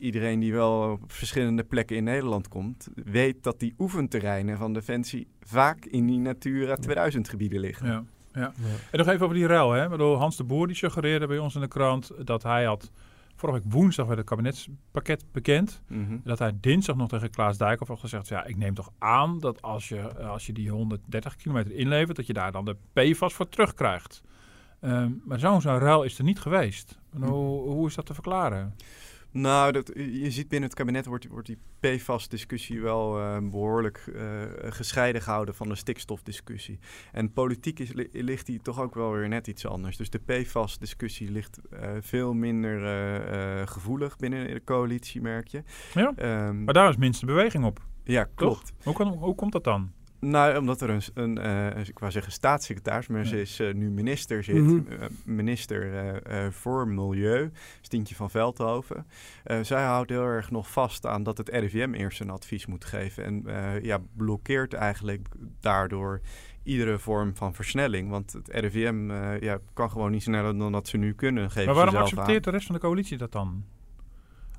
iedereen 0.00 0.40
die 0.40 0.52
wel 0.52 0.90
op 0.90 1.12
verschillende 1.12 1.64
plekken 1.64 1.96
in 1.96 2.04
Nederland 2.04 2.48
komt, 2.48 2.88
weet 2.94 3.42
dat 3.42 3.60
die 3.60 3.74
oefenterreinen 3.78 4.58
van 4.58 4.72
Defensie 4.72 5.26
vaak 5.40 5.84
in 5.84 6.06
die 6.06 6.18
Natura 6.18 6.74
2000 6.74 7.28
gebieden 7.28 7.60
liggen. 7.60 7.86
Ja, 7.86 8.04
ja. 8.32 8.52
En 8.90 8.98
nog 8.98 9.08
even 9.08 9.24
over 9.24 9.36
die 9.36 9.46
ruil. 9.46 9.70
Hè? 9.70 9.88
Bedoel, 9.88 10.16
Hans 10.16 10.36
de 10.36 10.44
Boer 10.44 10.66
die 10.66 10.76
suggereerde 10.76 11.26
bij 11.26 11.38
ons 11.38 11.54
in 11.54 11.60
de 11.60 11.68
krant 11.68 12.10
dat 12.26 12.42
hij 12.42 12.64
had 12.64 12.90
vorige 13.42 13.60
week 13.62 13.72
woensdag 13.72 14.06
werd 14.06 14.18
het 14.18 14.28
kabinetspakket 14.28 15.24
bekend. 15.32 15.82
Mhm. 15.86 16.16
Dat 16.24 16.38
hij 16.38 16.52
dinsdag 16.60 16.96
nog 16.96 17.08
tegen 17.08 17.30
Klaas 17.30 17.58
Dijkhoff 17.58 17.90
had 17.90 18.00
gezegd... 18.00 18.28
ja, 18.28 18.44
ik 18.44 18.56
neem 18.56 18.74
toch 18.74 18.90
aan 18.98 19.40
dat 19.40 19.62
als 19.62 19.88
je, 19.88 20.16
als 20.16 20.46
je 20.46 20.52
die 20.52 20.70
130 20.70 21.36
kilometer 21.36 21.72
inlevert... 21.72 22.16
dat 22.16 22.26
je 22.26 22.32
daar 22.32 22.52
dan 22.52 22.64
de 22.64 22.76
PFAS 22.92 23.34
voor 23.34 23.48
terugkrijgt. 23.48 24.22
Um, 24.80 25.22
maar 25.24 25.38
zo'n 25.38 25.60
zo'n 25.60 25.78
ruil 25.78 26.02
is 26.02 26.18
er 26.18 26.24
niet 26.24 26.40
geweest. 26.40 26.98
Hoe, 27.20 27.70
hoe 27.70 27.86
is 27.86 27.94
dat 27.94 28.06
te 28.06 28.14
verklaren? 28.14 28.74
Nou, 29.32 29.72
dat, 29.72 29.90
je 29.94 30.30
ziet 30.30 30.48
binnen 30.48 30.68
het 30.68 30.78
kabinet 30.78 31.06
wordt, 31.06 31.26
wordt 31.26 31.46
die 31.46 31.58
PFAS-discussie 31.80 32.80
wel 32.80 33.18
uh, 33.18 33.36
behoorlijk 33.50 34.04
uh, 34.08 34.22
gescheiden 34.58 35.22
gehouden 35.22 35.54
van 35.54 35.68
de 35.68 35.74
stikstofdiscussie. 35.74 36.78
En 37.12 37.32
politiek 37.32 37.78
is, 37.78 37.92
ligt 38.12 38.46
die 38.46 38.60
toch 38.60 38.80
ook 38.80 38.94
wel 38.94 39.12
weer 39.12 39.28
net 39.28 39.46
iets 39.46 39.66
anders. 39.66 39.96
Dus 39.96 40.10
de 40.10 40.18
PFAS-discussie 40.18 41.30
ligt 41.30 41.60
uh, 41.72 41.90
veel 42.00 42.32
minder 42.34 42.80
gevoelig 43.68 44.16
binnen 44.16 44.46
de 44.46 44.64
coalitie, 44.64 45.20
merk 45.20 45.46
je. 45.48 45.62
Ja, 45.94 46.12
um, 46.48 46.64
maar 46.64 46.74
daar 46.74 46.88
is 46.88 46.96
minste 46.96 47.26
beweging 47.26 47.64
op. 47.64 47.80
Ja, 48.04 48.28
klopt. 48.34 48.72
Hoe, 48.82 48.94
kan, 48.94 49.08
hoe 49.08 49.34
komt 49.34 49.52
dat 49.52 49.64
dan? 49.64 49.92
Nou, 50.26 50.56
omdat 50.56 50.80
er 50.80 50.90
een, 50.90 51.02
een 51.14 51.38
uh, 51.76 51.86
ik 51.88 51.98
wou 51.98 52.12
zeggen 52.12 52.32
staatssecretaris, 52.32 53.06
maar 53.06 53.26
ze 53.26 53.40
is 53.40 53.60
uh, 53.60 53.74
nu 53.74 53.90
minister 53.90 54.44
zit. 54.44 54.54
Mm 54.54 54.66
-hmm. 54.66 54.86
uh, 54.90 54.98
minister 55.24 56.20
voor 56.52 56.88
Milieu, 56.88 57.50
Stientje 57.80 58.14
van 58.14 58.30
Veldhoven. 58.30 59.06
zij 59.62 59.84
houdt 59.84 60.10
heel 60.10 60.24
erg 60.24 60.50
nog 60.50 60.70
vast 60.70 61.06
aan 61.06 61.22
dat 61.22 61.38
het 61.38 61.48
RIVM 61.48 61.92
eerst 61.92 62.20
een 62.20 62.30
advies 62.30 62.66
moet 62.66 62.84
geven. 62.84 63.24
En 63.24 63.44
ja, 63.82 63.98
blokkeert 64.16 64.74
eigenlijk 64.74 65.28
daardoor 65.60 66.20
iedere 66.62 66.98
vorm 66.98 67.36
van 67.36 67.54
versnelling. 67.54 68.10
Want 68.10 68.32
het 68.32 68.48
RIVM 68.48 69.10
ja, 69.40 69.58
kan 69.74 69.90
gewoon 69.90 70.10
niet 70.10 70.22
sneller 70.22 70.58
dan 70.58 70.72
dat 70.72 70.88
ze 70.88 70.96
nu 70.96 71.14
kunnen. 71.14 71.50
Geven 71.50 71.66
maar 71.66 71.74
waarom 71.74 71.96
accepteert 71.96 72.44
de 72.44 72.50
rest 72.50 72.66
van 72.66 72.74
de 72.74 72.80
coalitie 72.80 73.18
dat 73.18 73.32
dan? 73.32 73.64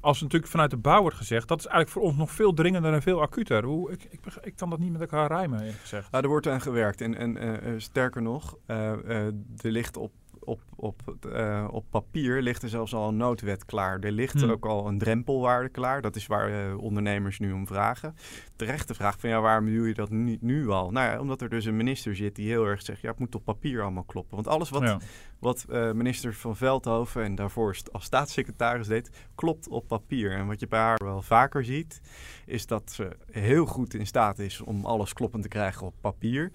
Als 0.04 0.22
natuurlijk 0.22 0.52
vanuit 0.52 0.70
de 0.70 0.78
bouw 0.78 1.02
wordt 1.02 1.18
gezegd, 1.18 1.48
dat 1.48 1.60
is 1.60 1.66
eigenlijk 1.66 1.96
voor 1.98 2.10
ons 2.10 2.18
nog 2.18 2.32
veel 2.32 2.54
dringender 2.54 2.94
en 2.94 3.02
veel 3.02 3.22
acuter. 3.22 3.64
Hoe, 3.64 3.92
ik, 3.92 4.08
ik, 4.42 4.56
kan 4.56 4.70
dat 4.70 4.80
niet 4.80 4.92
met 4.92 5.02
elkaar 5.02 5.28
rijmen, 5.28 5.74
gezegd. 5.74 6.12
Nou, 6.12 6.24
er 6.24 6.30
wordt 6.30 6.48
aan 6.48 6.62
gewerkt. 6.62 7.02
En, 7.02 7.16
en 7.16 7.44
uh, 7.44 7.74
sterker 7.78 8.22
nog, 8.22 8.58
uh, 8.68 8.78
uh, 9.06 9.26
er 9.26 9.72
ligt 9.72 9.98
op 9.98 10.12
op, 10.46 10.62
op, 10.76 11.16
uh, 11.28 11.68
op 11.72 11.86
papier 11.90 12.42
ligt 12.42 12.64
er 12.64 12.70
zelfs 12.70 12.94
al 12.94 13.08
een 13.08 13.18
noodwet 13.18 13.66
klaar. 13.66 14.00
Er 14.00 14.12
ligt 14.12 14.42
hmm. 14.42 14.52
ook 14.52 14.66
al 14.66 14.88
een 14.88 14.98
drempelwaarde 14.98 15.70
klaar. 15.70 16.02
Dat 16.02 16.16
is 16.16 16.28
waar 16.28 16.50
uh, 16.50 16.78
ondernemers 16.78 17.40
nu 17.40 17.52
om 17.52 17.68
vragen. 17.68 18.16
Terechte 18.56 18.94
vraag 18.94 19.20
van 19.20 19.30
ja, 19.30 19.42
waarom 19.42 19.66
doe 19.66 19.88
je 19.88 19.94
dat 19.94 20.10
niet 20.10 20.42
nu 20.42 20.70
al? 20.70 20.92
Nou 20.92 21.12
ja, 21.12 21.20
omdat 21.20 21.42
er 21.42 21.50
dus 21.50 21.66
een 21.66 21.78
minister 21.78 22.16
zit 22.16 22.36
die 22.36 22.50
heel 22.50 22.66
erg 22.66 22.82
zegt, 22.82 23.02
ja, 23.02 23.10
het 23.10 23.20
moet 23.20 23.36
op 23.36 23.44
papier 23.44 23.82
allemaal 23.82 24.04
kloppen. 24.04 24.36
Want 24.36 24.48
alles 24.48 24.70
wat, 24.70 24.82
ja. 24.82 25.00
wat 25.40 25.66
uh, 25.70 25.92
minister 25.92 26.34
van 26.34 26.56
Veldhoven 26.56 27.24
en 27.24 27.36
daarvoor 27.36 27.78
als 27.92 28.04
staatssecretaris 28.04 28.88
deed, 28.88 29.10
klopt 29.36 29.68
op 29.68 29.88
papier. 29.88 30.32
En 30.32 30.48
wat 30.48 30.60
je 30.60 30.68
bij 30.68 30.80
haar 30.80 31.00
wel 31.04 31.22
vaker 31.22 31.66
ziet, 31.66 32.02
is 32.46 32.66
dat 32.66 32.92
ze 32.92 33.10
heel 33.32 33.66
goed 33.66 33.94
in 33.94 34.08
staat 34.08 34.40
is 34.40 34.62
om 34.62 34.86
alles 34.86 35.14
kloppend 35.14 35.44
te 35.44 35.50
krijgen 35.50 35.86
op 35.86 35.94
papier. 36.02 36.52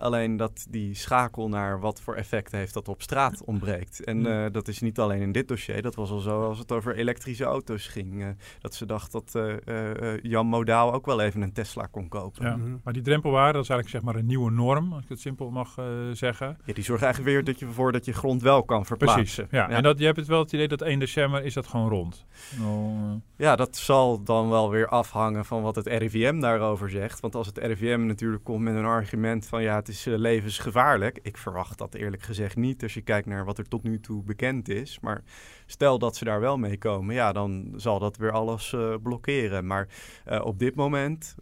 Alleen 0.00 0.36
dat 0.36 0.66
die 0.68 0.94
schakel 0.94 1.48
naar 1.48 1.80
wat 1.80 2.00
voor 2.00 2.14
effect 2.14 2.52
heeft 2.52 2.74
dat 2.74 2.88
op 2.88 3.02
straat 3.02 3.44
ontbreekt. 3.44 4.04
En 4.04 4.26
uh, 4.26 4.46
dat 4.52 4.68
is 4.68 4.80
niet 4.80 4.98
alleen 4.98 5.20
in 5.20 5.32
dit 5.32 5.48
dossier. 5.48 5.82
Dat 5.82 5.94
was 5.94 6.10
al 6.10 6.18
zo 6.18 6.42
als 6.42 6.58
het 6.58 6.72
over 6.72 6.96
elektrische 6.96 7.44
auto's 7.44 7.86
ging. 7.86 8.14
Uh, 8.14 8.28
dat 8.60 8.74
ze 8.74 8.86
dacht 8.86 9.12
dat 9.12 9.34
uh, 9.36 10.16
Jan 10.22 10.46
Modaal 10.46 10.92
ook 10.92 11.06
wel 11.06 11.20
even 11.20 11.42
een 11.42 11.52
Tesla 11.52 11.86
kon 11.90 12.08
kopen. 12.08 12.44
Ja, 12.44 12.56
mm 12.56 12.62
-hmm. 12.62 12.80
Maar 12.84 12.92
die 12.92 13.02
drempelwaarde, 13.02 13.52
dat 13.52 13.62
is 13.62 13.68
eigenlijk 13.68 14.04
zeg 14.04 14.12
maar 14.12 14.22
een 14.22 14.28
nieuwe 14.28 14.50
norm, 14.50 14.92
als 14.92 15.02
ik 15.02 15.08
het 15.08 15.20
simpel 15.20 15.50
mag 15.50 15.74
zeggen. 16.12 16.58
Ja, 16.64 16.72
die 16.72 16.84
zorgt 16.84 17.02
eigenlijk 17.02 17.34
weer 17.34 17.44
dat 17.44 17.58
je 17.58 17.66
ervoor 17.66 17.92
dat 17.92 18.04
je 18.04 18.12
grond 18.12 18.42
wel 18.42 18.62
kan 18.62 18.86
verplaatsen. 18.86 19.22
Precies, 19.22 19.50
ja. 19.50 19.68
ja. 19.68 19.76
En 19.76 19.82
dat, 19.82 19.98
je 19.98 20.04
hebt 20.04 20.16
het 20.16 20.26
wel 20.26 20.38
het 20.38 20.52
idee 20.52 20.68
dat 20.68 20.82
1 20.82 20.98
december 20.98 21.44
is 21.44 21.54
dat 21.54 21.66
gewoon 21.66 21.88
rond. 21.88 22.26
Nou, 22.58 23.20
ja, 23.36 23.56
dat 23.56 23.76
zal 23.76 24.22
dan 24.22 24.48
wel 24.48 24.70
weer 24.70 24.88
afhangen 24.88 25.44
van 25.44 25.62
wat 25.62 25.76
het 25.76 25.86
RIVM 25.86 26.40
daarover 26.40 26.90
zegt. 26.90 27.20
Want 27.20 27.34
als 27.34 27.46
het 27.46 27.58
RIVM 27.58 28.06
natuurlijk 28.06 28.44
komt 28.44 28.62
met 28.62 28.74
een 28.74 28.84
argument 28.84 29.46
van 29.46 29.62
ja, 29.62 29.76
het 29.76 29.88
is 29.90 30.06
uh, 30.06 30.18
levensgevaarlijk. 30.18 31.18
Ik 31.22 31.36
verwacht 31.36 31.78
dat 31.78 31.94
eerlijk 31.94 32.22
gezegd 32.22 32.56
niet 32.56 32.82
als 32.82 32.94
je 32.94 33.02
kijkt 33.02 33.26
naar 33.26 33.44
wat 33.44 33.58
er 33.58 33.68
tot 33.68 33.82
nu 33.82 34.00
toe 34.00 34.22
bekend 34.22 34.68
is. 34.68 35.00
Maar 35.00 35.22
stel 35.66 35.98
dat 35.98 36.16
ze 36.16 36.24
daar 36.24 36.40
wel 36.40 36.56
mee 36.56 36.78
komen, 36.78 37.14
ja, 37.14 37.32
dan 37.32 37.72
zal 37.76 37.98
dat 37.98 38.16
weer 38.16 38.32
alles 38.32 38.72
uh, 38.72 38.94
blokkeren. 39.02 39.66
Maar 39.66 39.88
uh, 40.28 40.44
op 40.44 40.58
dit 40.58 40.74
moment, 40.74 41.34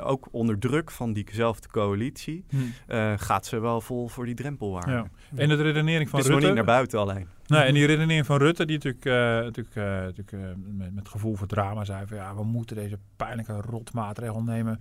ook 0.00 0.28
onder 0.30 0.58
druk 0.58 0.90
van 0.90 1.12
diezelfde 1.12 1.68
coalitie, 1.68 2.44
hmm. 2.48 2.72
gaat 3.18 3.46
ze 3.46 3.58
wel 3.58 3.80
vol 3.80 4.08
voor 4.08 4.24
die 4.24 4.34
drempelwaarde. 4.34 4.90
Ja. 4.90 5.10
En 5.34 5.48
de 5.48 5.54
redenering 5.54 6.08
van 6.08 6.18
het 6.18 6.28
is 6.28 6.34
Rutte... 6.34 6.46
nog 6.46 6.56
niet 6.56 6.66
naar 6.66 6.76
buiten 6.76 6.98
alleen. 6.98 7.28
Nee, 7.46 7.62
en 7.62 7.74
die 7.74 7.86
redenering 7.86 8.26
van 8.26 8.38
Rutte, 8.38 8.64
die 8.66 8.76
natuurlijk, 8.76 9.04
uh, 9.04 9.12
natuurlijk, 9.14 9.76
uh, 9.76 9.84
natuurlijk 9.84 10.32
uh, 10.32 10.40
met, 10.56 10.94
met 10.94 11.08
gevoel 11.08 11.34
voor 11.34 11.46
drama 11.46 11.84
zei 11.84 12.06
van 12.06 12.16
ja, 12.16 12.34
we 12.34 12.44
moeten 12.44 12.76
deze 12.76 12.98
pijnlijke 13.16 13.60
rotmaatregel 13.60 14.42
nemen. 14.42 14.80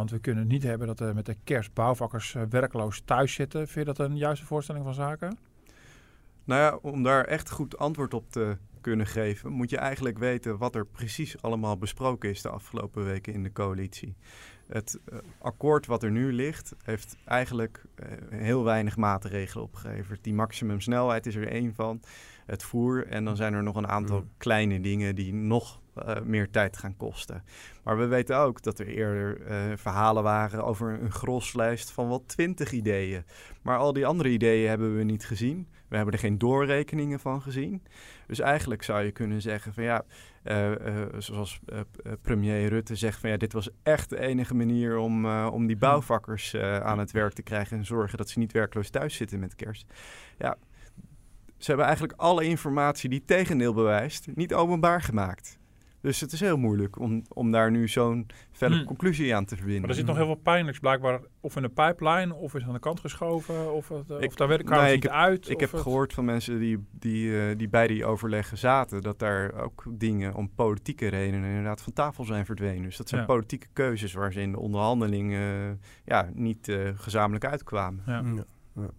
Want 0.00 0.12
we 0.12 0.18
kunnen 0.18 0.46
niet 0.46 0.62
hebben 0.62 0.86
dat 0.86 1.00
er 1.00 1.14
met 1.14 1.26
de 1.26 1.36
kerst 1.44 1.74
bouwvakkers 1.74 2.36
werkloos 2.50 3.02
thuis 3.04 3.34
zitten. 3.34 3.68
Vind 3.68 3.86
je 3.86 3.92
dat 3.92 4.08
een 4.08 4.16
juiste 4.16 4.46
voorstelling 4.46 4.84
van 4.84 4.94
zaken? 4.94 5.38
Nou 6.44 6.60
ja, 6.60 6.90
om 6.90 7.02
daar 7.02 7.24
echt 7.24 7.50
goed 7.50 7.78
antwoord 7.78 8.14
op 8.14 8.30
te 8.30 8.56
kunnen 8.80 9.06
geven, 9.06 9.52
moet 9.52 9.70
je 9.70 9.76
eigenlijk 9.76 10.18
weten 10.18 10.58
wat 10.58 10.74
er 10.74 10.86
precies 10.86 11.42
allemaal 11.42 11.76
besproken 11.76 12.30
is 12.30 12.42
de 12.42 12.48
afgelopen 12.48 13.04
weken 13.04 13.32
in 13.32 13.42
de 13.42 13.52
coalitie. 13.52 14.16
Het 14.66 14.98
uh, 15.12 15.18
akkoord 15.38 15.86
wat 15.86 16.02
er 16.02 16.10
nu 16.10 16.32
ligt, 16.32 16.74
heeft 16.82 17.16
eigenlijk 17.24 17.84
uh, 17.96 18.06
heel 18.30 18.64
weinig 18.64 18.96
maatregelen 18.96 19.64
opgeleverd. 19.64 20.24
Die 20.24 20.34
maximumsnelheid 20.34 21.26
is 21.26 21.34
er 21.34 21.48
één 21.48 21.74
van, 21.74 22.00
het 22.46 22.62
voer. 22.62 23.06
En 23.06 23.24
dan 23.24 23.36
zijn 23.36 23.54
er 23.54 23.62
nog 23.62 23.76
een 23.76 23.88
aantal 23.88 24.20
mm. 24.20 24.30
kleine 24.36 24.80
dingen 24.80 25.14
die 25.14 25.34
nog 25.34 25.79
uh, 25.96 26.20
meer 26.24 26.50
tijd 26.50 26.76
gaan 26.76 26.96
kosten. 26.96 27.44
Maar 27.84 27.98
we 27.98 28.06
weten 28.06 28.36
ook 28.36 28.62
dat 28.62 28.78
er 28.78 28.86
eerder 28.86 29.38
verhalen 29.78 30.22
waren 30.22 30.64
over 30.64 31.00
een 31.02 31.12
groslijst 31.12 31.90
van 31.90 32.08
wel 32.08 32.24
twintig 32.26 32.72
ideeën. 32.72 33.24
Maar 33.62 33.78
al 33.78 33.92
die 33.92 34.06
andere 34.06 34.28
ideeën 34.28 34.68
hebben 34.68 34.96
we 34.96 35.02
niet 35.02 35.26
gezien. 35.26 35.68
We 35.88 35.96
hebben 35.96 36.14
er 36.14 36.20
geen 36.20 36.38
doorrekeningen 36.38 37.20
van 37.20 37.42
gezien. 37.42 37.82
Dus 38.26 38.38
eigenlijk 38.38 38.82
zou 38.82 39.02
je 39.02 39.10
kunnen 39.10 39.42
zeggen 39.42 39.74
van 39.74 39.84
ja, 39.84 40.04
uh, 40.44 40.70
uh, 40.70 40.76
zoals 41.18 41.60
premier 42.22 42.68
Rutte 42.68 42.96
zegt 42.96 43.20
van 43.20 43.30
ja, 43.30 43.36
dit 43.36 43.52
was 43.52 43.70
echt 43.82 44.10
de 44.10 44.20
enige 44.20 44.54
manier 44.54 44.96
om, 44.96 45.26
om 45.46 45.66
die 45.66 45.76
bouwvakkers 45.76 46.56
aan 46.56 46.98
het 46.98 47.10
werk 47.10 47.32
te 47.32 47.42
krijgen 47.42 47.76
en 47.76 47.84
zorgen 47.84 48.18
dat 48.18 48.28
ze 48.28 48.38
niet 48.38 48.52
werkloos 48.52 48.90
thuis 48.90 49.14
zitten 49.14 49.38
met 49.38 49.54
kerst. 49.54 49.92
Ja, 50.38 50.56
ze 51.58 51.66
hebben 51.66 51.86
eigenlijk 51.86 52.18
alle 52.18 52.44
informatie 52.44 53.08
die 53.08 53.24
tegendeel 53.24 53.74
bewijst 53.74 54.26
niet 54.34 54.54
openbaar 54.54 55.02
gemaakt. 55.02 55.58
Dus 56.00 56.20
het 56.20 56.32
is 56.32 56.40
heel 56.40 56.56
moeilijk 56.56 56.98
om, 56.98 57.22
om 57.28 57.50
daar 57.50 57.70
nu 57.70 57.88
zo'n 57.88 58.26
felle 58.52 58.76
hmm. 58.76 58.84
conclusie 58.84 59.34
aan 59.34 59.44
te 59.44 59.54
verbinden. 59.56 59.80
Maar 59.80 59.90
er 59.90 59.96
zit 59.96 60.06
nog 60.06 60.16
heel 60.16 60.26
veel 60.26 60.34
pijnlijks 60.34 60.78
blijkbaar 60.78 61.20
of 61.40 61.56
in 61.56 61.62
de 61.62 61.68
pipeline 61.68 62.34
of 62.34 62.54
is 62.54 62.62
aan 62.62 62.72
de 62.72 62.78
kant 62.78 63.00
geschoven 63.00 63.74
of, 63.74 63.88
het, 63.88 64.10
ik, 64.10 64.28
of 64.28 64.34
daar 64.34 64.48
werkt 64.48 64.68
nee, 64.68 64.94
niet 64.94 65.02
heb, 65.02 65.12
uit. 65.12 65.48
Ik 65.48 65.60
heb 65.60 65.72
het... 65.72 65.80
gehoord 65.80 66.12
van 66.12 66.24
mensen 66.24 66.58
die, 66.58 66.86
die, 66.90 67.26
uh, 67.26 67.56
die 67.56 67.68
bij 67.68 67.86
die 67.86 68.04
overleggen 68.04 68.58
zaten 68.58 69.02
dat 69.02 69.18
daar 69.18 69.54
ook 69.54 69.84
dingen 69.88 70.34
om 70.34 70.50
politieke 70.54 71.08
redenen 71.08 71.48
inderdaad 71.48 71.82
van 71.82 71.92
tafel 71.92 72.24
zijn 72.24 72.46
verdwenen. 72.46 72.82
Dus 72.82 72.96
dat 72.96 73.08
zijn 73.08 73.20
ja. 73.20 73.26
politieke 73.26 73.66
keuzes 73.72 74.12
waar 74.12 74.32
ze 74.32 74.40
in 74.40 74.52
de 74.52 74.58
onderhandeling 74.58 75.32
uh, 75.32 75.70
ja, 76.04 76.30
niet 76.34 76.68
uh, 76.68 76.88
gezamenlijk 76.94 77.44
uitkwamen. 77.44 78.02
Ja. 78.06 78.44
Ja. 78.74 78.90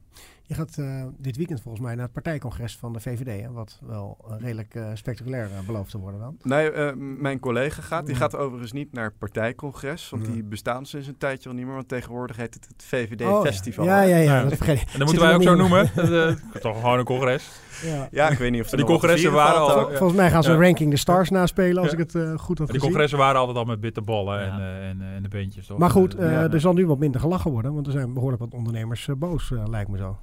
Je 0.52 0.58
gaat 0.58 0.78
uh, 0.80 1.04
dit 1.18 1.38
weekend 1.38 1.62
volgens 1.62 1.84
mij 1.84 1.96
naar 1.96 2.04
het 2.04 2.14
partijcongres 2.14 2.78
van 2.78 2.94
de 2.94 3.00
VVD, 3.00 3.42
hè, 3.42 3.52
wat 3.52 3.80
wel 3.88 4.18
uh, 4.30 4.36
redelijk 4.40 4.76
uh, 4.76 4.88
spectaculair 4.94 5.50
belooft 5.66 5.92
te 5.92 5.98
worden 5.98 6.20
dan. 6.20 6.38
Nee, 6.44 6.96
mijn 6.96 7.40
collega 7.40 7.82
gaat. 7.82 8.06
Die 8.06 8.16
gaat 8.16 8.36
overigens 8.36 8.72
niet 8.72 8.94
naar 8.94 9.06
het 9.06 9.18
partijcongres, 9.18 10.10
want 10.10 10.26
die 10.26 10.44
bestaan 10.44 10.86
sinds 10.86 11.08
een 11.08 11.18
tijdje 11.18 11.50
al 11.50 11.56
niet 11.56 11.66
meer. 11.66 11.74
Want 11.74 11.88
tegenwoordig 11.88 12.38
heet 12.38 12.54
het 12.54 12.68
het 12.68 12.84
VVD-festival. 12.84 13.84
Oh, 13.84 13.90
ja. 13.92 14.02
ja, 14.02 14.18
ja, 14.18 14.34
ja, 14.36 14.44
dat 14.44 14.58
vergeet 14.58 14.82
ik. 14.82 14.88
En 14.94 15.00
dat 15.00 15.08
moeten 15.08 15.26
wij 15.26 15.36
ook 15.36 15.44
zo 15.44 15.56
noemen. 15.56 15.92
Toch 16.62 16.80
gewoon 16.80 17.00
een 17.00 17.06
congres. 17.06 17.50
Ja. 17.84 18.08
ja, 18.12 18.30
ik 18.30 18.38
weet 18.38 18.52
niet 18.52 18.62
of 18.62 18.68
ze 18.68 18.76
die 18.76 18.86
congressen 18.86 19.32
waren 19.32 19.62
al. 19.62 19.88
Volgens 19.88 20.20
mij 20.20 20.30
gaan 20.30 20.44
ze 20.44 20.56
Ranking 20.56 20.92
the 20.92 20.98
Stars 20.98 21.30
naspelen, 21.30 21.84
als 21.84 21.94
ik 21.94 22.00
het 22.00 22.40
goed 22.42 22.58
had 22.58 22.68
Die 22.68 22.80
congressen 22.80 23.18
waren 23.18 23.40
altijd 23.40 23.58
al 23.58 23.66
met 23.66 23.80
bitterballen 23.80 24.42
en, 24.42 24.62
en, 24.82 25.02
en 25.16 25.24
de 25.24 25.30
beentjes, 25.30 25.68
toch? 25.68 25.78
Maar 25.78 25.90
goed, 25.90 26.20
er 26.20 26.60
zal 26.60 26.74
nu 26.74 26.88
wat 26.88 27.00
minder 27.00 27.22
gelachen 27.22 27.52
worden, 27.52 27.74
want 27.74 27.86
er 27.86 27.92
zijn 27.92 28.14
behoorlijk 28.14 28.42
wat 28.42 28.54
ondernemers 28.54 29.10
boos, 29.18 29.52
lijkt 29.66 29.90
me 29.90 29.98
zo. 29.98 30.18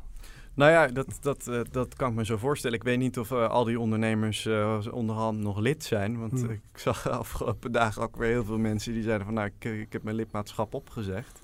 Nou 0.58 0.70
ja, 0.70 0.86
dat, 0.86 1.18
dat, 1.20 1.46
uh, 1.48 1.60
dat 1.70 1.94
kan 1.94 2.10
ik 2.10 2.16
me 2.16 2.24
zo 2.24 2.36
voorstellen. 2.36 2.76
Ik 2.76 2.82
weet 2.82 2.98
niet 2.98 3.18
of 3.18 3.30
uh, 3.30 3.48
al 3.48 3.64
die 3.64 3.80
ondernemers 3.80 4.44
uh, 4.44 4.78
onderhand 4.90 5.38
nog 5.38 5.58
lid 5.58 5.84
zijn. 5.84 6.18
Want 6.18 6.32
hmm. 6.32 6.50
ik 6.50 6.60
zag 6.74 7.02
de 7.02 7.10
afgelopen 7.24 7.72
dagen 7.72 8.02
ook 8.02 8.16
weer 8.16 8.28
heel 8.28 8.44
veel 8.44 8.58
mensen 8.58 8.92
die 8.92 9.02
zeiden 9.02 9.26
van... 9.26 9.34
nou, 9.34 9.50
ik, 9.58 9.64
ik 9.64 9.92
heb 9.92 10.02
mijn 10.02 10.16
lidmaatschap 10.16 10.74
opgezegd. 10.74 11.40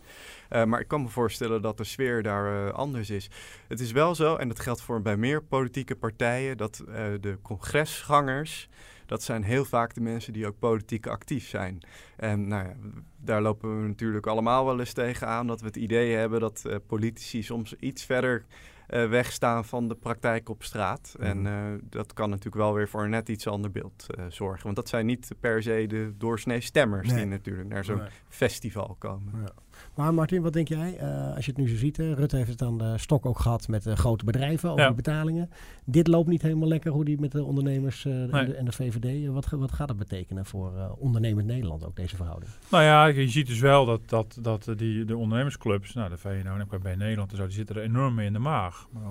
maar 0.48 0.80
ik 0.80 0.88
kan 0.88 1.02
me 1.02 1.08
voorstellen 1.08 1.62
dat 1.62 1.76
de 1.76 1.84
sfeer 1.84 2.22
daar 2.22 2.72
anders 2.72 3.10
is. 3.10 3.30
Het 3.68 3.80
is 3.80 3.92
wel 3.92 4.14
zo, 4.14 4.36
en 4.36 4.48
dat 4.48 4.60
geldt 4.60 4.82
voor 4.82 5.02
bij 5.02 5.16
meer 5.16 5.42
politieke 5.42 5.96
partijen... 5.96 6.56
dat 6.56 6.82
de 7.20 7.38
congresgangers 7.42 8.68
dat 9.06 9.22
zijn 9.22 9.42
heel 9.42 9.64
vaak 9.64 9.94
de 9.94 10.00
mensen 10.00 10.32
die 10.32 10.46
ook 10.46 10.58
politiek 10.58 11.06
actief 11.06 11.48
zijn. 11.48 11.78
En 12.16 12.48
nou 12.48 12.64
ja, 12.64 12.74
daar 13.16 13.42
lopen 13.42 13.80
we 13.80 13.88
natuurlijk 13.88 14.26
allemaal 14.26 14.64
wel 14.64 14.78
eens 14.78 14.92
tegen 14.92 15.26
aan 15.26 15.46
dat 15.46 15.60
we 15.60 15.66
het 15.66 15.76
idee 15.76 16.14
hebben 16.14 16.40
dat 16.40 16.62
uh, 16.66 16.76
politici 16.86 17.42
soms 17.42 17.74
iets 17.74 18.04
verder 18.04 18.44
uh, 18.88 19.08
wegstaan 19.08 19.64
van 19.64 19.88
de 19.88 19.94
praktijk 19.94 20.48
op 20.48 20.62
straat. 20.62 21.14
Mm. 21.18 21.24
En 21.24 21.44
uh, 21.44 21.80
dat 21.82 22.12
kan 22.12 22.28
natuurlijk 22.28 22.56
wel 22.56 22.74
weer 22.74 22.88
voor 22.88 23.04
een 23.04 23.10
net 23.10 23.28
iets 23.28 23.46
ander 23.46 23.70
beeld 23.70 24.06
uh, 24.18 24.24
zorgen. 24.28 24.64
Want 24.64 24.76
dat 24.76 24.88
zijn 24.88 25.06
niet 25.06 25.30
per 25.40 25.62
se 25.62 25.84
de 25.88 26.12
doorsnee 26.18 26.60
stemmers 26.60 27.08
nee. 27.08 27.16
die 27.16 27.26
natuurlijk 27.26 27.68
naar 27.68 27.84
zo'n 27.84 27.98
nee. 27.98 28.08
festival 28.28 28.96
komen. 28.98 29.32
Ja. 29.42 29.63
Maar 29.94 30.14
Martin, 30.14 30.42
wat 30.42 30.52
denk 30.52 30.68
jij? 30.68 30.98
Uh, 31.00 31.34
als 31.34 31.44
je 31.44 31.50
het 31.50 31.60
nu 31.60 31.68
zo 31.68 31.76
ziet, 31.76 31.96
hè, 31.96 32.14
Rutte 32.14 32.36
heeft 32.36 32.48
het 32.48 32.62
aan 32.62 32.78
de 32.78 32.98
stok 32.98 33.26
ook 33.26 33.38
gehad 33.38 33.68
met 33.68 33.86
uh, 33.86 33.94
grote 33.94 34.24
bedrijven 34.24 34.68
over 34.68 34.80
ja. 34.80 34.86
die 34.86 34.96
betalingen. 34.96 35.50
Dit 35.84 36.06
loopt 36.06 36.28
niet 36.28 36.42
helemaal 36.42 36.68
lekker 36.68 36.92
hoe 36.92 37.04
die 37.04 37.20
met 37.20 37.32
de 37.32 37.44
ondernemers 37.44 38.04
uh, 38.04 38.14
nee. 38.14 38.30
en, 38.30 38.46
de, 38.46 38.54
en, 38.54 38.64
de, 38.64 38.72
VVD. 38.72 39.26
Wat, 39.26 39.48
wat 39.50 39.72
gaat 39.72 39.88
dat 39.88 39.96
betekenen 39.96 40.46
voor 40.46 40.96
ondernemend 40.98 41.46
Nederland 41.46 41.84
ook, 41.86 41.96
deze 41.96 42.16
verhouding? 42.16 42.50
Nou 42.70 42.84
ja, 42.84 43.06
je 43.06 43.28
ziet 43.28 43.46
dus 43.46 43.60
wel 43.60 43.84
dat, 43.84 44.00
dat, 44.08 44.38
dat 44.40 44.72
die, 44.76 45.04
de 45.04 45.16
ondernemersclubs, 45.16 45.94
nou 45.94 46.08
de 46.08 46.16
VNO 46.16 46.56
en 46.56 46.82
bij 46.82 46.96
Nederland 46.96 47.30
en 47.30 47.36
zo, 47.36 47.44
die 47.44 47.54
zitten 47.54 47.76
er 47.76 47.82
enorm 47.82 48.14
mee 48.14 48.26
in 48.26 48.32
de 48.32 48.38
maag. 48.38 48.88
Maar, 48.90 49.02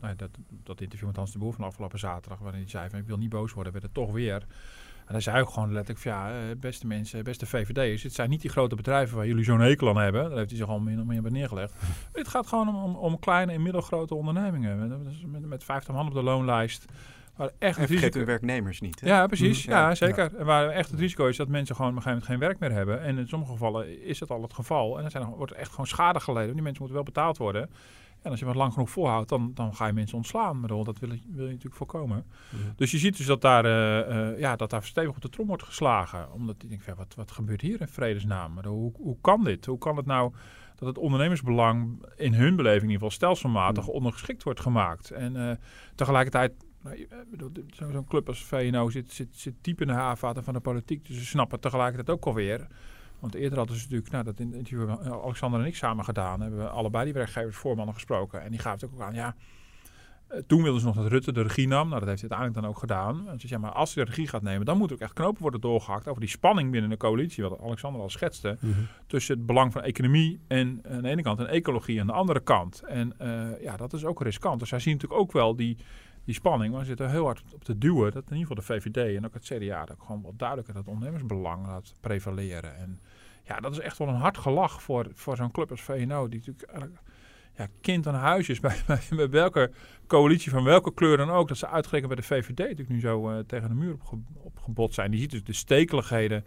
nou, 0.00 0.16
dat, 0.16 0.30
dat 0.62 0.80
interview 0.80 1.06
met 1.06 1.16
Hans 1.16 1.32
de 1.32 1.38
Boer 1.38 1.52
van 1.52 1.64
afgelopen 1.64 1.98
zaterdag, 1.98 2.38
waarin 2.38 2.60
hij 2.60 2.70
zei 2.70 2.90
van 2.90 2.98
ik 2.98 3.06
wil 3.06 3.18
niet 3.18 3.28
boos 3.28 3.52
worden, 3.52 3.72
werd 3.72 3.84
het 3.84 3.94
toch 3.94 4.12
weer. 4.12 4.46
En 5.06 5.12
dan 5.12 5.22
zei 5.22 5.40
ook 5.40 5.50
gewoon 5.50 5.72
letterlijk 5.72 6.00
van 6.00 6.12
ja, 6.12 6.30
eh, 6.30 6.56
beste 6.60 6.86
mensen, 6.86 7.24
beste 7.24 7.46
VVD'ers, 7.46 8.02
het 8.02 8.14
zijn 8.14 8.30
niet 8.30 8.40
die 8.40 8.50
grote 8.50 8.76
bedrijven 8.76 9.16
waar 9.16 9.26
jullie 9.26 9.44
zo'n 9.44 9.60
hekel 9.60 9.88
aan 9.88 9.96
hebben. 9.96 10.22
Daar 10.22 10.38
heeft 10.38 10.50
hij 10.50 10.58
zich 10.58 10.68
al 10.68 10.80
meer, 10.80 11.06
meer 11.06 11.22
bij 11.22 11.30
neergelegd. 11.30 11.74
het 12.12 12.28
gaat 12.28 12.46
gewoon 12.46 12.84
om, 12.84 12.94
om, 12.94 13.18
kleine 13.18 13.52
en 13.52 13.62
middelgrote 13.62 14.14
ondernemingen. 14.14 15.02
Met, 15.26 15.46
met 15.46 15.64
50 15.64 15.94
man 15.94 16.06
op 16.06 16.12
de 16.12 16.22
loonlijst. 16.22 16.84
Waar 17.36 17.50
echt 17.58 17.78
en 17.78 17.86
vergeet 17.86 18.12
de 18.12 18.24
werknemers 18.24 18.80
niet. 18.80 19.00
Hè? 19.00 19.06
Ja, 19.06 19.26
precies. 19.26 19.64
Ja, 19.64 19.94
zeker. 19.94 20.36
En 20.36 20.44
waar 20.44 20.68
echt 20.68 20.90
het 20.90 21.00
risico 21.00 21.26
is 21.26 21.36
dat 21.36 21.48
mensen 21.48 21.76
gewoon 21.76 21.90
op 21.90 21.96
een 21.96 22.02
gegeven 22.02 22.28
moment 22.28 22.42
geen 22.42 22.58
werk 22.58 22.72
meer 22.72 22.78
hebben. 22.78 23.02
En 23.02 23.18
in 23.18 23.28
sommige 23.28 23.52
gevallen 23.52 24.04
is 24.04 24.18
dat 24.18 24.30
al 24.30 24.42
het 24.42 24.54
geval. 24.54 24.96
En 24.96 25.02
dan 25.02 25.10
zijn, 25.10 25.24
wordt 25.24 25.52
er 25.52 25.58
echt 25.58 25.70
gewoon 25.70 25.86
schade 25.86 26.20
geleden. 26.20 26.54
Die 26.54 26.62
mensen 26.62 26.82
moeten 26.82 26.94
wel 26.94 27.12
betaald 27.12 27.36
worden. 27.36 27.70
En 28.26 28.32
als 28.32 28.40
je 28.40 28.46
wat 28.46 28.54
lang 28.54 28.72
genoeg 28.72 28.90
volhoudt, 28.90 29.28
dan, 29.28 29.50
dan 29.54 29.74
ga 29.74 29.86
je 29.86 29.92
mensen 29.92 30.16
ontslaan. 30.16 30.60
Maar 30.60 30.68
dat 30.68 30.98
wil 30.98 31.12
je, 31.12 31.20
wil 31.28 31.44
je 31.44 31.50
natuurlijk 31.50 31.74
voorkomen. 31.74 32.24
Dus 32.76 32.90
je 32.90 32.98
ziet 32.98 33.16
dus 33.16 33.26
dat 33.26 33.40
daar, 33.40 33.64
uh, 33.64 34.38
ja, 34.38 34.56
dat 34.56 34.70
daar 34.70 34.82
stevig 34.82 35.14
op 35.14 35.20
de 35.20 35.28
trom 35.28 35.46
wordt 35.46 35.62
geslagen. 35.62 36.32
Omdat 36.32 36.62
ik 36.62 36.68
denk, 36.68 36.82
ja, 36.86 36.94
wat, 36.94 37.14
wat 37.14 37.30
gebeurt 37.30 37.60
hier 37.60 37.80
in 37.80 37.88
vredesnaam? 37.88 38.58
Hoe, 38.64 38.92
hoe 38.96 39.16
kan 39.20 39.44
dit? 39.44 39.66
Hoe 39.66 39.78
kan 39.78 39.96
het 39.96 40.06
nou 40.06 40.32
dat 40.76 40.88
het 40.88 40.98
ondernemersbelang 40.98 42.04
in 42.16 42.34
hun 42.34 42.56
beleving 42.56 42.82
in 42.82 42.90
ieder 42.90 43.10
geval 43.10 43.10
stelselmatig 43.10 43.86
ondergeschikt 43.86 44.42
wordt 44.42 44.60
gemaakt? 44.60 45.10
En 45.10 45.34
uh, 45.36 45.50
tegelijkertijd 45.94 46.52
nou, 46.82 47.06
Zo'n 47.92 48.06
club 48.08 48.28
als 48.28 48.44
VNO 48.44 48.90
zit, 48.90 49.12
zit, 49.12 49.28
zit 49.36 49.54
diep 49.60 49.80
in 49.80 49.86
de 49.86 49.92
haarvaten 49.92 50.44
van 50.44 50.54
de 50.54 50.60
politiek. 50.60 51.06
Dus 51.06 51.16
ze 51.16 51.24
snappen 51.24 51.60
tegelijkertijd 51.60 52.10
ook 52.10 52.26
alweer 52.26 52.66
want 53.30 53.42
eerder 53.42 53.58
hadden 53.58 53.76
ze 53.76 53.82
natuurlijk, 53.82 54.10
nou, 54.10 54.24
dat 54.24 54.40
interview 54.40 54.78
hebben 54.78 55.22
Alexander 55.22 55.60
en 55.60 55.66
ik 55.66 55.76
samen 55.76 56.04
gedaan. 56.04 56.40
Hebben 56.40 56.58
we 56.58 56.68
allebei 56.68 57.04
die 57.04 57.14
werkgevers 57.14 57.56
voormannen 57.56 57.94
gesproken. 57.94 58.42
En 58.42 58.50
die 58.50 58.60
gaven 58.60 58.90
ook 58.94 59.00
aan, 59.00 59.14
ja, 59.14 59.34
eh, 60.26 60.40
toen 60.46 60.62
wilden 60.62 60.80
ze 60.80 60.86
nog 60.86 60.96
dat 60.96 61.06
Rutte 61.06 61.32
de 61.32 61.42
regie 61.42 61.68
nam. 61.68 61.88
Nou, 61.88 62.00
dat 62.00 62.08
heeft 62.08 62.20
hij 62.20 62.30
uiteindelijk 62.30 62.60
dan 62.60 62.70
ook 62.70 62.78
gedaan. 62.78 63.28
En 63.28 63.36
dus 63.36 63.50
ja, 63.50 63.58
maar 63.58 63.72
als 63.72 63.94
hij 63.94 64.04
de 64.04 64.10
regie 64.10 64.28
gaat 64.28 64.42
nemen, 64.42 64.66
dan 64.66 64.78
moet 64.78 64.92
ook 64.92 64.98
echt 64.98 65.12
knopen 65.12 65.42
worden 65.42 65.60
doorgehakt 65.60 66.08
over 66.08 66.20
die 66.20 66.30
spanning 66.30 66.70
binnen 66.70 66.90
de 66.90 66.96
coalitie, 66.96 67.42
wat 67.42 67.60
Alexander 67.60 68.00
al 68.00 68.10
schetste, 68.10 68.56
mhm. 68.60 68.80
tussen 69.06 69.36
het 69.36 69.46
belang 69.46 69.72
van 69.72 69.82
economie 69.82 70.40
en 70.48 70.80
aan 70.90 71.02
de 71.02 71.08
ene 71.08 71.22
kant 71.22 71.38
en 71.38 71.46
ecologie 71.46 72.00
aan 72.00 72.06
de 72.06 72.12
andere 72.12 72.40
kant. 72.40 72.82
En 72.82 73.14
uh, 73.22 73.62
ja, 73.62 73.76
dat 73.76 73.92
is 73.92 74.04
ook 74.04 74.22
riskant. 74.22 74.60
Dus 74.60 74.70
hij 74.70 74.80
ziet 74.80 74.92
natuurlijk 74.92 75.20
ook 75.20 75.32
wel 75.32 75.56
die, 75.56 75.76
die 76.24 76.34
spanning, 76.34 76.74
maar 76.74 76.84
zitten 76.84 77.10
heel 77.10 77.24
hard 77.24 77.42
op 77.54 77.64
te 77.64 77.78
duwen 77.78 78.12
dat 78.12 78.30
in 78.30 78.36
ieder 78.36 78.56
geval 78.56 78.76
de 78.76 78.80
VVD 78.82 79.16
en 79.16 79.24
ook 79.24 79.34
het 79.34 79.44
CDA 79.44 79.84
dat 79.84 79.96
gewoon 80.00 80.22
wat 80.22 80.38
duidelijker 80.38 80.74
dat 80.74 80.88
ondernemersbelang 80.88 81.66
laat 81.66 81.94
prevaleren. 82.00 82.76
En 82.76 83.00
ja, 83.46 83.60
dat 83.60 83.72
is 83.72 83.78
echt 83.78 83.98
wel 83.98 84.08
een 84.08 84.14
hard 84.14 84.38
gelach 84.38 84.82
voor, 84.82 85.06
voor 85.14 85.36
zo'n 85.36 85.50
club 85.50 85.70
als 85.70 85.82
VNO, 85.82 86.28
die 86.28 86.38
natuurlijk 86.38 87.00
ja, 87.56 87.66
kind 87.80 88.06
aan 88.06 88.14
huis 88.14 88.48
is 88.48 88.60
bij, 88.66 88.76
bij, 89.10 89.30
welke 89.30 89.70
coalitie 90.06 90.50
van 90.50 90.64
welke 90.64 90.94
kleur 90.94 91.16
dan 91.16 91.30
ook, 91.30 91.48
dat 91.48 91.56
ze 91.56 91.68
uitgerekend 91.68 92.14
bij 92.14 92.22
de 92.22 92.26
VVD 92.26 92.58
natuurlijk 92.58 92.88
nu 92.88 93.00
zo 93.00 93.30
uh, 93.30 93.38
tegen 93.46 93.68
de 93.68 93.74
muur 93.74 93.96
opgebot 94.34 94.94
zijn. 94.94 95.10
Die 95.10 95.20
ziet 95.20 95.30
dus 95.30 95.44
de 95.44 95.52
stekeligheden 95.52 96.44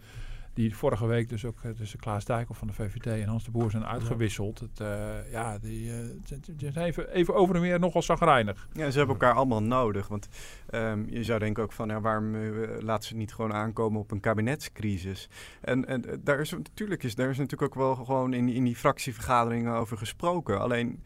die 0.54 0.76
vorige 0.76 1.06
week 1.06 1.28
dus 1.28 1.44
ook 1.44 1.60
eh, 1.62 1.70
tussen 1.70 1.98
Klaas 1.98 2.24
Dijkhoff 2.24 2.58
van 2.58 2.68
de 2.68 2.74
VVD 2.74 3.06
en 3.06 3.28
Hans 3.28 3.44
de 3.44 3.50
Boer 3.50 3.70
zijn 3.70 3.86
uitgewisseld. 3.86 4.58
Het, 4.58 4.80
uh, 4.80 5.32
ja, 5.32 5.58
die 5.58 5.90
uh, 5.90 6.72
zijn 6.72 6.86
even, 6.86 7.12
even 7.12 7.34
over 7.34 7.54
en 7.54 7.60
weer 7.60 7.78
nogal 7.78 8.02
zagrijnig. 8.02 8.68
Ja, 8.72 8.90
ze 8.90 8.98
hebben 8.98 9.16
elkaar 9.16 9.34
allemaal 9.34 9.62
nodig. 9.62 10.08
Want 10.08 10.28
um, 10.74 11.06
je 11.08 11.24
zou 11.24 11.38
denken 11.38 11.62
ook 11.62 11.72
van, 11.72 11.88
ja, 11.88 12.00
waarom 12.00 12.34
uh, 12.34 12.80
laten 12.80 13.08
ze 13.08 13.16
niet 13.16 13.34
gewoon 13.34 13.52
aankomen 13.52 14.00
op 14.00 14.10
een 14.10 14.20
kabinetscrisis? 14.20 15.28
En, 15.60 15.86
en 15.86 16.20
daar 16.24 16.40
is 16.40 16.50
natuurlijk 16.50 17.02
is, 17.02 17.14
daar 17.14 17.30
is 17.30 17.38
natuurlijk 17.38 17.76
ook 17.76 17.82
wel 17.82 17.94
gewoon 17.94 18.32
in, 18.32 18.48
in 18.48 18.64
die 18.64 18.76
fractievergaderingen 18.76 19.74
over 19.74 19.96
gesproken. 19.96 20.60
Alleen 20.60 21.02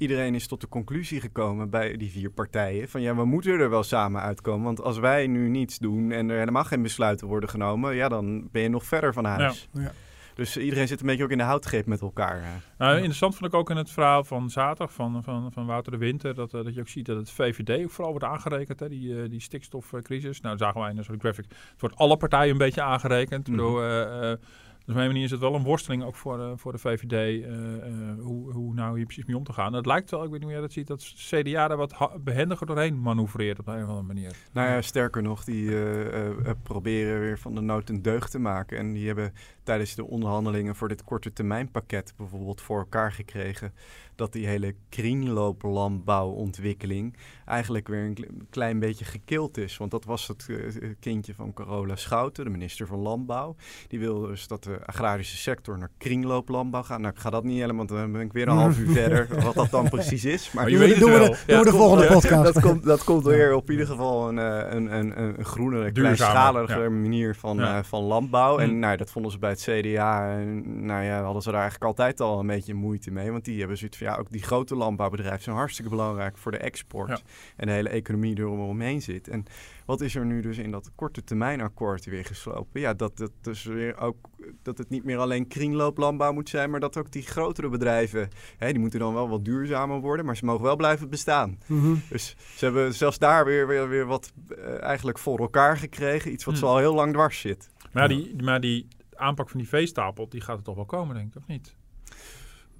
iedereen 0.00 0.34
is 0.34 0.46
tot 0.46 0.60
de 0.60 0.68
conclusie 0.68 1.20
gekomen 1.20 1.70
bij 1.70 1.96
die 1.96 2.10
vier 2.10 2.30
partijen 2.30 2.88
van 2.88 3.00
ja, 3.00 3.14
we 3.14 3.24
moeten 3.24 3.60
er 3.60 3.70
wel 3.70 3.82
samen 3.82 4.20
uitkomen. 4.20 4.64
Want 4.64 4.82
als 4.82 4.98
wij 4.98 5.26
nu 5.26 5.48
niets 5.48 5.78
doen 5.78 6.10
en 6.10 6.30
er 6.30 6.38
helemaal 6.38 6.64
geen 6.64 6.82
besluiten 6.82 7.26
worden 7.26 7.48
genomen, 7.48 7.94
ja, 7.94 8.08
dan 8.08 8.48
ben 8.52 8.62
je 8.62 8.68
nog 8.68 8.84
verder 8.84 9.12
van 9.12 9.24
huis. 9.24 9.68
Ja. 9.72 9.92
Dus 10.34 10.56
iedereen 10.56 10.88
zit 10.88 11.00
een 11.00 11.06
beetje 11.06 11.24
ook 11.24 11.30
in 11.30 11.38
de 11.38 11.44
houtgreep 11.44 11.86
met 11.86 12.00
elkaar. 12.00 12.62
Nou, 12.78 12.96
interessant 12.96 13.36
vond 13.36 13.52
ik 13.52 13.58
ook 13.58 13.70
in 13.70 13.76
het 13.76 13.90
verhaal 13.90 14.24
van 14.24 14.50
zaterdag 14.50 14.92
van, 14.92 15.22
van, 15.22 15.52
van 15.52 15.66
Wouter 15.66 15.92
de 15.92 15.98
Winter, 15.98 16.34
dat, 16.34 16.54
uh, 16.54 16.64
dat 16.64 16.74
je 16.74 16.80
ook 16.80 16.88
ziet 16.88 17.06
dat 17.06 17.16
het 17.16 17.30
VVD 17.30 17.84
ook 17.84 17.90
vooral 17.90 18.10
wordt 18.10 18.26
aangerekend, 18.26 18.80
hè, 18.80 18.88
die, 18.88 19.08
uh, 19.08 19.30
die 19.30 19.40
stikstofcrisis. 19.40 20.40
Nou, 20.40 20.56
zagen 20.56 20.80
wij 20.80 20.90
in 20.90 20.96
de 20.96 21.18
graphic, 21.18 21.44
het 21.48 21.80
wordt 21.80 21.96
alle 21.96 22.16
partijen 22.16 22.52
een 22.52 22.58
beetje 22.58 22.82
aangerekend. 22.82 23.48
Mm. 23.48 23.56
Dus 23.56 24.38
op 24.90 24.96
mijn 24.96 25.08
manier 25.08 25.24
is 25.24 25.30
het 25.30 25.40
wel 25.40 25.54
een 25.54 25.62
worsteling 25.62 26.04
ook 26.04 26.16
voor, 26.16 26.38
uh, 26.38 26.52
voor 26.56 26.72
de 26.72 26.78
VVD 26.78 27.12
uh, 27.12 27.48
uh, 27.48 28.20
hoe, 28.20 28.52
hoe 28.52 28.69
nou 28.80 28.96
hier 28.96 29.06
precies 29.06 29.24
mee 29.24 29.36
om 29.36 29.44
te 29.44 29.52
gaan. 29.52 29.72
het 29.72 29.86
lijkt 29.86 30.10
wel, 30.10 30.24
ik 30.24 30.30
weet 30.30 30.40
niet 30.40 30.50
jij 30.50 30.60
dat 30.60 30.72
ziet, 30.72 30.86
dat 30.86 31.12
CDA 31.16 31.68
daar 31.68 31.76
wat 31.76 32.10
behendiger 32.24 32.66
doorheen 32.66 33.00
manoeuvreert 33.00 33.58
op 33.58 33.66
een 33.66 33.82
of 33.82 33.88
andere 33.88 34.06
manier. 34.06 34.36
Nou 34.52 34.68
ja, 34.68 34.82
sterker 34.82 35.22
nog, 35.22 35.44
die 35.44 35.70
proberen 36.62 37.20
weer 37.20 37.38
van 37.38 37.54
de 37.54 37.60
nood 37.60 37.88
een 37.88 38.02
deugd 38.02 38.30
te 38.30 38.38
maken. 38.38 38.78
En 38.78 38.92
die 38.92 39.06
hebben 39.06 39.34
tijdens 39.62 39.94
de 39.94 40.04
onderhandelingen 40.04 40.76
voor 40.76 40.88
dit 40.88 41.04
korte 41.04 41.32
termijn 41.32 41.70
pakket 41.70 42.14
bijvoorbeeld 42.16 42.60
voor 42.60 42.78
elkaar 42.78 43.12
gekregen 43.12 43.72
dat 44.20 44.32
die 44.32 44.46
hele 44.46 44.74
kringlooplandbouwontwikkeling 44.88 47.16
eigenlijk 47.44 47.88
weer 47.88 48.04
een 48.04 48.46
klein 48.50 48.78
beetje 48.78 49.04
gekild 49.04 49.56
is. 49.56 49.76
Want 49.76 49.90
dat 49.90 50.04
was 50.04 50.28
het 50.28 50.46
kindje 51.00 51.34
van 51.34 51.52
Carola 51.52 51.96
Schouten, 51.96 52.44
de 52.44 52.50
minister 52.50 52.86
van 52.86 52.98
Landbouw. 52.98 53.56
Die 53.88 53.98
wilde 53.98 54.28
dus 54.28 54.46
dat 54.46 54.64
de 54.64 54.86
agrarische 54.86 55.36
sector 55.36 55.78
naar 55.78 55.90
kringlooplandbouw 55.98 56.82
gaat. 56.82 56.98
Nou, 56.98 57.12
ik 57.14 57.20
ga 57.20 57.30
dat 57.30 57.44
niet 57.44 57.60
helemaal, 57.60 57.76
want 57.76 57.88
dan 57.88 58.12
ben 58.12 58.20
ik 58.20 58.32
weer 58.32 58.48
een 58.48 58.56
half 58.56 58.78
uur 58.78 58.90
verder, 59.02 59.42
wat 59.42 59.54
dat 59.54 59.70
dan 59.70 59.88
precies 59.88 60.24
is. 60.24 60.52
Maar, 60.52 60.70
je 60.70 60.78
weet 60.78 60.90
het 60.90 61.00
doen 61.00 61.10
wel. 61.10 61.30
We 61.30 61.36
de, 61.46 61.64
de 61.64 61.70
volgende 61.70 62.06
podcast. 62.06 62.54
Dat 62.54 62.62
komt, 62.62 62.84
dat 62.84 63.04
komt 63.04 63.24
weer 63.34 63.54
op 63.54 63.70
ieder 63.70 63.86
geval 63.86 64.28
een, 64.28 64.36
een, 64.36 64.94
een, 64.94 65.20
een 65.20 65.44
groenere, 65.44 65.92
kleinschaliger 65.92 66.92
manier 66.92 67.34
van, 67.34 67.60
uh, 67.60 67.78
van 67.82 68.02
landbouw. 68.02 68.58
En 68.58 68.78
nou, 68.78 68.96
dat 68.96 69.10
vonden 69.10 69.32
ze 69.32 69.38
bij 69.38 69.50
het 69.50 69.60
CDA, 69.60 70.30
en, 70.30 70.84
nou 70.86 71.04
ja, 71.04 71.22
hadden 71.22 71.42
ze 71.42 71.50
daar 71.50 71.60
eigenlijk 71.60 71.90
altijd 71.90 72.20
al 72.20 72.38
een 72.38 72.46
beetje 72.46 72.74
moeite 72.74 73.10
mee. 73.10 73.30
Want 73.30 73.44
die 73.44 73.58
hebben 73.58 73.76
zoiets 73.76 73.98
van, 73.98 74.06
ja, 74.10 74.16
ook 74.16 74.30
die 74.30 74.42
grote 74.42 74.76
landbouwbedrijven 74.76 75.42
zijn 75.42 75.56
hartstikke 75.56 75.90
belangrijk 75.90 76.38
voor 76.38 76.52
de 76.52 76.58
export. 76.58 77.22
En 77.56 77.66
de 77.66 77.72
hele 77.72 77.88
economie 77.88 78.38
eromheen 78.38 79.02
zit. 79.02 79.28
En 79.28 79.44
wat 79.84 80.00
is 80.00 80.14
er 80.14 80.24
nu 80.24 80.40
dus 80.40 80.58
in 80.58 80.70
dat 80.70 80.90
korte 80.94 81.24
termijn 81.24 81.60
akkoord 81.60 82.04
weer 82.04 82.24
geslopen? 82.24 82.80
Ja, 82.80 82.94
dat, 82.94 83.16
dat, 83.16 83.30
dus 83.40 83.64
weer 83.64 83.96
ook, 83.96 84.16
dat 84.62 84.78
het 84.78 84.88
niet 84.88 85.04
meer 85.04 85.18
alleen 85.18 85.46
kringlooplandbouw 85.46 86.32
moet 86.32 86.48
zijn, 86.48 86.70
maar 86.70 86.80
dat 86.80 86.96
ook 86.96 87.12
die 87.12 87.22
grotere 87.22 87.68
bedrijven, 87.68 88.28
hè, 88.58 88.70
die 88.70 88.80
moeten 88.80 89.00
dan 89.00 89.14
wel 89.14 89.28
wat 89.28 89.44
duurzamer 89.44 90.00
worden, 90.00 90.24
maar 90.24 90.36
ze 90.36 90.44
mogen 90.44 90.64
wel 90.64 90.76
blijven 90.76 91.10
bestaan. 91.10 91.58
Mhm. 91.66 91.94
Dus 92.08 92.36
ze 92.56 92.64
hebben 92.64 92.94
zelfs 92.94 93.18
daar 93.18 93.44
weer, 93.44 93.66
weer, 93.66 93.88
weer 93.88 94.06
wat 94.06 94.32
uh, 94.48 94.82
eigenlijk 94.82 95.18
voor 95.18 95.38
elkaar 95.38 95.76
gekregen. 95.76 96.32
Iets 96.32 96.44
wat 96.44 96.54
mm. 96.54 96.62
al 96.62 96.78
heel 96.78 96.94
lang 96.94 97.12
dwars 97.12 97.40
zit. 97.40 97.70
Maar, 97.92 98.08
die, 98.08 98.42
maar 98.42 98.60
die 98.60 98.88
aanpak 99.14 99.50
van 99.50 99.58
die 99.60 99.68
veestapel, 99.68 100.28
die 100.28 100.40
gaat 100.40 100.56
er 100.56 100.64
toch 100.64 100.74
wel 100.74 100.84
komen, 100.84 101.14
denk 101.14 101.28
ik, 101.28 101.36
of 101.36 101.46
niet? 101.46 101.76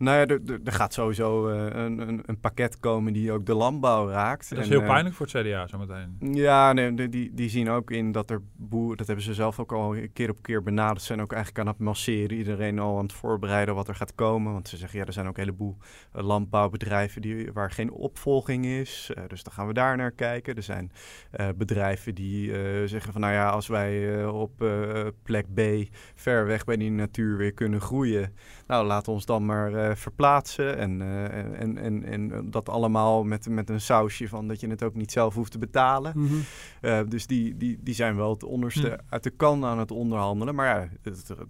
Nou 0.00 0.16
ja, 0.18 0.26
er, 0.26 0.60
er, 0.64 0.72
gaat 0.72 0.92
sowieso 0.92 1.50
uh, 1.50 1.64
een, 1.64 1.98
een, 1.98 2.22
een, 2.26 2.40
pakket 2.40 2.78
komen 2.78 3.12
die 3.12 3.32
ook 3.32 3.46
de 3.46 3.54
landbouw 3.54 4.08
raakt. 4.08 4.50
Dat 4.50 4.58
is 4.58 4.68
heel 4.68 4.80
uh, 4.80 4.86
pijnlijk 4.86 5.14
voor 5.14 5.26
het 5.26 5.46
CDA 5.46 5.66
zometeen. 5.66 6.16
Ja, 6.20 6.72
nee, 6.72 7.08
die, 7.08 7.34
die 7.34 7.48
zien 7.48 7.70
ook 7.70 7.90
in 7.90 8.12
dat 8.12 8.30
er 8.30 8.42
boeren, 8.56 8.96
dat 8.96 9.06
hebben 9.06 9.24
ze 9.24 9.34
zelf 9.34 9.58
ook 9.58 9.72
al 9.72 9.96
keer 10.12 10.30
op 10.30 10.42
keer 10.42 10.62
benaderd, 10.62 11.02
zijn 11.02 11.20
ook 11.20 11.32
eigenlijk 11.32 11.66
aan 11.66 11.72
het 11.72 11.82
masseren. 11.82 12.36
Iedereen 12.36 12.78
al 12.78 12.96
aan 12.96 13.02
het 13.02 13.12
voorbereiden 13.12 13.74
wat 13.74 13.88
er 13.88 13.94
gaat 13.94 14.14
komen. 14.14 14.52
Want 14.52 14.68
ze 14.68 14.76
zeggen, 14.76 14.98
ja, 14.98 15.04
er 15.04 15.12
zijn 15.12 15.26
ook 15.26 15.36
een 15.36 15.44
heleboel 15.44 15.76
uh, 16.16 16.22
landbouwbedrijven 16.22 17.22
die, 17.22 17.52
waar 17.52 17.70
geen 17.70 17.90
opvolging 17.90 18.66
is. 18.66 19.10
dus 19.28 19.42
dan 19.42 19.52
gaan 19.52 19.66
we 19.66 19.72
daar 19.72 19.96
naar 19.96 20.12
kijken. 20.12 20.54
Er 20.54 20.62
zijn 20.62 20.92
bedrijven 21.56 22.14
die 22.14 22.52
zeggen 22.88 23.12
van, 23.12 23.20
nou 23.20 23.32
ja, 23.32 23.48
als 23.48 23.66
wij 23.66 24.24
op 24.26 24.64
plek 25.22 25.46
B 25.54 25.60
ver 26.14 26.46
weg 26.46 26.64
bij 26.64 26.76
die 26.76 26.90
natuur 26.90 27.36
weer 27.36 27.52
kunnen 27.52 27.80
groeien. 27.80 28.34
Nou, 28.70 28.86
laat 28.86 29.08
ons 29.08 29.26
dan 29.26 29.44
maar 29.44 29.96
verplaatsen. 29.96 30.78
En, 30.78 31.02
en, 31.56 31.78
en, 31.78 32.04
en 32.04 32.50
dat 32.50 32.68
allemaal 32.68 33.24
met, 33.24 33.48
met 33.48 33.70
een 33.70 33.80
sausje 33.80 34.28
van 34.28 34.48
dat 34.48 34.60
je 34.60 34.68
het 34.68 34.82
ook 34.82 34.94
niet 34.94 35.12
zelf 35.12 35.34
hoeft 35.34 35.52
te 35.52 35.58
betalen. 35.58 36.12
Mhm. 36.14 37.08
dus 37.08 37.26
die, 37.26 37.56
die, 37.56 37.78
die 37.82 37.94
zijn 37.94 38.16
wel 38.16 38.30
het 38.30 38.44
onderste 38.44 38.88
mhm. 38.88 38.98
uit 39.08 39.22
de 39.22 39.30
kan 39.30 39.64
aan 39.64 39.78
het 39.78 39.90
onderhandelen. 39.90 40.54
Maar 40.54 40.66
ja, 40.66 40.88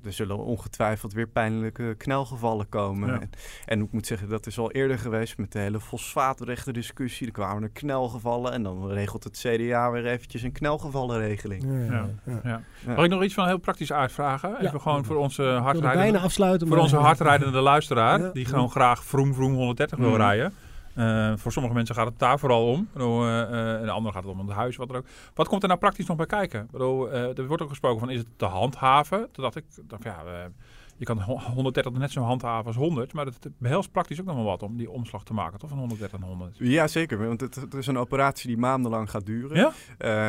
er 0.05 0.13
zullen 0.13 0.39
ongetwijfeld 0.39 1.13
weer 1.13 1.29
pijnlijke 1.29 1.95
knelgevallen 1.99 2.69
komen. 2.69 3.21
En, 3.21 3.31
en, 3.65 3.81
ik 3.81 3.93
moet 3.93 4.07
zeggen, 4.07 4.29
dat 4.29 4.47
is 4.47 4.59
al 4.59 4.71
eerder 4.71 4.99
geweest 4.99 5.39
met 5.39 5.53
de 5.53 5.59
hele 5.59 5.81
fosfaatrechten 5.81 6.73
discussie. 6.73 7.27
Er 7.27 7.33
kwamen 7.33 7.63
er 7.63 7.71
knelgevallen 7.71 8.53
en 8.53 8.63
dan 8.63 8.91
regelt 8.91 9.25
het 9.25 9.39
CDA 9.39 9.91
weer 9.91 10.07
eventjes 10.07 10.43
een 10.43 10.53
knelgevallenregeling. 10.53 11.65
Ja, 11.89 12.09
ja, 12.43 12.63
Mag 12.87 13.05
ik 13.05 13.11
nog 13.11 13.23
iets 13.23 13.35
van 13.35 13.47
heel 13.47 13.59
praktisch 13.59 13.93
aard 13.93 14.13
vragen? 14.13 14.61
Even 14.61 14.81
gewoon 14.81 15.05
voor 15.05 15.17
onze 15.17 15.43
hardrijdende, 15.43 16.11
bijna 16.11 16.19
afsluiten, 16.19 16.69
voor 16.69 16.79
onze 16.79 16.97
hardrijdende 17.11 17.61
luisteraar, 17.61 18.33
die 18.33 18.45
gewoon 18.45 18.71
graag 18.71 19.05
vroom 19.05 19.35
vroom 19.35 19.53
130 19.55 19.99
wil 19.99 20.09
mm. 20.09 20.17
rijden. 20.17 20.55
Uh, 20.95 21.33
voor 21.37 21.53
sommige 21.53 21.75
mensen 21.75 21.95
gaat 21.95 22.07
het 22.07 22.19
daar 22.19 22.39
vooral 22.39 22.67
om. 22.67 22.89
Bedoel, 22.93 23.27
uh, 23.27 23.41
en 23.79 23.85
de 23.85 23.91
anderen 23.91 24.13
gaat 24.13 24.23
het 24.23 24.33
om 24.33 24.49
het 24.49 24.57
huis, 24.57 24.77
wat 24.77 24.91
er 24.91 24.97
ook. 24.97 25.07
Wat 25.35 25.49
komt 25.49 25.63
er 25.63 25.69
nou 25.69 25.81
praktisch 25.81 26.07
nog 26.07 26.17
bij 26.17 26.27
kijken? 26.27 26.69
Bedoel, 26.71 27.13
er 27.13 27.47
wordt 27.47 27.63
ook 27.63 27.69
gesproken 27.69 28.01
van, 28.01 28.11
is 28.11 28.19
het 28.19 28.27
te 28.37 28.45
handhaven? 28.45 29.29
Toen 29.33 29.45
dacht 29.45 29.57
ik, 29.57 29.65
dacht, 29.89 30.03
ja, 30.03 30.23
je 31.01 31.07
kan 31.07 31.21
130 31.21 31.93
net 31.93 32.11
zo 32.11 32.23
handhaven 32.23 32.67
als 32.67 32.77
100, 32.77 33.13
maar 33.13 33.27
het 33.27 33.49
behelst 33.59 33.93
praktisch 33.93 34.21
ook 34.21 34.27
nog 34.27 34.35
wel 34.35 34.45
wat 34.45 34.63
om 34.63 34.77
die 34.77 34.91
omslag 34.91 35.25
te 35.25 35.33
maken, 35.33 35.59
toch? 35.59 35.69
Van 35.69 35.79
130 35.79 36.19
naar 36.19 36.29
100. 36.29 36.57
Ja, 36.59 36.89
zeker. 36.89 37.27
Want 37.27 37.41
het, 37.41 37.55
het, 37.55 37.75
is 37.75 37.87
een 37.87 37.99
operatie 37.99 38.49
die 38.49 38.59
maandenlang 38.59 39.11
gaat 39.11 39.27
duren. 39.27 39.57
Ja? 39.57 39.73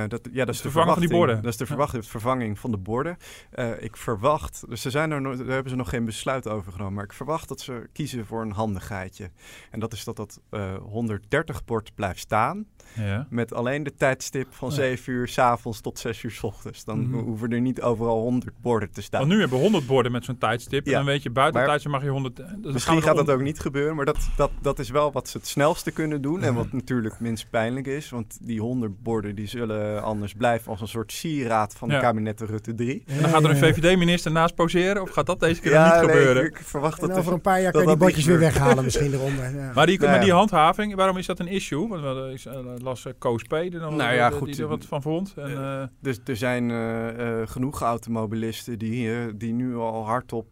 Uh, 0.03 0.09
dat, 0.09 0.30
ja, 0.32 0.45
dat 0.45 0.55
is 0.55 0.61
de 0.61 0.72
vervanging 0.72 0.93
van 0.93 1.07
die 1.07 1.17
borden. 1.17 1.36
Dat 1.36 1.51
is 1.51 1.57
de 1.57 1.65
verwachting, 1.65 2.05
vervanging 2.05 2.59
van 2.59 2.72
de 2.72 2.78
borden. 2.78 3.17
Uh, 3.55 3.82
ik 3.84 3.97
verwacht, 3.97 4.63
dus 4.69 4.82
ze 4.82 4.89
zijn 4.89 5.11
er, 5.11 5.22
daar 5.22 5.38
hebben 5.38 5.69
ze 5.69 5.76
nog 5.76 5.89
geen 5.89 6.05
besluit 6.05 6.47
over 6.47 6.72
genomen, 6.72 6.93
maar 6.93 7.03
ik 7.03 7.13
verwacht 7.13 7.47
dat 7.47 7.61
ze 7.61 7.89
kiezen 7.93 8.26
voor 8.26 8.41
een 8.41 8.51
handigheidje. 8.51 9.32
En 9.72 9.80
dat 9.80 9.93
is 9.93 10.03
dat 10.03 10.15
dat 10.15 10.39
uh, 10.51 10.74
eh, 10.74 10.82
130 10.82 11.65
bord 11.65 11.95
blijft 11.95 12.19
staan. 12.19 12.65
Ja. 12.95 13.28
Met 13.30 13.53
alleen 13.53 13.84
de 13.84 13.95
tijdstip 13.95 14.53
van 14.53 14.72
7 14.72 15.13
uur 15.13 15.28
s 15.28 15.38
avonds 15.38 15.82
tot 15.82 15.99
6 15.99 16.24
uur 16.24 16.32
s 16.32 16.43
ochtends. 16.43 16.84
Dan 16.84 16.99
mm 16.99 17.13
-hmm. 17.13 17.24
hoeven 17.24 17.51
er 17.51 17.61
niet 17.61 17.82
overal 17.82 18.22
100 18.22 18.61
borden 18.61 18.91
te 18.91 19.01
staan. 19.01 19.19
Want 19.19 19.34
nu 19.34 19.39
hebben 19.39 19.57
we 19.57 19.63
100 19.63 19.88
borden 19.88 20.11
met 20.11 20.26
zo'n 20.26 20.38
tijdstip. 20.70 20.86
Ja. 20.86 20.91
En 20.91 21.05
dan 21.05 21.14
weet 21.14 21.24
je, 21.24 21.30
buiten 21.30 21.66
tijdstip 21.66 21.91
mag 21.91 22.03
je 22.03 22.09
100. 22.09 22.41
Misschien 22.62 23.01
gaat 23.01 23.16
dat 23.16 23.30
ook 23.30 23.41
niet 23.41 23.59
gebeuren. 23.59 23.95
Maar 23.95 24.05
dat, 24.05 24.30
dat, 24.36 24.51
dat 24.62 24.80
is 24.80 24.89
wel 24.89 25.12
wat 25.12 25.30
ze 25.30 25.38
het 25.38 25.47
snelste 25.47 25.91
kunnen 25.91 26.22
doen. 26.22 26.43
En 26.43 26.53
wat 26.53 26.72
natuurlijk 26.72 27.20
minst 27.20 27.49
pijnlijk 27.49 27.88
is. 27.88 28.09
Want 28.09 28.38
die 28.41 28.62
100 28.62 29.03
borden 29.03 29.36
die 29.36 29.47
zullen 29.47 30.03
anders 30.03 30.34
blijven 30.34 30.72
als 30.72 30.82
een 30.82 30.88
soort 30.88 31.12
sieraad 31.12 31.74
van 31.74 31.89
de 31.89 31.99
kabinetten 31.99 32.47
Rutte 32.47 32.76
3. 32.76 33.03
En 33.07 33.22
dan 33.22 33.30
gaat 33.30 33.43
er 33.43 33.49
een 33.49 33.57
VVD-minister 33.57 34.32
naast 34.32 34.55
poseren? 34.55 35.01
Of 35.01 35.09
gaat 35.09 35.26
dat 35.26 35.39
deze 35.39 35.62
keer 35.62 35.84
niet 35.84 36.09
gebeuren? 36.09 36.45
Ik, 36.45 36.57
verwacht 36.57 37.01
en 37.01 37.07
dat 37.07 37.18
over 37.18 37.34
een 37.34 37.41
paar 37.41 37.62
jaar 37.62 37.72
kan 37.72 37.82
je 37.82 37.88
die 37.88 37.97
bordjes 37.97 38.26
weer 38.26 38.39
weghalen 38.39 38.84
misschien 38.91 39.14
eronder. 39.14 39.72
Maar 39.74 39.86
die, 39.86 39.99
maar 39.99 40.22
die 40.22 40.34
handhaving, 40.34 40.95
waarom 40.95 41.18
is 41.18 41.26
dat 41.26 41.39
een 41.39 41.47
issue? 41.47 41.88
Want 41.88 42.82
las 42.82 43.05
Koos 43.18 43.43
P. 43.43 43.51
er 43.51 43.72
dan 43.72 43.95
nou 43.95 44.14
ja, 44.14 44.30
goed, 44.30 44.53
die 44.53 44.62
er 44.62 44.68
wat 44.68 44.86
van 44.86 45.01
vond. 45.01 45.34
En, 45.36 45.51
uh, 45.51 45.84
dus 45.99 46.20
er 46.26 46.38
zijn 46.38 46.70
uh, 46.70 47.41
genoeg 47.45 47.82
automobilisten 47.82 48.80
die, 48.80 49.38
die 49.38 49.53
nu 49.53 49.76
al 49.76 50.05
hardop 50.05 50.51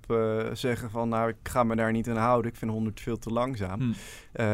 zeggen 0.54 0.89
van 0.89 1.10
nou 1.10 1.30
ik 1.30 1.36
ga 1.43 1.64
me 1.64 1.76
daar 1.76 1.91
niet 1.91 2.10
aan 2.10 2.18
houden. 2.18 2.52
Ik 2.52 2.58
vind 2.58 2.72
100 2.72 3.02
veel 3.02 3.18
te 3.18 3.30
langzaam. 3.30 3.80
Hmm. 3.80 3.93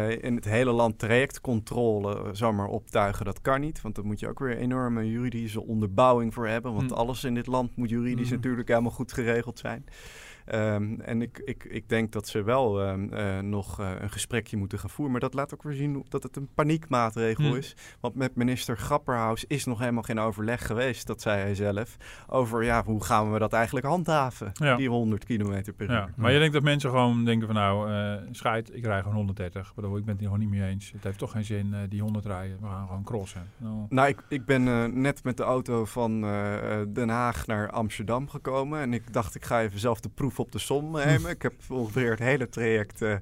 in 0.10 0.36
het 0.36 0.46
hele 0.46 0.72
land 0.72 1.00
trajectcontrole 1.00 2.30
zomaar 2.32 2.68
optuigen, 2.68 3.26
dat 3.26 3.42
kan 3.42 3.62
niet. 3.62 3.82
Want 3.82 3.96
dan 3.96 4.06
moet 4.06 4.20
je 4.20 4.28
ook 4.28 4.40
weer 4.40 4.58
enorme 4.58 5.10
juridische 5.10 5.62
onderbouwing 5.62 6.34
voor 6.34 6.48
hebben. 6.48 6.74
Want 6.74 6.90
hmm. 6.90 7.00
alles 7.00 7.24
in 7.24 7.34
dit 7.34 7.48
land 7.48 7.76
moet 7.76 7.90
juridisch 7.90 8.28
hmm. 8.28 8.36
natuurlijk 8.36 8.68
helemaal 8.68 8.92
goed 8.92 9.14
geregeld 9.14 9.60
zijn. 9.60 9.86
Um, 10.54 11.02
en 11.02 11.22
ik, 11.22 11.42
ik, 11.46 11.64
ik 11.64 11.90
denk 11.90 12.12
dat 12.12 12.28
ze 12.28 12.44
wel 12.44 12.88
um, 12.88 13.14
uh, 13.14 13.40
nog 13.40 13.80
uh, 13.80 13.92
een 14.00 14.12
gesprekje 14.12 14.58
moeten 14.58 14.80
gaan 14.80 14.90
voeren. 14.90 15.12
Maar 15.12 15.22
dat 15.22 15.34
laat 15.34 15.54
ook 15.54 15.64
weer 15.64 15.74
zien 15.74 16.06
dat 16.10 16.24
het 16.24 16.36
een 16.36 16.50
paniekmaatregel 16.54 17.50
hm. 17.50 17.56
is. 17.56 17.76
Want 18.00 18.16
met 18.16 18.36
minister 18.36 18.78
Grapperhaus 18.78 19.46
is 19.46 19.66
nog 19.66 19.80
helemaal 19.80 20.04
geen 20.04 20.20
overleg 20.20 20.66
geweest, 20.66 21.08
dat 21.08 21.22
zei 21.22 21.42
hij 21.42 21.56
zelf, 21.56 21.98
over 22.28 22.64
ja, 22.64 22.84
hoe 22.84 23.04
gaan 23.04 23.32
we 23.32 23.40
dat 23.40 23.54
eigenlijk 23.54 23.86
handhaven, 23.86 24.52
ja. 24.54 24.76
die 24.76 24.90
100 24.90 25.26
kilometer 25.26 25.74
per 25.74 25.86
uur. 25.86 25.94
Ja. 25.94 26.10
Maar 26.16 26.32
je 26.32 26.40
denkt 26.40 26.54
dat 26.54 26.64
mensen 26.64 26.90
gewoon 26.90 27.26
denken 27.26 27.48
van 27.48 27.56
nou, 27.56 27.92
uh, 27.92 28.28
scheid, 28.32 28.76
ik 28.76 28.86
rij 28.86 29.00
gewoon 29.00 29.16
130. 29.16 29.70
Ik, 29.70 29.76
bedoel, 29.76 29.98
ik 29.98 30.06
ben 30.06 30.12
het 30.12 30.20
hier 30.20 30.30
gewoon 30.30 30.50
niet 30.50 30.60
mee 30.60 30.70
eens. 30.70 30.92
Het 30.92 31.04
heeft 31.04 31.18
toch 31.18 31.32
geen 31.32 31.46
zin, 31.46 31.76
die 31.90 32.02
100 32.02 32.26
rijden. 32.26 32.58
We 32.62 32.68
gaan 32.68 32.88
gewoon 32.88 33.04
crossen. 33.04 33.50
Nou, 33.58 33.86
nou 33.90 34.08
ik, 34.08 34.24
ik 34.30 34.46
ben 34.46 35.02
net 35.02 35.24
met 35.24 35.38
de 35.38 35.44
auto 35.44 35.86
van 35.86 36.22
Den 36.94 37.10
Haag 37.10 37.48
naar 37.48 37.70
Amsterdam 37.70 38.30
gekomen. 38.30 38.80
En 38.80 38.94
ik 38.94 39.14
dacht, 39.14 39.36
ik 39.36 39.46
ga 39.46 39.62
even 39.62 39.80
zelf 39.80 40.00
de 40.00 40.10
proef 40.10 40.35
op 40.40 40.52
de 40.52 40.60
som 40.60 40.92
nemen. 40.92 41.32
ik 41.32 41.42
heb 41.42 41.54
ongeveer 41.70 42.10
het 42.10 42.20
hele 42.20 42.50
traject 42.50 43.02
uh, 43.02 43.16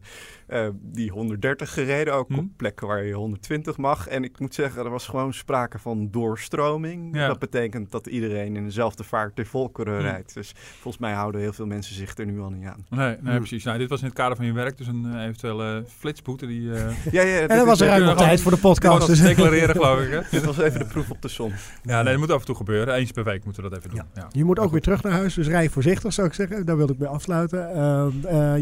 uh, 0.49 0.67
die 0.81 1.11
130 1.11 1.73
gereden, 1.73 2.13
ook 2.13 2.27
hm? 2.27 2.37
op 2.37 2.45
plekken 2.57 2.87
waar 2.87 3.03
je 3.03 3.13
120 3.13 3.77
mag. 3.77 4.07
En 4.07 4.23
ik 4.23 4.39
moet 4.39 4.53
zeggen, 4.53 4.83
er 4.83 4.89
was 4.89 5.07
gewoon 5.07 5.33
sprake 5.33 5.79
van 5.79 6.11
doorstroming. 6.11 7.17
Dat 7.17 7.39
betekent 7.39 7.91
dat 7.91 8.07
iedereen 8.07 8.55
in 8.55 8.63
dezelfde 8.63 9.03
vaart 9.03 9.35
de 9.35 9.45
volkeren 9.45 9.97
hm. 9.97 10.01
rijdt. 10.01 10.33
Dus 10.33 10.53
volgens 10.55 10.97
mij 10.97 11.13
houden 11.13 11.41
heel 11.41 11.53
veel 11.53 11.65
mensen 11.65 11.95
zich 11.95 12.17
er 12.17 12.25
nu 12.25 12.39
al 12.39 12.49
niet 12.49 12.65
aan. 12.65 12.85
Nee, 12.89 13.17
nee 13.21 13.33
hm. 13.33 13.37
precies. 13.37 13.63
Nou, 13.63 13.77
dit 13.77 13.89
was 13.89 13.99
in 13.99 14.05
het 14.05 14.15
kader 14.15 14.35
van 14.35 14.45
je 14.45 14.53
werk, 14.53 14.77
dus 14.77 14.87
een 14.87 15.05
uh, 15.05 15.23
eventuele 15.23 15.83
flitsboete. 15.97 16.47
Die, 16.47 16.61
ja, 16.71 16.81
ja, 17.11 17.39
en 17.39 17.57
dat 17.57 17.65
was 17.65 17.81
er 17.81 17.87
eigenlijk 17.87 18.17
tijd 18.17 18.41
voor 18.41 18.51
de 18.51 18.57
podcast. 18.57 19.07
Dus. 19.07 19.21
declareren, 19.21 19.75
geloof 19.75 20.01
ik. 20.01 20.11
Hè? 20.11 20.19
dit 20.37 20.45
was 20.45 20.57
even 20.57 20.79
de 20.79 20.85
proef 20.85 21.09
op 21.09 21.21
de 21.21 21.27
som. 21.27 21.51
Ja, 21.83 22.01
nee, 22.01 22.11
dat 22.11 22.21
moet 22.21 22.31
af 22.31 22.39
en 22.39 22.45
toe 22.45 22.55
gebeuren. 22.55 22.93
Eens 22.93 23.11
per 23.11 23.23
week 23.23 23.43
moeten 23.43 23.63
we 23.63 23.69
dat 23.69 23.77
even 23.77 23.89
doen. 23.89 24.01
Ja. 24.13 24.27
Je 24.31 24.43
moet 24.43 24.59
ook 24.59 24.71
weer 24.71 24.81
terug 24.81 25.03
naar 25.03 25.11
huis, 25.11 25.33
dus 25.33 25.47
rij 25.47 25.69
voorzichtig, 25.69 26.13
zou 26.13 26.27
ik 26.27 26.33
zeggen. 26.33 26.65
Daar 26.65 26.77
wilde 26.77 26.93
ik 26.93 26.99
mee 27.03 27.11
afsluiten. 27.11 27.69
Uh, 27.75 28.07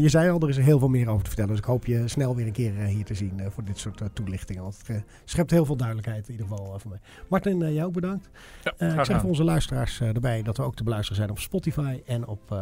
je 0.02 0.08
zei 0.08 0.30
al, 0.30 0.40
er 0.40 0.48
is 0.48 0.56
er 0.56 0.62
heel 0.62 0.78
veel 0.78 0.88
meer 0.88 1.08
over 1.08 1.22
te 1.22 1.26
vertellen. 1.26 1.50
Dus 1.50 1.60
ik 1.60 1.64
hoop 1.64 1.86
je 1.86 2.08
snel 2.08 2.36
weer 2.36 2.46
een 2.46 2.52
keer 2.52 2.72
uh, 2.78 2.84
hier 2.84 3.04
te 3.04 3.14
zien 3.14 3.32
uh, 3.40 3.46
voor 3.50 3.64
dit 3.64 3.78
soort 3.78 4.02
toelichtingen. 4.12 4.62
Want 4.62 4.82
het 4.86 5.04
schept 5.24 5.50
heel 5.50 5.64
veel 5.64 5.76
duidelijkheid 5.76 6.28
in 6.28 6.32
ieder 6.32 6.46
geval 6.46 6.78
voor 6.78 6.90
mij. 6.90 7.00
Martin, 7.28 7.72
jou 7.72 7.86
ook 7.86 7.92
bedankt. 7.92 8.30
Ja, 8.62 8.98
ik 8.98 9.04
zeg 9.04 9.20
voor 9.20 9.28
onze 9.28 9.44
luisteraars 9.44 10.00
erbij 10.00 10.42
dat 10.42 10.56
we 10.56 10.62
ook 10.62 10.74
te 10.74 10.84
beluisteren 10.84 11.16
zijn 11.16 11.30
op 11.30 11.38
Spotify 11.38 12.00
en 12.06 12.26
op 12.26 12.56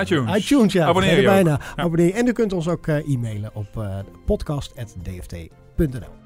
iTunes. 0.00 0.36
iTunes, 0.36 0.72
ja. 0.72 0.86
Abonneer 0.86 1.20
je 1.20 1.26
bijna. 1.26 1.60
Abonneer. 1.76 2.14
En 2.14 2.26
u 2.26 2.32
kunt 2.32 2.52
ons 2.52 2.68
ook 2.68 2.86
e-mailen 2.86 3.54
op 3.54 3.88
podcast.dft.nl. 4.24 6.25